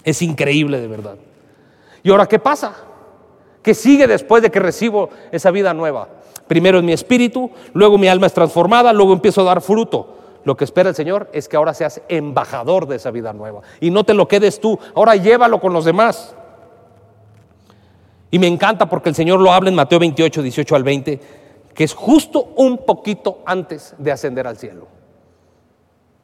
Es 0.04 0.22
increíble 0.22 0.80
de 0.80 0.88
verdad. 0.88 1.18
¿Y 2.02 2.10
ahora 2.10 2.26
qué 2.26 2.40
pasa? 2.40 2.74
¿Qué 3.62 3.74
sigue 3.74 4.08
después 4.08 4.42
de 4.42 4.50
que 4.50 4.60
recibo 4.60 5.10
esa 5.32 5.52
vida 5.52 5.74
nueva? 5.74 6.08
Primero 6.48 6.78
es 6.80 6.84
mi 6.84 6.94
espíritu, 6.94 7.52
luego 7.74 7.98
mi 7.98 8.08
alma 8.08 8.28
es 8.28 8.34
transformada, 8.34 8.94
luego 8.94 9.14
empiezo 9.14 9.42
a 9.42 9.44
dar 9.44 9.62
fruto. 9.62 10.17
Lo 10.48 10.56
que 10.56 10.64
espera 10.64 10.88
el 10.88 10.96
Señor 10.96 11.30
es 11.34 11.50
que 11.50 11.58
ahora 11.58 11.74
seas 11.74 12.02
embajador 12.08 12.88
de 12.88 12.96
esa 12.96 13.12
vida 13.12 13.34
nueva. 13.34 13.64
Y 13.82 13.92
no 13.92 14.06
te 14.06 14.14
lo 14.14 14.30
quedes 14.30 14.62
tú, 14.62 14.80
ahora 14.96 15.18
llévalo 15.18 15.60
con 15.60 15.74
los 15.74 15.84
demás. 15.84 16.34
Y 18.32 18.40
me 18.40 18.48
encanta 18.48 18.88
porque 18.88 19.10
el 19.10 19.16
Señor 19.16 19.42
lo 19.42 19.52
habla 19.52 19.68
en 19.68 19.76
Mateo 19.76 20.00
28, 20.00 20.42
18 20.42 20.74
al 20.78 20.86
20, 20.86 21.20
que 21.74 21.84
es 21.84 21.94
justo 21.94 22.54
un 22.56 22.78
poquito 22.78 23.40
antes 23.46 23.94
de 23.98 24.10
ascender 24.10 24.48
al 24.48 24.56
cielo. 24.56 24.88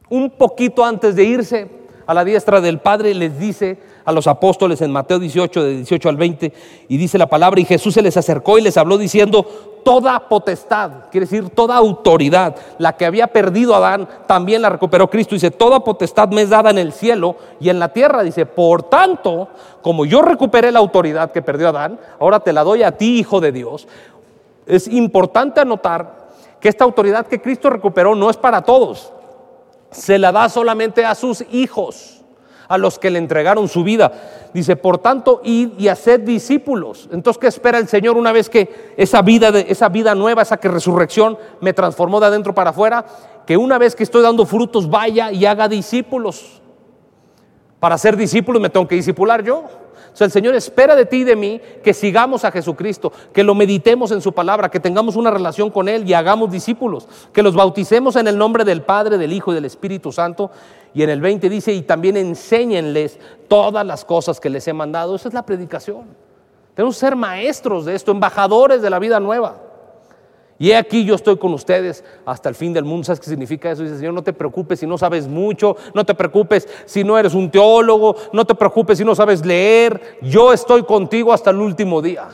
Un 0.08 0.30
poquito 0.30 0.86
antes 0.86 1.16
de 1.16 1.24
irse 1.24 1.68
a 2.06 2.14
la 2.14 2.24
diestra 2.24 2.62
del 2.62 2.78
Padre, 2.78 3.12
les 3.12 3.38
dice 3.38 3.78
a 4.04 4.12
los 4.12 4.26
apóstoles 4.26 4.80
en 4.82 4.92
Mateo 4.92 5.18
18, 5.18 5.62
de 5.62 5.76
18 5.76 6.08
al 6.08 6.16
20, 6.16 6.52
y 6.88 6.96
dice 6.96 7.18
la 7.18 7.26
palabra, 7.26 7.60
y 7.60 7.64
Jesús 7.64 7.94
se 7.94 8.02
les 8.02 8.16
acercó 8.16 8.58
y 8.58 8.62
les 8.62 8.76
habló 8.76 8.98
diciendo, 8.98 9.46
toda 9.84 10.28
potestad, 10.28 10.90
quiere 11.10 11.26
decir 11.26 11.50
toda 11.50 11.76
autoridad, 11.76 12.56
la 12.78 12.96
que 12.96 13.06
había 13.06 13.28
perdido 13.28 13.74
Adán, 13.74 14.08
también 14.26 14.62
la 14.62 14.70
recuperó 14.70 15.08
Cristo. 15.08 15.34
Dice, 15.34 15.50
toda 15.50 15.80
potestad 15.80 16.28
me 16.30 16.42
es 16.42 16.50
dada 16.50 16.70
en 16.70 16.78
el 16.78 16.92
cielo 16.92 17.36
y 17.60 17.68
en 17.68 17.78
la 17.78 17.90
tierra. 17.90 18.22
Dice, 18.22 18.46
por 18.46 18.84
tanto, 18.84 19.48
como 19.82 20.06
yo 20.06 20.22
recuperé 20.22 20.72
la 20.72 20.78
autoridad 20.78 21.30
que 21.30 21.42
perdió 21.42 21.68
Adán, 21.68 22.00
ahora 22.18 22.40
te 22.40 22.52
la 22.52 22.64
doy 22.64 22.82
a 22.82 22.96
ti, 22.96 23.18
hijo 23.18 23.40
de 23.40 23.52
Dios. 23.52 23.86
Es 24.66 24.88
importante 24.88 25.60
anotar 25.60 26.24
que 26.60 26.68
esta 26.68 26.84
autoridad 26.84 27.26
que 27.26 27.42
Cristo 27.42 27.68
recuperó 27.68 28.14
no 28.14 28.30
es 28.30 28.38
para 28.38 28.62
todos, 28.62 29.12
se 29.90 30.18
la 30.18 30.32
da 30.32 30.48
solamente 30.48 31.04
a 31.04 31.14
sus 31.14 31.44
hijos 31.52 32.13
a 32.68 32.78
los 32.78 32.98
que 32.98 33.10
le 33.10 33.18
entregaron 33.18 33.68
su 33.68 33.84
vida. 33.84 34.12
Dice, 34.52 34.76
por 34.76 34.98
tanto, 34.98 35.40
id 35.44 35.70
y 35.78 35.88
haced 35.88 36.20
discípulos. 36.20 37.08
Entonces, 37.12 37.40
¿qué 37.40 37.46
espera 37.46 37.78
el 37.78 37.88
Señor 37.88 38.16
una 38.16 38.32
vez 38.32 38.48
que 38.48 38.94
esa 38.96 39.22
vida, 39.22 39.48
esa 39.60 39.88
vida 39.88 40.14
nueva, 40.14 40.42
esa 40.42 40.56
que 40.56 40.68
resurrección 40.68 41.38
me 41.60 41.72
transformó 41.72 42.20
de 42.20 42.26
adentro 42.26 42.54
para 42.54 42.70
afuera? 42.70 43.04
Que 43.46 43.56
una 43.56 43.78
vez 43.78 43.94
que 43.94 44.02
estoy 44.02 44.22
dando 44.22 44.46
frutos, 44.46 44.88
vaya 44.88 45.32
y 45.32 45.44
haga 45.46 45.68
discípulos. 45.68 46.62
Para 47.80 47.98
ser 47.98 48.16
discípulos 48.16 48.62
me 48.62 48.70
tengo 48.70 48.88
que 48.88 48.94
discipular 48.94 49.42
yo. 49.42 49.64
O 50.14 50.16
sea, 50.16 50.26
el 50.26 50.30
Señor 50.30 50.54
espera 50.54 50.94
de 50.94 51.06
ti 51.06 51.16
y 51.16 51.24
de 51.24 51.34
mí 51.34 51.60
que 51.82 51.92
sigamos 51.92 52.44
a 52.44 52.52
Jesucristo, 52.52 53.12
que 53.32 53.42
lo 53.42 53.52
meditemos 53.56 54.12
en 54.12 54.20
su 54.20 54.32
palabra, 54.32 54.70
que 54.70 54.78
tengamos 54.78 55.16
una 55.16 55.28
relación 55.28 55.70
con 55.70 55.88
Él 55.88 56.08
y 56.08 56.14
hagamos 56.14 56.52
discípulos, 56.52 57.08
que 57.32 57.42
los 57.42 57.56
bauticemos 57.56 58.14
en 58.14 58.28
el 58.28 58.38
nombre 58.38 58.64
del 58.64 58.82
Padre, 58.82 59.18
del 59.18 59.32
Hijo 59.32 59.50
y 59.50 59.56
del 59.56 59.64
Espíritu 59.64 60.12
Santo. 60.12 60.52
Y 60.94 61.02
en 61.02 61.10
el 61.10 61.20
20 61.20 61.48
dice, 61.48 61.72
y 61.72 61.82
también 61.82 62.16
enséñenles 62.16 63.18
todas 63.48 63.84
las 63.84 64.04
cosas 64.04 64.38
que 64.38 64.50
les 64.50 64.68
he 64.68 64.72
mandado. 64.72 65.16
Esa 65.16 65.26
es 65.26 65.34
la 65.34 65.44
predicación. 65.44 66.04
Tenemos 66.76 66.94
que 66.94 67.00
ser 67.00 67.16
maestros 67.16 67.84
de 67.84 67.96
esto, 67.96 68.12
embajadores 68.12 68.82
de 68.82 68.90
la 68.90 69.00
vida 69.00 69.18
nueva. 69.18 69.56
Y 70.58 70.70
he 70.70 70.76
aquí 70.76 71.04
yo 71.04 71.16
estoy 71.16 71.36
con 71.36 71.52
ustedes 71.52 72.04
hasta 72.24 72.48
el 72.48 72.54
fin 72.54 72.72
del 72.72 72.84
mundo. 72.84 73.04
¿Sabes 73.04 73.20
qué 73.20 73.28
significa 73.28 73.70
eso? 73.70 73.82
Dice, 73.82 73.96
Señor, 73.96 74.14
no 74.14 74.22
te 74.22 74.32
preocupes 74.32 74.80
si 74.80 74.86
no 74.86 74.96
sabes 74.96 75.26
mucho, 75.26 75.76
no 75.94 76.04
te 76.04 76.14
preocupes 76.14 76.68
si 76.84 77.02
no 77.02 77.18
eres 77.18 77.34
un 77.34 77.50
teólogo, 77.50 78.14
no 78.32 78.44
te 78.44 78.54
preocupes 78.54 78.98
si 78.98 79.04
no 79.04 79.14
sabes 79.14 79.44
leer. 79.44 80.18
Yo 80.22 80.52
estoy 80.52 80.84
contigo 80.84 81.32
hasta 81.32 81.50
el 81.50 81.56
último 81.56 82.00
día. 82.00 82.28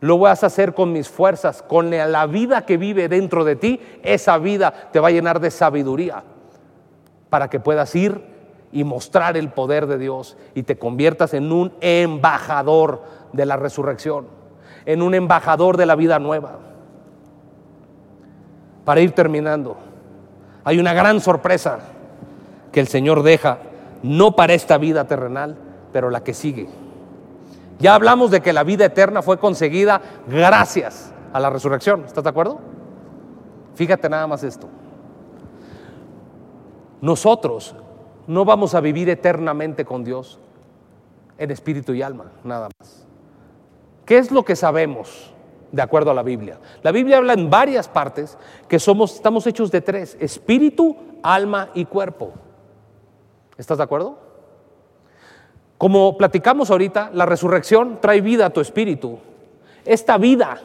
Lo 0.00 0.18
vas 0.18 0.42
a 0.42 0.48
hacer 0.48 0.74
con 0.74 0.92
mis 0.92 1.08
fuerzas, 1.08 1.62
con 1.62 1.90
la 1.90 2.26
vida 2.26 2.66
que 2.66 2.76
vive 2.76 3.08
dentro 3.08 3.44
de 3.44 3.56
ti. 3.56 3.80
Esa 4.02 4.36
vida 4.38 4.90
te 4.92 5.00
va 5.00 5.08
a 5.08 5.12
llenar 5.12 5.40
de 5.40 5.50
sabiduría 5.50 6.24
para 7.30 7.48
que 7.48 7.60
puedas 7.60 7.94
ir 7.94 8.20
y 8.72 8.82
mostrar 8.82 9.36
el 9.36 9.50
poder 9.50 9.86
de 9.86 9.98
Dios 9.98 10.36
y 10.54 10.64
te 10.64 10.76
conviertas 10.76 11.32
en 11.32 11.52
un 11.52 11.72
embajador 11.80 13.02
de 13.32 13.46
la 13.46 13.56
resurrección 13.56 14.43
en 14.86 15.02
un 15.02 15.14
embajador 15.14 15.76
de 15.76 15.86
la 15.86 15.96
vida 15.96 16.18
nueva. 16.18 16.58
Para 18.84 19.00
ir 19.00 19.12
terminando, 19.12 19.76
hay 20.64 20.78
una 20.78 20.92
gran 20.92 21.20
sorpresa 21.20 21.78
que 22.72 22.80
el 22.80 22.88
Señor 22.88 23.22
deja, 23.22 23.58
no 24.02 24.36
para 24.36 24.54
esta 24.54 24.78
vida 24.78 25.06
terrenal, 25.06 25.56
pero 25.92 26.10
la 26.10 26.22
que 26.22 26.34
sigue. 26.34 26.68
Ya 27.78 27.94
hablamos 27.94 28.30
de 28.30 28.40
que 28.40 28.52
la 28.52 28.64
vida 28.64 28.84
eterna 28.86 29.22
fue 29.22 29.38
conseguida 29.38 30.00
gracias 30.28 31.12
a 31.32 31.40
la 31.40 31.50
resurrección. 31.50 32.04
¿Estás 32.04 32.24
de 32.24 32.30
acuerdo? 32.30 32.60
Fíjate 33.74 34.08
nada 34.08 34.26
más 34.26 34.42
esto. 34.42 34.68
Nosotros 37.00 37.74
no 38.26 38.44
vamos 38.44 38.74
a 38.74 38.80
vivir 38.80 39.08
eternamente 39.10 39.84
con 39.84 40.04
Dios 40.04 40.38
en 41.36 41.50
espíritu 41.50 41.92
y 41.92 42.02
alma, 42.02 42.32
nada 42.44 42.68
más. 42.78 43.06
¿Qué 44.04 44.18
es 44.18 44.30
lo 44.30 44.44
que 44.44 44.56
sabemos 44.56 45.32
de 45.72 45.82
acuerdo 45.82 46.10
a 46.10 46.14
la 46.14 46.22
Biblia? 46.22 46.58
La 46.82 46.92
Biblia 46.92 47.18
habla 47.18 47.32
en 47.32 47.48
varias 47.48 47.88
partes 47.88 48.36
que 48.68 48.78
somos, 48.78 49.14
estamos 49.14 49.46
hechos 49.46 49.70
de 49.70 49.80
tres, 49.80 50.16
espíritu, 50.20 50.96
alma 51.22 51.70
y 51.74 51.86
cuerpo. 51.86 52.32
¿Estás 53.56 53.78
de 53.78 53.84
acuerdo? 53.84 54.18
Como 55.78 56.16
platicamos 56.16 56.70
ahorita, 56.70 57.10
la 57.12 57.26
resurrección 57.26 57.98
trae 58.00 58.20
vida 58.20 58.46
a 58.46 58.50
tu 58.50 58.60
espíritu. 58.60 59.18
Esta 59.84 60.18
vida 60.18 60.60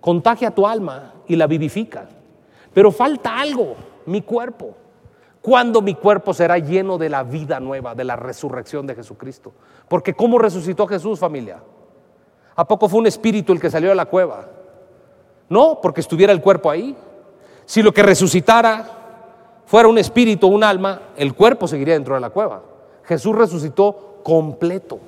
contagia 0.00 0.48
a 0.48 0.54
tu 0.54 0.66
alma 0.66 1.14
y 1.26 1.36
la 1.36 1.46
vivifica. 1.46 2.08
Pero 2.72 2.90
falta 2.90 3.38
algo, 3.38 3.76
mi 4.06 4.22
cuerpo. 4.22 4.76
¿Cuándo 5.40 5.82
mi 5.82 5.94
cuerpo 5.94 6.32
será 6.32 6.58
lleno 6.58 6.98
de 6.98 7.10
la 7.10 7.22
vida 7.22 7.60
nueva, 7.60 7.94
de 7.94 8.04
la 8.04 8.16
resurrección 8.16 8.86
de 8.86 8.94
Jesucristo? 8.94 9.52
Porque 9.88 10.14
¿cómo 10.14 10.38
resucitó 10.38 10.86
Jesús, 10.86 11.18
familia? 11.18 11.60
¿A 12.56 12.66
poco 12.66 12.88
fue 12.88 13.00
un 13.00 13.06
espíritu 13.06 13.52
el 13.52 13.60
que 13.60 13.70
salió 13.70 13.88
de 13.88 13.94
la 13.94 14.06
cueva? 14.06 14.46
No, 15.48 15.80
porque 15.82 16.00
estuviera 16.00 16.32
el 16.32 16.40
cuerpo 16.40 16.70
ahí. 16.70 16.96
Si 17.66 17.82
lo 17.82 17.92
que 17.92 18.02
resucitara 18.02 18.86
fuera 19.66 19.88
un 19.88 19.98
espíritu 19.98 20.46
o 20.46 20.50
un 20.50 20.62
alma, 20.62 21.00
el 21.16 21.34
cuerpo 21.34 21.66
seguiría 21.66 21.94
dentro 21.94 22.14
de 22.14 22.20
la 22.20 22.30
cueva. 22.30 22.62
Jesús 23.04 23.34
resucitó 23.34 24.20
completo, 24.22 24.98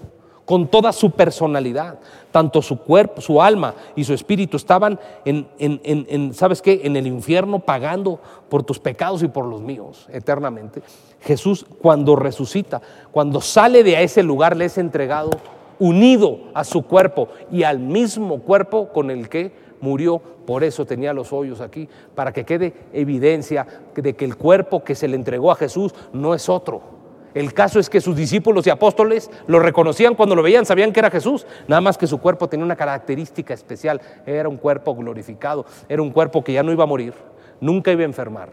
con 0.45 0.69
toda 0.69 0.93
su 0.93 1.11
personalidad. 1.11 1.99
Tanto 2.31 2.61
su 2.61 2.79
cuerpo, 2.79 3.21
su 3.21 3.41
alma 3.41 3.75
y 3.95 4.05
su 4.05 4.13
espíritu 4.13 4.57
estaban 4.57 4.99
en, 5.25 5.49
en, 5.59 6.35
¿sabes 6.35 6.61
qué? 6.61 6.83
En 6.85 6.97
el 6.97 7.07
infierno 7.07 7.61
pagando 7.61 8.21
por 8.49 8.63
tus 8.63 8.79
pecados 8.79 9.23
y 9.23 9.29
por 9.29 9.47
los 9.47 9.61
míos 9.63 10.07
eternamente. 10.13 10.83
Jesús 11.23 11.65
cuando 11.81 12.15
resucita, 12.15 12.83
cuando 13.11 13.41
sale 13.41 13.83
de 13.83 14.03
ese 14.03 14.23
lugar, 14.23 14.57
le 14.57 14.67
es 14.67 14.77
entregado 14.79 15.31
unido 15.79 16.41
a 16.55 16.65
su 16.65 16.83
cuerpo 16.83 17.29
y 17.51 17.63
al 17.63 17.79
mismo 17.79 18.41
cuerpo 18.41 18.89
con 18.93 19.11
el 19.11 19.29
que 19.29 19.53
murió. 19.81 20.21
Por 20.47 20.63
eso 20.63 20.87
tenía 20.87 21.13
los 21.13 21.33
hoyos 21.33 21.61
aquí, 21.61 21.89
para 22.15 22.33
que 22.33 22.45
quede 22.45 22.73
evidencia 22.93 23.67
de 23.95 24.15
que 24.15 24.25
el 24.25 24.37
cuerpo 24.37 24.85
que 24.85 24.95
se 24.95 25.09
le 25.09 25.17
entregó 25.17 25.51
a 25.51 25.57
Jesús 25.57 25.93
no 26.13 26.35
es 26.35 26.49
otro. 26.49 26.97
El 27.35 27.53
caso 27.53 27.79
es 27.79 27.91
que 27.91 28.01
sus 28.01 28.17
discípulos 28.17 28.67
y 28.67 28.71
apóstoles 28.71 29.31
lo 29.47 29.59
reconocían 29.59 30.15
cuando 30.15 30.35
lo 30.35 30.43
veían, 30.43 30.65
sabían 30.65 30.93
que 30.93 31.01
era 31.01 31.11
Jesús, 31.11 31.47
nada 31.69 31.83
más 31.83 31.99
que 31.99 32.07
su 32.07 32.19
cuerpo 32.19 32.49
tenía 32.49 32.65
una 32.65 32.77
característica 32.77 33.53
especial, 33.53 34.01
era 34.25 34.49
un 34.49 34.57
cuerpo 34.57 34.95
glorificado, 34.95 35.67
era 35.87 36.01
un 36.01 36.13
cuerpo 36.13 36.43
que 36.43 36.55
ya 36.55 36.63
no 36.63 36.73
iba 36.73 36.85
a 36.85 36.87
morir, 36.87 37.13
nunca 37.61 37.93
iba 37.93 38.01
a 38.03 38.07
enfermar. 38.07 38.49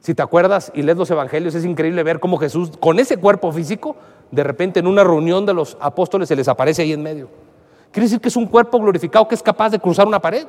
Si 0.00 0.14
te 0.14 0.22
acuerdas 0.22 0.70
y 0.74 0.82
lees 0.82 0.98
los 0.98 1.10
evangelios, 1.10 1.54
es 1.54 1.64
increíble 1.64 2.02
ver 2.02 2.20
cómo 2.20 2.36
Jesús, 2.36 2.70
con 2.78 2.98
ese 2.98 3.16
cuerpo 3.16 3.50
físico, 3.50 3.96
de 4.30 4.44
repente 4.44 4.80
en 4.80 4.86
una 4.86 5.04
reunión 5.04 5.46
de 5.46 5.54
los 5.54 5.76
apóstoles 5.80 6.28
se 6.28 6.36
les 6.36 6.48
aparece 6.48 6.82
ahí 6.82 6.92
en 6.92 7.02
medio. 7.02 7.28
Quiere 7.92 8.06
decir 8.06 8.20
que 8.20 8.28
es 8.28 8.36
un 8.36 8.46
cuerpo 8.46 8.78
glorificado 8.78 9.26
que 9.26 9.34
es 9.34 9.42
capaz 9.42 9.70
de 9.70 9.78
cruzar 9.78 10.06
una 10.06 10.20
pared, 10.20 10.46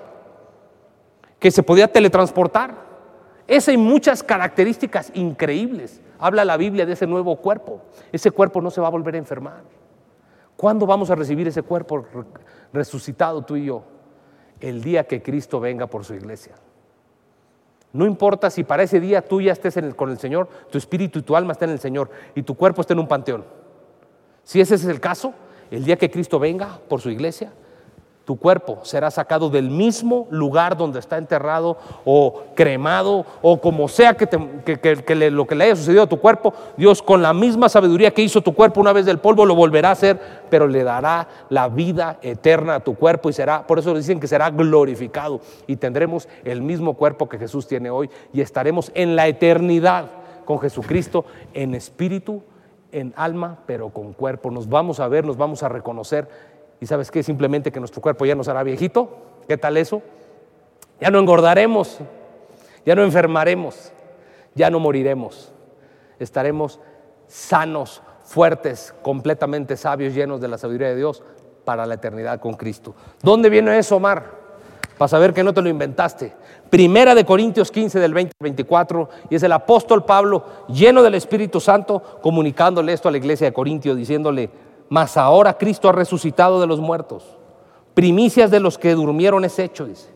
que 1.39 1.51
se 1.51 1.63
podía 1.63 1.88
teletransportar. 1.88 2.88
Esa 3.47 3.71
y 3.71 3.78
muchas 3.78 4.23
características 4.23 5.11
increíbles. 5.13 6.01
Habla 6.19 6.43
la 6.43 6.57
Biblia 6.57 6.86
de 6.86 6.93
ese 6.93 7.07
nuevo 7.07 7.38
cuerpo. 7.38 7.82
Ese 8.11 8.32
cuerpo 8.32 8.61
no 8.61 8.69
se 8.71 8.82
va 8.82 8.88
a 8.88 8.91
volver 8.91 9.15
a 9.15 9.19
enfermar. 9.19 9.61
¿Cuándo 10.57 10.86
vamos 10.86 11.09
a 11.09 11.15
recibir 11.15 11.47
ese 11.47 11.61
cuerpo 11.61 12.05
resucitado 12.73 13.43
tú 13.43 13.55
y 13.55 13.65
yo? 13.65 13.84
El 14.59 14.84
día 14.84 15.05
que 15.05 15.21
Cristo 15.21 15.59
venga 15.59 15.88
por 15.88 16.03
su 16.03 16.15
iglesia. 16.15 16.55
No 17.93 18.05
importa 18.05 18.49
si 18.49 18.63
para 18.63 18.84
ese 18.84 18.99
día 18.99 19.21
tú 19.21 19.39
ya 19.39 19.53
estés 19.53 19.80
con 19.95 20.09
el 20.09 20.17
Señor, 20.17 20.49
tu 20.69 20.78
espíritu 20.78 21.19
y 21.19 21.21
tu 21.21 21.36
alma 21.36 21.53
estén 21.53 21.69
en 21.69 21.73
el 21.73 21.80
Señor 21.80 22.09
y 22.36 22.43
tu 22.43 22.55
cuerpo 22.55 22.82
esté 22.82 22.93
en 22.93 22.99
un 22.99 23.07
panteón. 23.07 23.45
Si 24.47 24.61
ese 24.61 24.75
es 24.75 24.85
el 24.85 25.01
caso, 25.01 25.33
el 25.69 25.83
día 25.83 25.97
que 25.97 26.09
Cristo 26.09 26.39
venga 26.39 26.79
por 26.87 27.01
su 27.01 27.09
iglesia, 27.09 27.51
tu 28.23 28.37
cuerpo 28.37 28.79
será 28.83 29.11
sacado 29.11 29.49
del 29.49 29.69
mismo 29.69 30.25
lugar 30.31 30.77
donde 30.77 30.99
está 30.99 31.17
enterrado 31.17 31.77
o 32.05 32.43
cremado 32.55 33.25
o 33.41 33.59
como 33.59 33.89
sea 33.89 34.13
que, 34.13 34.25
lo 35.31 35.45
que 35.47 35.55
le 35.55 35.63
haya 35.65 35.75
sucedido 35.75 36.03
a 36.03 36.07
tu 36.07 36.21
cuerpo, 36.21 36.53
Dios 36.77 37.01
con 37.01 37.21
la 37.21 37.33
misma 37.33 37.67
sabiduría 37.67 38.11
que 38.11 38.21
hizo 38.21 38.41
tu 38.41 38.53
cuerpo 38.53 38.79
una 38.79 38.93
vez 38.93 39.05
del 39.05 39.19
polvo 39.19 39.45
lo 39.45 39.53
volverá 39.53 39.89
a 39.89 39.91
hacer, 39.91 40.17
pero 40.49 40.65
le 40.65 40.81
dará 40.85 41.27
la 41.49 41.67
vida 41.67 42.17
eterna 42.21 42.75
a 42.75 42.79
tu 42.79 42.95
cuerpo 42.95 43.29
y 43.29 43.33
será, 43.33 43.67
por 43.67 43.79
eso 43.79 43.93
dicen 43.93 44.21
que 44.21 44.29
será 44.29 44.49
glorificado 44.49 45.41
y 45.67 45.75
tendremos 45.75 46.29
el 46.45 46.61
mismo 46.61 46.93
cuerpo 46.93 47.27
que 47.27 47.37
Jesús 47.37 47.67
tiene 47.67 47.89
hoy 47.89 48.09
y 48.31 48.39
estaremos 48.39 48.93
en 48.93 49.17
la 49.17 49.27
eternidad 49.27 50.05
con 50.45 50.61
Jesucristo 50.61 51.25
en 51.53 51.75
espíritu 51.75 52.43
en 52.91 53.13
alma, 53.15 53.59
pero 53.65 53.89
con 53.89 54.13
cuerpo. 54.13 54.51
Nos 54.51 54.67
vamos 54.69 54.99
a 54.99 55.07
ver, 55.07 55.25
nos 55.25 55.38
vamos 55.38 55.63
a 55.63 55.69
reconocer. 55.69 56.27
¿Y 56.79 56.85
sabes 56.85 57.11
qué? 57.11 57.23
Simplemente 57.23 57.71
que 57.71 57.79
nuestro 57.79 58.01
cuerpo 58.01 58.25
ya 58.25 58.35
no 58.35 58.43
será 58.43 58.63
viejito. 58.63 59.09
¿Qué 59.47 59.57
tal 59.57 59.77
eso? 59.77 60.01
Ya 60.99 61.09
no 61.09 61.19
engordaremos, 61.19 61.99
ya 62.85 62.95
no 62.95 63.03
enfermaremos, 63.03 63.91
ya 64.55 64.69
no 64.69 64.79
moriremos. 64.79 65.53
Estaremos 66.19 66.79
sanos, 67.27 68.01
fuertes, 68.23 68.93
completamente 69.01 69.77
sabios, 69.77 70.13
llenos 70.13 70.41
de 70.41 70.47
la 70.47 70.57
sabiduría 70.57 70.89
de 70.89 70.95
Dios 70.95 71.23
para 71.65 71.85
la 71.85 71.95
eternidad 71.95 72.39
con 72.39 72.53
Cristo. 72.55 72.95
¿Dónde 73.21 73.49
viene 73.49 73.77
eso, 73.77 73.97
Omar? 73.97 74.46
Para 74.97 75.09
saber 75.09 75.33
que 75.33 75.43
no 75.43 75.53
te 75.53 75.61
lo 75.61 75.69
inventaste. 75.69 76.33
Primera 76.69 77.13
de 77.13 77.23
Corintios 77.23 77.71
15 77.71 77.99
del 77.99 78.13
20 78.13 78.33
al 78.39 78.43
24, 78.43 79.09
y 79.29 79.35
es 79.35 79.43
el 79.43 79.51
apóstol 79.51 80.03
Pablo, 80.03 80.43
lleno 80.67 81.03
del 81.03 81.13
Espíritu 81.13 81.59
Santo, 81.59 82.01
comunicándole 82.21 82.93
esto 82.93 83.07
a 83.07 83.11
la 83.11 83.17
iglesia 83.17 83.45
de 83.47 83.53
Corintios, 83.53 83.95
diciéndole, 83.95 84.49
mas 84.89 85.15
ahora 85.15 85.57
Cristo 85.57 85.87
ha 85.87 85.91
resucitado 85.91 86.59
de 86.59 86.67
los 86.67 86.79
muertos. 86.79 87.37
Primicias 87.93 88.49
de 88.49 88.59
los 88.59 88.77
que 88.77 88.95
durmieron 88.95 89.45
es 89.45 89.59
hecho, 89.59 89.85
dice. 89.85 90.09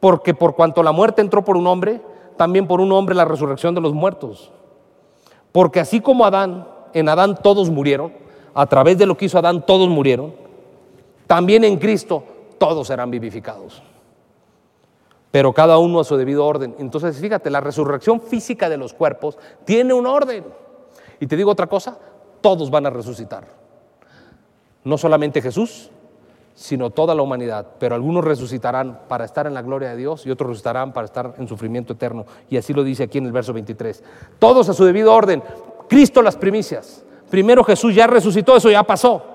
Porque 0.00 0.34
por 0.34 0.54
cuanto 0.54 0.82
la 0.82 0.92
muerte 0.92 1.22
entró 1.22 1.44
por 1.44 1.56
un 1.56 1.66
hombre, 1.66 2.02
también 2.36 2.66
por 2.66 2.80
un 2.80 2.90
hombre 2.92 3.14
la 3.14 3.24
resurrección 3.24 3.74
de 3.74 3.80
los 3.80 3.94
muertos. 3.94 4.50
Porque 5.52 5.80
así 5.80 6.00
como 6.00 6.26
Adán, 6.26 6.66
en 6.92 7.08
Adán 7.08 7.38
todos 7.40 7.70
murieron, 7.70 8.12
a 8.52 8.66
través 8.66 8.98
de 8.98 9.06
lo 9.06 9.16
que 9.16 9.26
hizo 9.26 9.38
Adán 9.38 9.64
todos 9.64 9.88
murieron, 9.88 10.34
también 11.26 11.64
en 11.64 11.78
Cristo 11.78 12.24
todos 12.58 12.88
serán 12.88 13.10
vivificados 13.10 13.82
pero 15.34 15.52
cada 15.52 15.78
uno 15.78 15.98
a 15.98 16.04
su 16.04 16.16
debido 16.16 16.46
orden. 16.46 16.76
Entonces, 16.78 17.18
fíjate, 17.18 17.50
la 17.50 17.60
resurrección 17.60 18.20
física 18.20 18.68
de 18.68 18.76
los 18.76 18.94
cuerpos 18.94 19.36
tiene 19.64 19.92
un 19.92 20.06
orden. 20.06 20.44
Y 21.18 21.26
te 21.26 21.36
digo 21.36 21.50
otra 21.50 21.66
cosa, 21.66 21.98
todos 22.40 22.70
van 22.70 22.86
a 22.86 22.90
resucitar. 22.90 23.44
No 24.84 24.96
solamente 24.96 25.42
Jesús, 25.42 25.90
sino 26.54 26.90
toda 26.90 27.16
la 27.16 27.22
humanidad. 27.22 27.66
Pero 27.80 27.96
algunos 27.96 28.22
resucitarán 28.22 29.00
para 29.08 29.24
estar 29.24 29.48
en 29.48 29.54
la 29.54 29.62
gloria 29.62 29.88
de 29.88 29.96
Dios 29.96 30.24
y 30.24 30.30
otros 30.30 30.50
resucitarán 30.50 30.92
para 30.92 31.06
estar 31.06 31.34
en 31.36 31.48
sufrimiento 31.48 31.94
eterno. 31.94 32.26
Y 32.48 32.56
así 32.56 32.72
lo 32.72 32.84
dice 32.84 33.02
aquí 33.02 33.18
en 33.18 33.26
el 33.26 33.32
verso 33.32 33.52
23. 33.52 34.04
Todos 34.38 34.68
a 34.68 34.72
su 34.72 34.84
debido 34.84 35.12
orden. 35.12 35.42
Cristo 35.88 36.22
las 36.22 36.36
primicias. 36.36 37.04
Primero 37.28 37.64
Jesús 37.64 37.92
ya 37.92 38.06
resucitó, 38.06 38.56
eso 38.56 38.70
ya 38.70 38.84
pasó. 38.84 39.33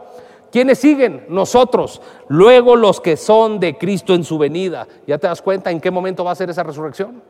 ¿Quiénes 0.52 0.80
siguen? 0.80 1.26
Nosotros. 1.30 2.02
Luego 2.28 2.76
los 2.76 3.02
que 3.02 3.18
son 3.18 3.60
de 3.60 3.78
Cristo 3.78 4.14
en 4.14 4.24
su 4.24 4.38
venida. 4.38 4.88
¿Ya 5.06 5.18
te 5.18 5.28
das 5.28 5.42
cuenta 5.42 5.72
en 5.72 5.80
qué 5.80 5.92
momento 5.92 6.24
va 6.24 6.32
a 6.32 6.36
ser 6.36 6.50
esa 6.50 6.64
resurrección? 6.64 7.22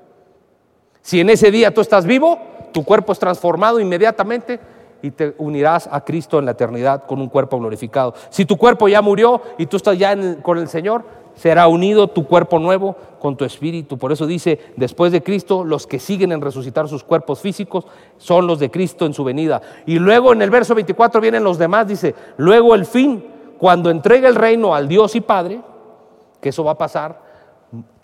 Si 1.02 1.20
en 1.20 1.30
ese 1.30 1.52
día 1.52 1.74
tú 1.74 1.82
estás 1.82 2.06
vivo, 2.06 2.40
tu 2.72 2.84
cuerpo 2.84 3.12
es 3.12 3.20
transformado 3.20 3.80
inmediatamente 3.80 4.60
y 5.02 5.12
te 5.12 5.34
unirás 5.38 5.88
a 5.92 6.04
Cristo 6.04 6.40
en 6.40 6.46
la 6.46 6.52
eternidad 6.52 7.06
con 7.06 7.20
un 7.22 7.30
cuerpo 7.30 7.58
glorificado. 7.58 8.14
Si 8.30 8.46
tu 8.46 8.58
cuerpo 8.58 8.88
ya 8.88 9.02
murió 9.02 9.42
y 9.58 9.66
tú 9.66 9.78
estás 9.78 9.98
ya 9.98 10.16
con 10.42 10.58
el 10.58 10.68
Señor, 10.68 11.04
será 11.40 11.70
unido 11.70 12.10
tu 12.10 12.28
cuerpo 12.28 12.60
nuevo 12.60 12.98
con 13.20 13.38
tu 13.38 13.46
espíritu. 13.46 13.98
Por 13.98 14.12
eso 14.12 14.28
dice, 14.28 14.60
después 14.76 15.14
de 15.14 15.24
Cristo, 15.24 15.64
los 15.64 15.88
que 15.88 15.98
siguen 15.98 16.34
en 16.34 16.42
resucitar 16.42 16.90
sus 16.90 17.06
cuerpos 17.06 17.40
físicos 17.40 17.88
son 18.18 18.46
los 18.46 18.60
de 18.60 18.70
Cristo 18.70 19.06
en 19.06 19.14
su 19.14 19.24
venida. 19.24 19.62
Y 19.86 20.00
luego 20.00 20.34
en 20.34 20.42
el 20.42 20.50
verso 20.50 20.76
24 20.76 21.22
vienen 21.22 21.46
los 21.46 21.58
demás, 21.58 21.88
dice, 21.88 22.14
luego 22.36 22.76
el 22.76 22.86
fin, 22.86 23.24
cuando 23.58 23.90
entregue 23.90 24.28
el 24.28 24.36
reino 24.36 24.76
al 24.76 24.90
Dios 24.90 25.16
y 25.16 25.22
Padre, 25.22 25.62
que 26.42 26.50
eso 26.50 26.66
va 26.66 26.72
a 26.72 26.78
pasar 26.78 27.22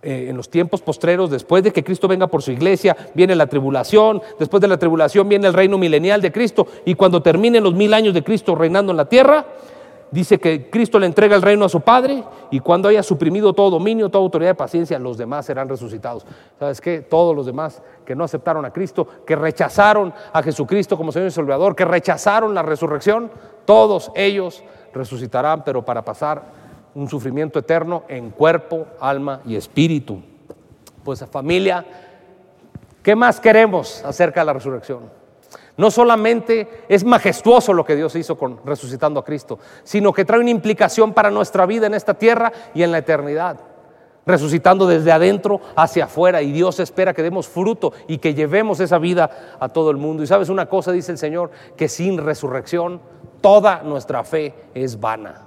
eh, 0.02 0.28
en 0.30 0.38
los 0.38 0.50
tiempos 0.50 0.82
postreros, 0.82 1.30
después 1.30 1.62
de 1.62 1.74
que 1.74 1.84
Cristo 1.84 2.08
venga 2.08 2.28
por 2.28 2.42
su 2.42 2.52
iglesia, 2.52 2.96
viene 3.14 3.36
la 3.36 3.48
tribulación, 3.48 4.22
después 4.40 4.62
de 4.62 4.70
la 4.70 4.78
tribulación 4.78 5.28
viene 5.28 5.48
el 5.48 5.54
reino 5.54 5.78
milenial 5.78 6.22
de 6.22 6.32
Cristo, 6.32 6.68
y 6.86 6.96
cuando 6.96 7.22
terminen 7.22 7.66
los 7.66 7.74
mil 7.74 7.94
años 7.94 8.14
de 8.14 8.24
Cristo 8.24 8.56
reinando 8.56 8.92
en 8.92 8.98
la 8.98 9.10
tierra, 9.10 9.46
dice 10.12 10.40
que 10.40 10.70
Cristo 10.70 11.00
le 11.00 11.06
entrega 11.06 11.36
el 11.36 11.42
reino 11.42 11.66
a 11.66 11.70
su 11.70 11.82
Padre 11.82 12.24
y 12.52 12.60
cuando 12.60 12.90
haya 12.90 13.04
suprimido 13.04 13.54
todo 13.54 13.72
dominio, 13.72 14.10
toda 14.10 14.24
autoridad 14.24 14.52
de 14.52 14.56
paciencia, 14.56 15.00
los 15.00 15.18
demás 15.18 15.46
serán 15.46 15.68
resucitados. 15.68 16.26
¿Sabes 16.60 16.80
qué? 16.80 17.02
Todos 17.02 17.36
los 17.36 17.46
demás 17.46 17.82
que 18.06 18.16
no 18.16 18.24
aceptaron 18.24 18.66
a 18.66 18.72
Cristo, 18.72 19.08
que 19.26 19.36
rechazaron 19.36 20.14
a 20.32 20.42
Jesucristo 20.42 20.98
como 20.98 21.12
Señor 21.12 21.30
y 21.30 21.32
Salvador, 21.32 21.76
que 21.76 21.86
rechazaron 21.86 22.54
la 22.54 22.62
resurrección, 22.62 23.32
todos 23.66 24.12
ellos 24.16 24.64
resucitarán, 24.94 25.64
pero 25.64 25.84
para 25.84 26.04
pasar 26.04 26.44
un 26.94 27.10
sufrimiento 27.10 27.60
eterno 27.60 28.04
en 28.08 28.30
cuerpo, 28.30 28.88
alma 29.00 29.42
y 29.46 29.56
espíritu. 29.56 30.22
Pues 31.04 31.26
familia, 31.30 31.86
¿qué 33.04 33.16
más 33.16 33.40
queremos 33.40 34.04
acerca 34.06 34.42
de 34.42 34.46
la 34.46 34.54
resurrección? 34.54 35.25
No 35.78 35.92
solamente 35.92 36.86
es 36.88 37.04
majestuoso 37.04 37.74
lo 37.74 37.84
que 37.84 37.96
Dios 37.96 38.16
hizo 38.16 38.38
con 38.38 38.60
resucitando 38.66 39.20
a 39.20 39.26
Cristo, 39.26 39.60
sino 39.84 40.14
que 40.14 40.24
trae 40.24 40.40
una 40.40 40.50
implicación 40.50 41.14
para 41.14 41.30
nuestra 41.30 41.66
vida 41.66 41.88
en 41.88 41.94
esta 41.94 42.14
tierra 42.14 42.52
y 42.74 42.84
en 42.84 42.92
la 42.92 43.00
eternidad. 43.00 43.60
Resucitando 44.26 44.88
desde 44.88 45.12
adentro 45.12 45.60
hacia 45.76 46.06
afuera 46.06 46.42
y 46.42 46.52
Dios 46.52 46.80
espera 46.80 47.14
que 47.14 47.22
demos 47.22 47.48
fruto 47.48 47.94
y 48.08 48.18
que 48.18 48.34
llevemos 48.34 48.80
esa 48.80 48.98
vida 48.98 49.58
a 49.60 49.70
todo 49.70 49.92
el 49.92 49.98
mundo. 49.98 50.24
Y 50.24 50.28
sabes 50.28 50.50
una 50.50 50.68
cosa, 50.68 50.92
dice 50.92 51.12
el 51.12 51.18
Señor, 51.18 51.52
que 51.76 51.90
sin 51.90 52.18
resurrección 52.18 53.02
toda 53.42 53.84
nuestra 53.84 54.24
fe 54.24 54.56
es 54.74 55.00
vana. 55.00 55.46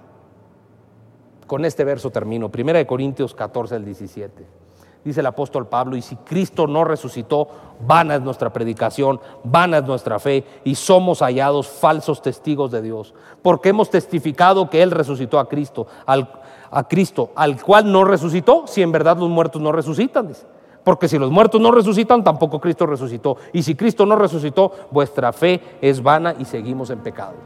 Con 1.47 1.65
este 1.65 1.83
verso 1.83 2.11
termino, 2.11 2.51
1 2.55 2.87
Corintios 2.87 3.35
14 3.35 3.75
al 3.75 3.85
17 3.85 4.68
dice 5.05 5.21
el 5.21 5.27
apóstol 5.27 5.67
Pablo, 5.67 5.97
y 5.97 6.03
si 6.03 6.17
Cristo 6.17 6.67
no 6.67 6.85
resucitó, 6.85 7.49
vana 7.87 8.17
es 8.17 8.23
nuestra 8.23 8.53
predicación, 8.53 9.21
vana 9.45 9.79
es 9.79 9.85
nuestra 9.85 10.19
fe, 10.19 10.45
y 10.65 10.75
somos 10.75 11.21
hallados 11.21 11.69
falsos 11.69 12.23
testigos 12.23 12.71
de 12.71 12.83
Dios, 12.83 13.15
porque 13.43 13.71
hemos 13.71 13.91
testificado 13.91 14.69
que 14.69 14.83
Él 14.83 14.91
resucitó 14.91 15.39
a 15.39 15.49
Cristo, 15.49 15.87
al, 16.07 16.31
a 16.71 16.87
Cristo, 16.87 17.31
al 17.35 17.63
cual 17.63 17.91
no 17.91 18.05
resucitó, 18.05 18.67
si 18.67 18.83
en 18.83 18.93
verdad 18.93 19.19
los 19.19 19.29
muertos 19.29 19.63
no 19.63 19.73
resucitan, 19.73 20.29
dice. 20.29 20.47
Porque 20.85 21.09
si 21.09 21.19
los 21.19 21.31
muertos 21.31 21.61
no 21.61 21.71
resucitan, 21.71 22.25
tampoco 22.25 22.61
Cristo 22.61 22.87
resucitó. 22.87 23.37
Y 23.53 23.63
si 23.63 23.75
Cristo 23.75 24.07
no 24.07 24.17
resucitó, 24.17 24.73
vuestra 24.91 25.35
fe 25.35 25.61
es 25.83 26.03
vana 26.03 26.35
y 26.39 26.47
seguimos 26.47 26.89
en 26.89 27.01
pecados. 27.01 27.37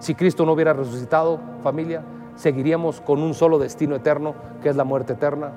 Si 0.00 0.16
Cristo 0.16 0.44
no 0.44 0.52
hubiera 0.52 0.72
resucitado, 0.72 1.38
familia, 1.62 2.02
seguiríamos 2.34 3.00
con 3.02 3.22
un 3.22 3.34
solo 3.34 3.58
destino 3.58 3.94
eterno, 3.94 4.34
que 4.62 4.70
es 4.70 4.74
la 4.74 4.82
muerte 4.82 5.12
eterna, 5.12 5.52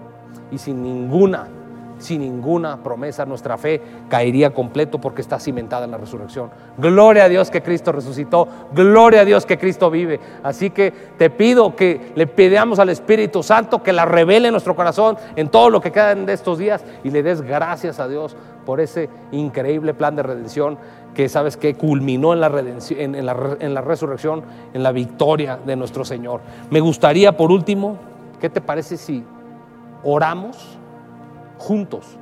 y 0.51 0.57
sin 0.57 0.83
ninguna, 0.83 1.47
sin 1.97 2.21
ninguna 2.21 2.77
promesa 2.83 3.25
nuestra 3.25 3.57
fe 3.57 3.81
caería 4.09 4.53
completo 4.53 4.99
porque 4.99 5.21
está 5.21 5.39
cimentada 5.39 5.85
en 5.85 5.91
la 5.91 5.97
resurrección. 5.97 6.49
Gloria 6.77 7.25
a 7.25 7.29
Dios 7.29 7.49
que 7.49 7.61
Cristo 7.61 7.91
resucitó, 7.91 8.47
gloria 8.73 9.21
a 9.21 9.25
Dios 9.25 9.45
que 9.45 9.57
Cristo 9.57 9.89
vive. 9.89 10.19
Así 10.43 10.69
que 10.69 10.91
te 11.17 11.29
pido 11.29 11.75
que 11.75 12.11
le 12.15 12.27
pidamos 12.27 12.79
al 12.79 12.89
Espíritu 12.89 13.41
Santo 13.43 13.81
que 13.81 13.93
la 13.93 14.05
revele 14.05 14.49
en 14.49 14.53
nuestro 14.53 14.75
corazón 14.75 15.17
en 15.35 15.49
todo 15.49 15.69
lo 15.69 15.81
que 15.81 15.91
queda 15.91 16.13
de 16.13 16.33
estos 16.33 16.57
días 16.57 16.83
y 17.03 17.09
le 17.09 17.23
des 17.23 17.41
gracias 17.41 17.99
a 17.99 18.07
Dios 18.07 18.35
por 18.65 18.79
ese 18.79 19.09
increíble 19.31 19.93
plan 19.93 20.15
de 20.15 20.23
redención 20.23 20.77
que 21.13 21.29
sabes 21.29 21.57
que 21.57 21.75
culminó 21.75 22.33
en 22.33 22.41
la, 22.41 22.49
redención, 22.49 23.15
en, 23.15 23.25
la, 23.25 23.57
en 23.59 23.73
la 23.73 23.81
resurrección, 23.81 24.43
en 24.73 24.83
la 24.83 24.91
victoria 24.91 25.59
de 25.63 25.75
nuestro 25.75 26.03
Señor. 26.03 26.41
Me 26.71 26.79
gustaría 26.79 27.37
por 27.37 27.51
último, 27.51 27.97
¿qué 28.41 28.49
te 28.49 28.61
parece 28.61 28.97
si 28.97 29.23
oramos 30.03 30.77
juntos 31.57 32.17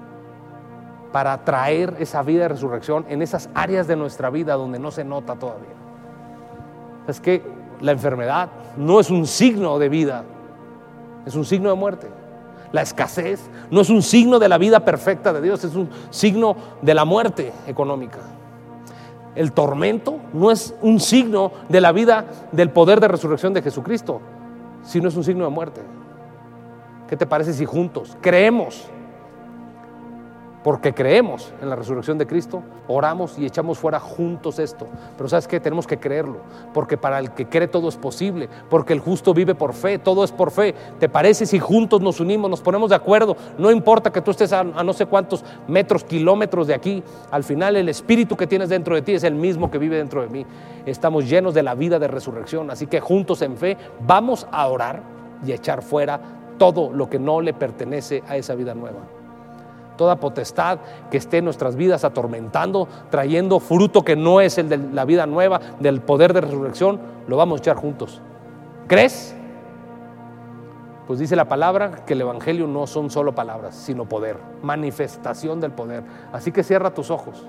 para 1.12 1.44
traer 1.44 1.96
esa 2.00 2.24
vida 2.24 2.44
de 2.44 2.50
resurrección 2.50 3.06
en 3.10 3.22
esas 3.22 3.50
áreas 3.54 3.88
de 3.88 3.96
nuestra 3.96 4.30
vida 4.30 4.54
donde 4.54 4.80
no 4.80 4.92
se 4.92 5.04
nota 5.04 5.36
todavía. 5.36 5.76
Es 7.08 7.20
que 7.20 7.42
la 7.82 7.92
enfermedad 7.92 8.50
no 8.78 9.00
es 9.00 9.10
un 9.10 9.26
signo 9.26 9.78
de 9.80 9.90
vida, 9.90 10.24
es 11.26 11.36
un 11.36 11.46
signo 11.46 11.70
de 11.70 11.76
muerte. 11.76 12.08
La 12.72 12.82
escasez 12.82 13.42
no 13.70 13.82
es 13.82 13.90
un 13.90 14.02
signo 14.02 14.40
de 14.40 14.48
la 14.48 14.58
vida 14.58 14.86
perfecta 14.86 15.34
de 15.34 15.42
Dios, 15.42 15.64
es 15.66 15.76
un 15.76 15.90
signo 16.10 16.56
de 16.82 16.94
la 16.94 17.04
muerte 17.04 17.52
económica. 17.68 18.20
El 19.36 19.52
tormento 19.52 20.20
no 20.34 20.52
es 20.52 20.74
un 20.82 21.00
signo 21.00 21.52
de 21.68 21.82
la 21.82 21.92
vida 21.92 22.26
del 22.52 22.70
poder 22.70 23.02
de 23.02 23.10
resurrección 23.10 23.54
de 23.54 23.62
Jesucristo, 23.62 24.22
sino 24.84 25.10
es 25.10 25.16
un 25.18 25.24
signo 25.24 25.44
de 25.44 25.50
muerte. 25.50 25.82
¿Qué 27.12 27.18
te 27.18 27.26
parece 27.26 27.52
si 27.52 27.66
juntos 27.66 28.16
creemos? 28.22 28.86
Porque 30.64 30.94
creemos 30.94 31.52
en 31.62 31.70
la 31.70 31.76
resurrección 31.76 32.18
de 32.18 32.26
Cristo, 32.26 32.64
oramos 32.88 33.38
y 33.38 33.46
echamos 33.46 33.80
fuera 33.80 34.00
juntos 34.00 34.60
esto. 34.60 34.88
Pero 35.18 35.28
sabes 35.28 35.46
qué, 35.46 35.60
tenemos 35.60 35.86
que 35.86 36.00
creerlo, 36.00 36.38
porque 36.74 36.96
para 36.98 37.20
el 37.20 37.32
que 37.32 37.50
cree 37.50 37.68
todo 37.68 37.90
es 37.90 37.98
posible, 37.98 38.48
porque 38.70 38.94
el 38.94 39.02
justo 39.02 39.34
vive 39.34 39.56
por 39.56 39.74
fe, 39.74 40.00
todo 40.00 40.24
es 40.24 40.32
por 40.32 40.52
fe. 40.52 40.74
¿Te 41.02 41.10
parece 41.10 41.46
si 41.46 41.60
juntos 41.60 42.00
nos 42.00 42.22
unimos, 42.22 42.50
nos 42.50 42.62
ponemos 42.62 42.92
de 42.92 42.96
acuerdo? 42.96 43.36
No 43.58 43.72
importa 43.72 44.10
que 44.10 44.22
tú 44.22 44.32
estés 44.32 44.54
a, 44.54 44.64
no 44.64 44.94
sé 44.94 45.06
cuántos 45.06 45.44
metros, 45.68 46.06
kilómetros 46.06 46.68
de 46.68 46.76
aquí, 46.76 47.04
al 47.30 47.44
final 47.44 47.76
el 47.76 47.90
espíritu 47.90 48.38
que 48.38 48.48
tienes 48.48 48.70
dentro 48.70 48.96
de 48.96 49.02
ti 49.02 49.16
es 49.16 49.26
el 49.26 49.36
mismo 49.36 49.70
que 49.70 49.80
vive 49.80 49.98
dentro 49.98 50.22
de 50.22 50.30
mí. 50.30 50.46
Estamos 50.86 51.30
llenos 51.30 51.54
de 51.54 51.64
la 51.64 51.76
vida 51.76 52.00
de 52.00 52.08
resurrección, 52.08 52.72
así 52.72 52.88
que 52.88 53.02
juntos 53.02 53.42
en 53.42 53.58
fe 53.58 53.76
vamos 54.00 54.48
a 54.50 54.66
orar 54.68 55.04
y 55.46 55.52
echar 55.52 55.82
fuera 55.82 56.22
todo 56.62 56.92
lo 56.94 57.10
que 57.10 57.18
no 57.18 57.42
le 57.42 57.56
pertenece 57.56 58.22
a 58.28 58.38
esa 58.38 58.54
vida 58.54 58.76
nueva. 58.76 59.00
toda 59.98 60.16
potestad 60.16 60.80
que 61.10 61.18
esté 61.18 61.40
en 61.40 61.46
nuestras 61.46 61.76
vidas 61.76 62.04
atormentando, 62.04 62.88
trayendo 63.10 63.60
fruto 63.60 64.04
que 64.04 64.16
no 64.16 64.42
es 64.42 64.58
el 64.58 64.70
de 64.70 64.78
la 64.78 65.06
vida 65.06 65.26
nueva, 65.28 65.60
del 65.80 66.02
poder 66.02 66.34
de 66.34 66.42
resurrección, 66.42 67.00
lo 67.28 67.38
vamos 67.38 67.60
a 67.60 67.62
echar 67.62 67.78
juntos. 67.78 68.22
¿Crees? 68.88 69.36
Pues 71.08 71.20
dice 71.20 71.36
la 71.36 71.46
palabra 71.46 72.04
que 72.06 72.14
el 72.14 72.22
Evangelio 72.22 72.68
no 72.68 72.86
son 72.86 73.10
solo 73.10 73.34
palabras, 73.34 73.76
sino 73.76 74.06
poder, 74.06 74.38
manifestación 74.62 75.60
del 75.60 75.72
poder. 75.72 76.04
Así 76.32 76.52
que 76.52 76.64
cierra 76.64 76.94
tus 76.94 77.10
ojos 77.12 77.44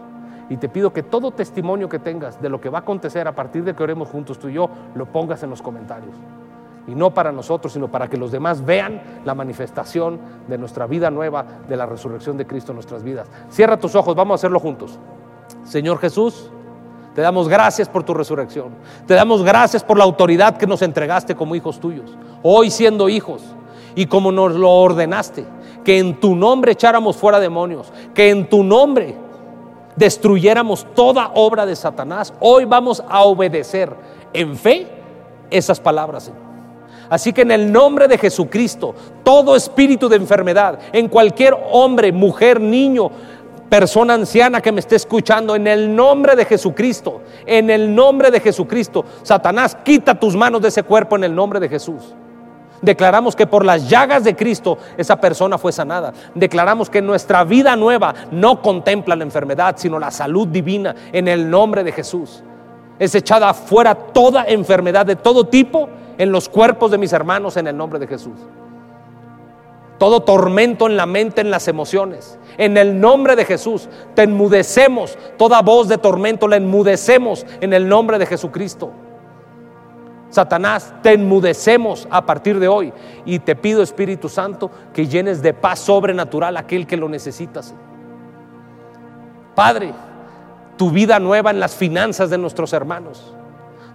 y 0.48 0.56
te 0.56 0.68
pido 0.68 0.92
que 0.92 1.02
todo 1.02 1.32
testimonio 1.32 1.88
que 1.88 1.98
tengas 1.98 2.40
de 2.40 2.48
lo 2.48 2.60
que 2.60 2.70
va 2.70 2.78
a 2.78 2.80
acontecer 2.82 3.28
a 3.28 3.34
partir 3.34 3.62
de 3.64 3.74
que 3.74 3.82
oremos 3.82 4.08
juntos 4.08 4.38
tú 4.38 4.48
y 4.48 4.54
yo, 4.54 4.70
lo 4.94 5.04
pongas 5.06 5.42
en 5.42 5.50
los 5.50 5.60
comentarios. 5.60 6.16
Y 6.86 6.94
no 6.94 7.14
para 7.14 7.30
nosotros, 7.30 7.72
sino 7.72 7.88
para 7.88 8.08
que 8.08 8.16
los 8.16 8.32
demás 8.32 8.64
vean 8.64 9.20
la 9.24 9.34
manifestación 9.34 10.18
de 10.48 10.58
nuestra 10.58 10.86
vida 10.86 11.10
nueva, 11.10 11.44
de 11.68 11.76
la 11.76 11.86
resurrección 11.86 12.36
de 12.36 12.46
Cristo 12.46 12.72
en 12.72 12.76
nuestras 12.76 13.02
vidas. 13.04 13.28
Cierra 13.50 13.78
tus 13.78 13.94
ojos, 13.94 14.16
vamos 14.16 14.32
a 14.32 14.36
hacerlo 14.36 14.58
juntos. 14.58 14.98
Señor 15.64 15.98
Jesús, 15.98 16.50
te 17.14 17.20
damos 17.20 17.48
gracias 17.48 17.88
por 17.88 18.02
tu 18.02 18.14
resurrección. 18.14 18.70
Te 19.06 19.14
damos 19.14 19.42
gracias 19.42 19.84
por 19.84 19.98
la 19.98 20.04
autoridad 20.04 20.56
que 20.56 20.66
nos 20.66 20.82
entregaste 20.82 21.34
como 21.34 21.54
hijos 21.54 21.78
tuyos. 21.78 22.16
Hoy 22.42 22.70
siendo 22.70 23.08
hijos 23.08 23.42
y 23.94 24.06
como 24.06 24.32
nos 24.32 24.54
lo 24.54 24.70
ordenaste, 24.70 25.44
que 25.84 25.98
en 25.98 26.18
tu 26.18 26.34
nombre 26.34 26.72
echáramos 26.72 27.16
fuera 27.16 27.38
demonios, 27.38 27.92
que 28.14 28.30
en 28.30 28.48
tu 28.48 28.64
nombre 28.64 29.16
destruyéramos 29.96 30.86
toda 30.94 31.30
obra 31.34 31.66
de 31.66 31.76
Satanás. 31.76 32.32
Hoy 32.40 32.64
vamos 32.64 33.02
a 33.08 33.22
obedecer 33.22 33.94
en 34.32 34.56
fe 34.56 34.86
esas 35.50 35.78
palabras, 35.80 36.24
Señor. 36.24 36.41
Así 37.08 37.32
que 37.32 37.42
en 37.42 37.50
el 37.50 37.70
nombre 37.70 38.08
de 38.08 38.18
Jesucristo, 38.18 38.94
todo 39.22 39.56
espíritu 39.56 40.08
de 40.08 40.16
enfermedad, 40.16 40.78
en 40.92 41.08
cualquier 41.08 41.56
hombre, 41.70 42.12
mujer, 42.12 42.60
niño, 42.60 43.10
persona 43.68 44.14
anciana 44.14 44.60
que 44.60 44.70
me 44.70 44.80
esté 44.80 44.96
escuchando, 44.96 45.56
en 45.56 45.66
el 45.66 45.94
nombre 45.96 46.36
de 46.36 46.44
Jesucristo, 46.44 47.22
en 47.46 47.70
el 47.70 47.94
nombre 47.94 48.30
de 48.30 48.40
Jesucristo, 48.40 49.04
Satanás, 49.22 49.76
quita 49.82 50.14
tus 50.14 50.36
manos 50.36 50.60
de 50.60 50.68
ese 50.68 50.82
cuerpo 50.82 51.16
en 51.16 51.24
el 51.24 51.34
nombre 51.34 51.58
de 51.58 51.68
Jesús. 51.68 52.14
Declaramos 52.82 53.36
que 53.36 53.46
por 53.46 53.64
las 53.64 53.88
llagas 53.88 54.24
de 54.24 54.34
Cristo 54.34 54.76
esa 54.96 55.18
persona 55.20 55.56
fue 55.56 55.72
sanada. 55.72 56.12
Declaramos 56.34 56.90
que 56.90 57.00
nuestra 57.00 57.44
vida 57.44 57.76
nueva 57.76 58.12
no 58.32 58.60
contempla 58.60 59.16
la 59.16 59.22
enfermedad, 59.22 59.76
sino 59.78 59.98
la 59.98 60.10
salud 60.10 60.48
divina 60.48 60.94
en 61.12 61.28
el 61.28 61.48
nombre 61.48 61.84
de 61.84 61.92
Jesús. 61.92 62.42
Es 63.02 63.16
echada 63.16 63.52
fuera 63.52 63.96
toda 63.96 64.44
enfermedad 64.44 65.04
de 65.04 65.16
todo 65.16 65.42
tipo 65.48 65.88
en 66.18 66.30
los 66.30 66.48
cuerpos 66.48 66.92
de 66.92 66.98
mis 66.98 67.12
hermanos 67.12 67.56
en 67.56 67.66
el 67.66 67.76
nombre 67.76 67.98
de 67.98 68.06
Jesús. 68.06 68.38
Todo 69.98 70.20
tormento 70.22 70.86
en 70.86 70.96
la 70.96 71.04
mente, 71.04 71.40
en 71.40 71.50
las 71.50 71.66
emociones. 71.66 72.38
En 72.58 72.76
el 72.76 73.00
nombre 73.00 73.34
de 73.34 73.44
Jesús, 73.44 73.88
te 74.14 74.22
enmudecemos. 74.22 75.18
Toda 75.36 75.62
voz 75.62 75.88
de 75.88 75.98
tormento 75.98 76.46
la 76.46 76.54
enmudecemos 76.54 77.44
en 77.60 77.72
el 77.72 77.88
nombre 77.88 78.20
de 78.20 78.26
Jesucristo. 78.26 78.92
Satanás, 80.30 80.94
te 81.02 81.14
enmudecemos 81.14 82.06
a 82.08 82.24
partir 82.24 82.60
de 82.60 82.68
hoy. 82.68 82.92
Y 83.24 83.40
te 83.40 83.56
pido, 83.56 83.82
Espíritu 83.82 84.28
Santo, 84.28 84.70
que 84.94 85.08
llenes 85.08 85.42
de 85.42 85.54
paz 85.54 85.80
sobrenatural 85.80 86.56
a 86.56 86.60
aquel 86.60 86.86
que 86.86 86.96
lo 86.96 87.08
necesitas. 87.08 87.74
Padre, 89.56 89.92
tu 90.76 90.90
vida 90.90 91.18
nueva 91.18 91.50
en 91.50 91.60
las 91.60 91.74
finanzas 91.74 92.30
de 92.30 92.38
nuestros 92.38 92.72
hermanos 92.72 93.34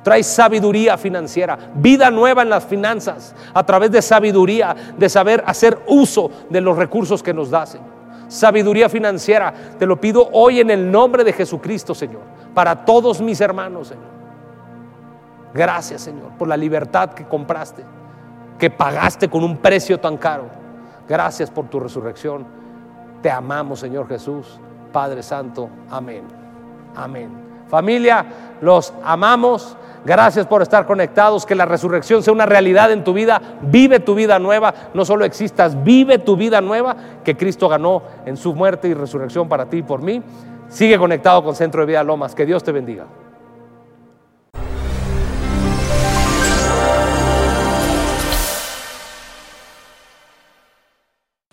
trae 0.08 0.24
sabiduría 0.24 0.98
financiera, 0.98 1.58
vida 1.76 2.10
nueva 2.10 2.42
en 2.42 2.50
las 2.50 2.64
finanzas, 2.64 3.36
a 3.54 3.66
través 3.66 3.92
de 3.92 4.02
sabiduría, 4.02 4.74
de 4.98 5.10
saber 5.10 5.44
hacer 5.46 5.80
uso 5.86 6.32
de 6.50 6.62
los 6.62 6.78
recursos 6.78 7.22
que 7.22 7.34
nos 7.34 7.50
das. 7.50 7.78
Sabiduría 8.30 8.88
financiera, 8.88 9.54
te 9.78 9.86
lo 9.86 10.00
pido 10.00 10.30
hoy 10.32 10.62
en 10.62 10.72
el 10.72 10.90
nombre 10.90 11.26
de 11.26 11.34
Jesucristo, 11.34 11.94
Señor, 11.94 12.22
para 12.54 12.86
todos 12.86 13.20
mis 13.20 13.42
hermanos, 13.42 13.90
Señor. 13.90 14.18
Gracias, 15.54 16.04
Señor, 16.04 16.30
por 16.38 16.48
la 16.48 16.56
libertad 16.56 17.10
que 17.10 17.26
compraste, 17.26 17.84
que 18.58 18.70
pagaste 18.70 19.30
con 19.30 19.44
un 19.44 19.58
precio 19.58 20.00
tan 20.00 20.16
caro. 20.16 20.46
Gracias 21.10 21.52
por 21.52 21.68
tu 21.68 21.82
resurrección. 21.82 22.48
Te 23.22 23.30
amamos, 23.30 23.82
Señor 23.82 24.08
Jesús. 24.08 24.58
Padre 24.94 25.22
Santo, 25.22 25.70
amén. 25.90 26.47
Amén. 26.98 27.30
Familia, 27.70 28.26
los 28.62 28.94
amamos. 29.04 29.78
Gracias 30.04 30.48
por 30.48 30.62
estar 30.62 30.86
conectados, 30.86 31.46
que 31.46 31.54
la 31.54 31.66
resurrección 31.66 32.24
sea 32.24 32.32
una 32.34 32.46
realidad 32.46 32.92
en 32.92 33.04
tu 33.04 33.14
vida. 33.14 33.42
Vive 33.62 34.00
tu 34.00 34.16
vida 34.16 34.40
nueva, 34.40 34.74
no 34.94 35.04
solo 35.04 35.26
existas, 35.26 35.84
vive 35.84 36.18
tu 36.18 36.38
vida 36.38 36.62
nueva 36.62 36.96
que 37.24 37.36
Cristo 37.36 37.68
ganó 37.68 38.02
en 38.26 38.38
su 38.38 38.54
muerte 38.56 38.88
y 38.88 38.94
resurrección 38.94 39.50
para 39.50 39.66
ti 39.66 39.78
y 39.78 39.84
por 39.84 40.02
mí. 40.02 40.24
Sigue 40.70 40.98
conectado 40.98 41.44
con 41.44 41.56
Centro 41.56 41.82
de 41.82 41.88
Vida 41.88 42.04
Lomas. 42.04 42.34
Que 42.36 42.46
Dios 42.46 42.64
te 42.64 42.72
bendiga. 42.72 43.06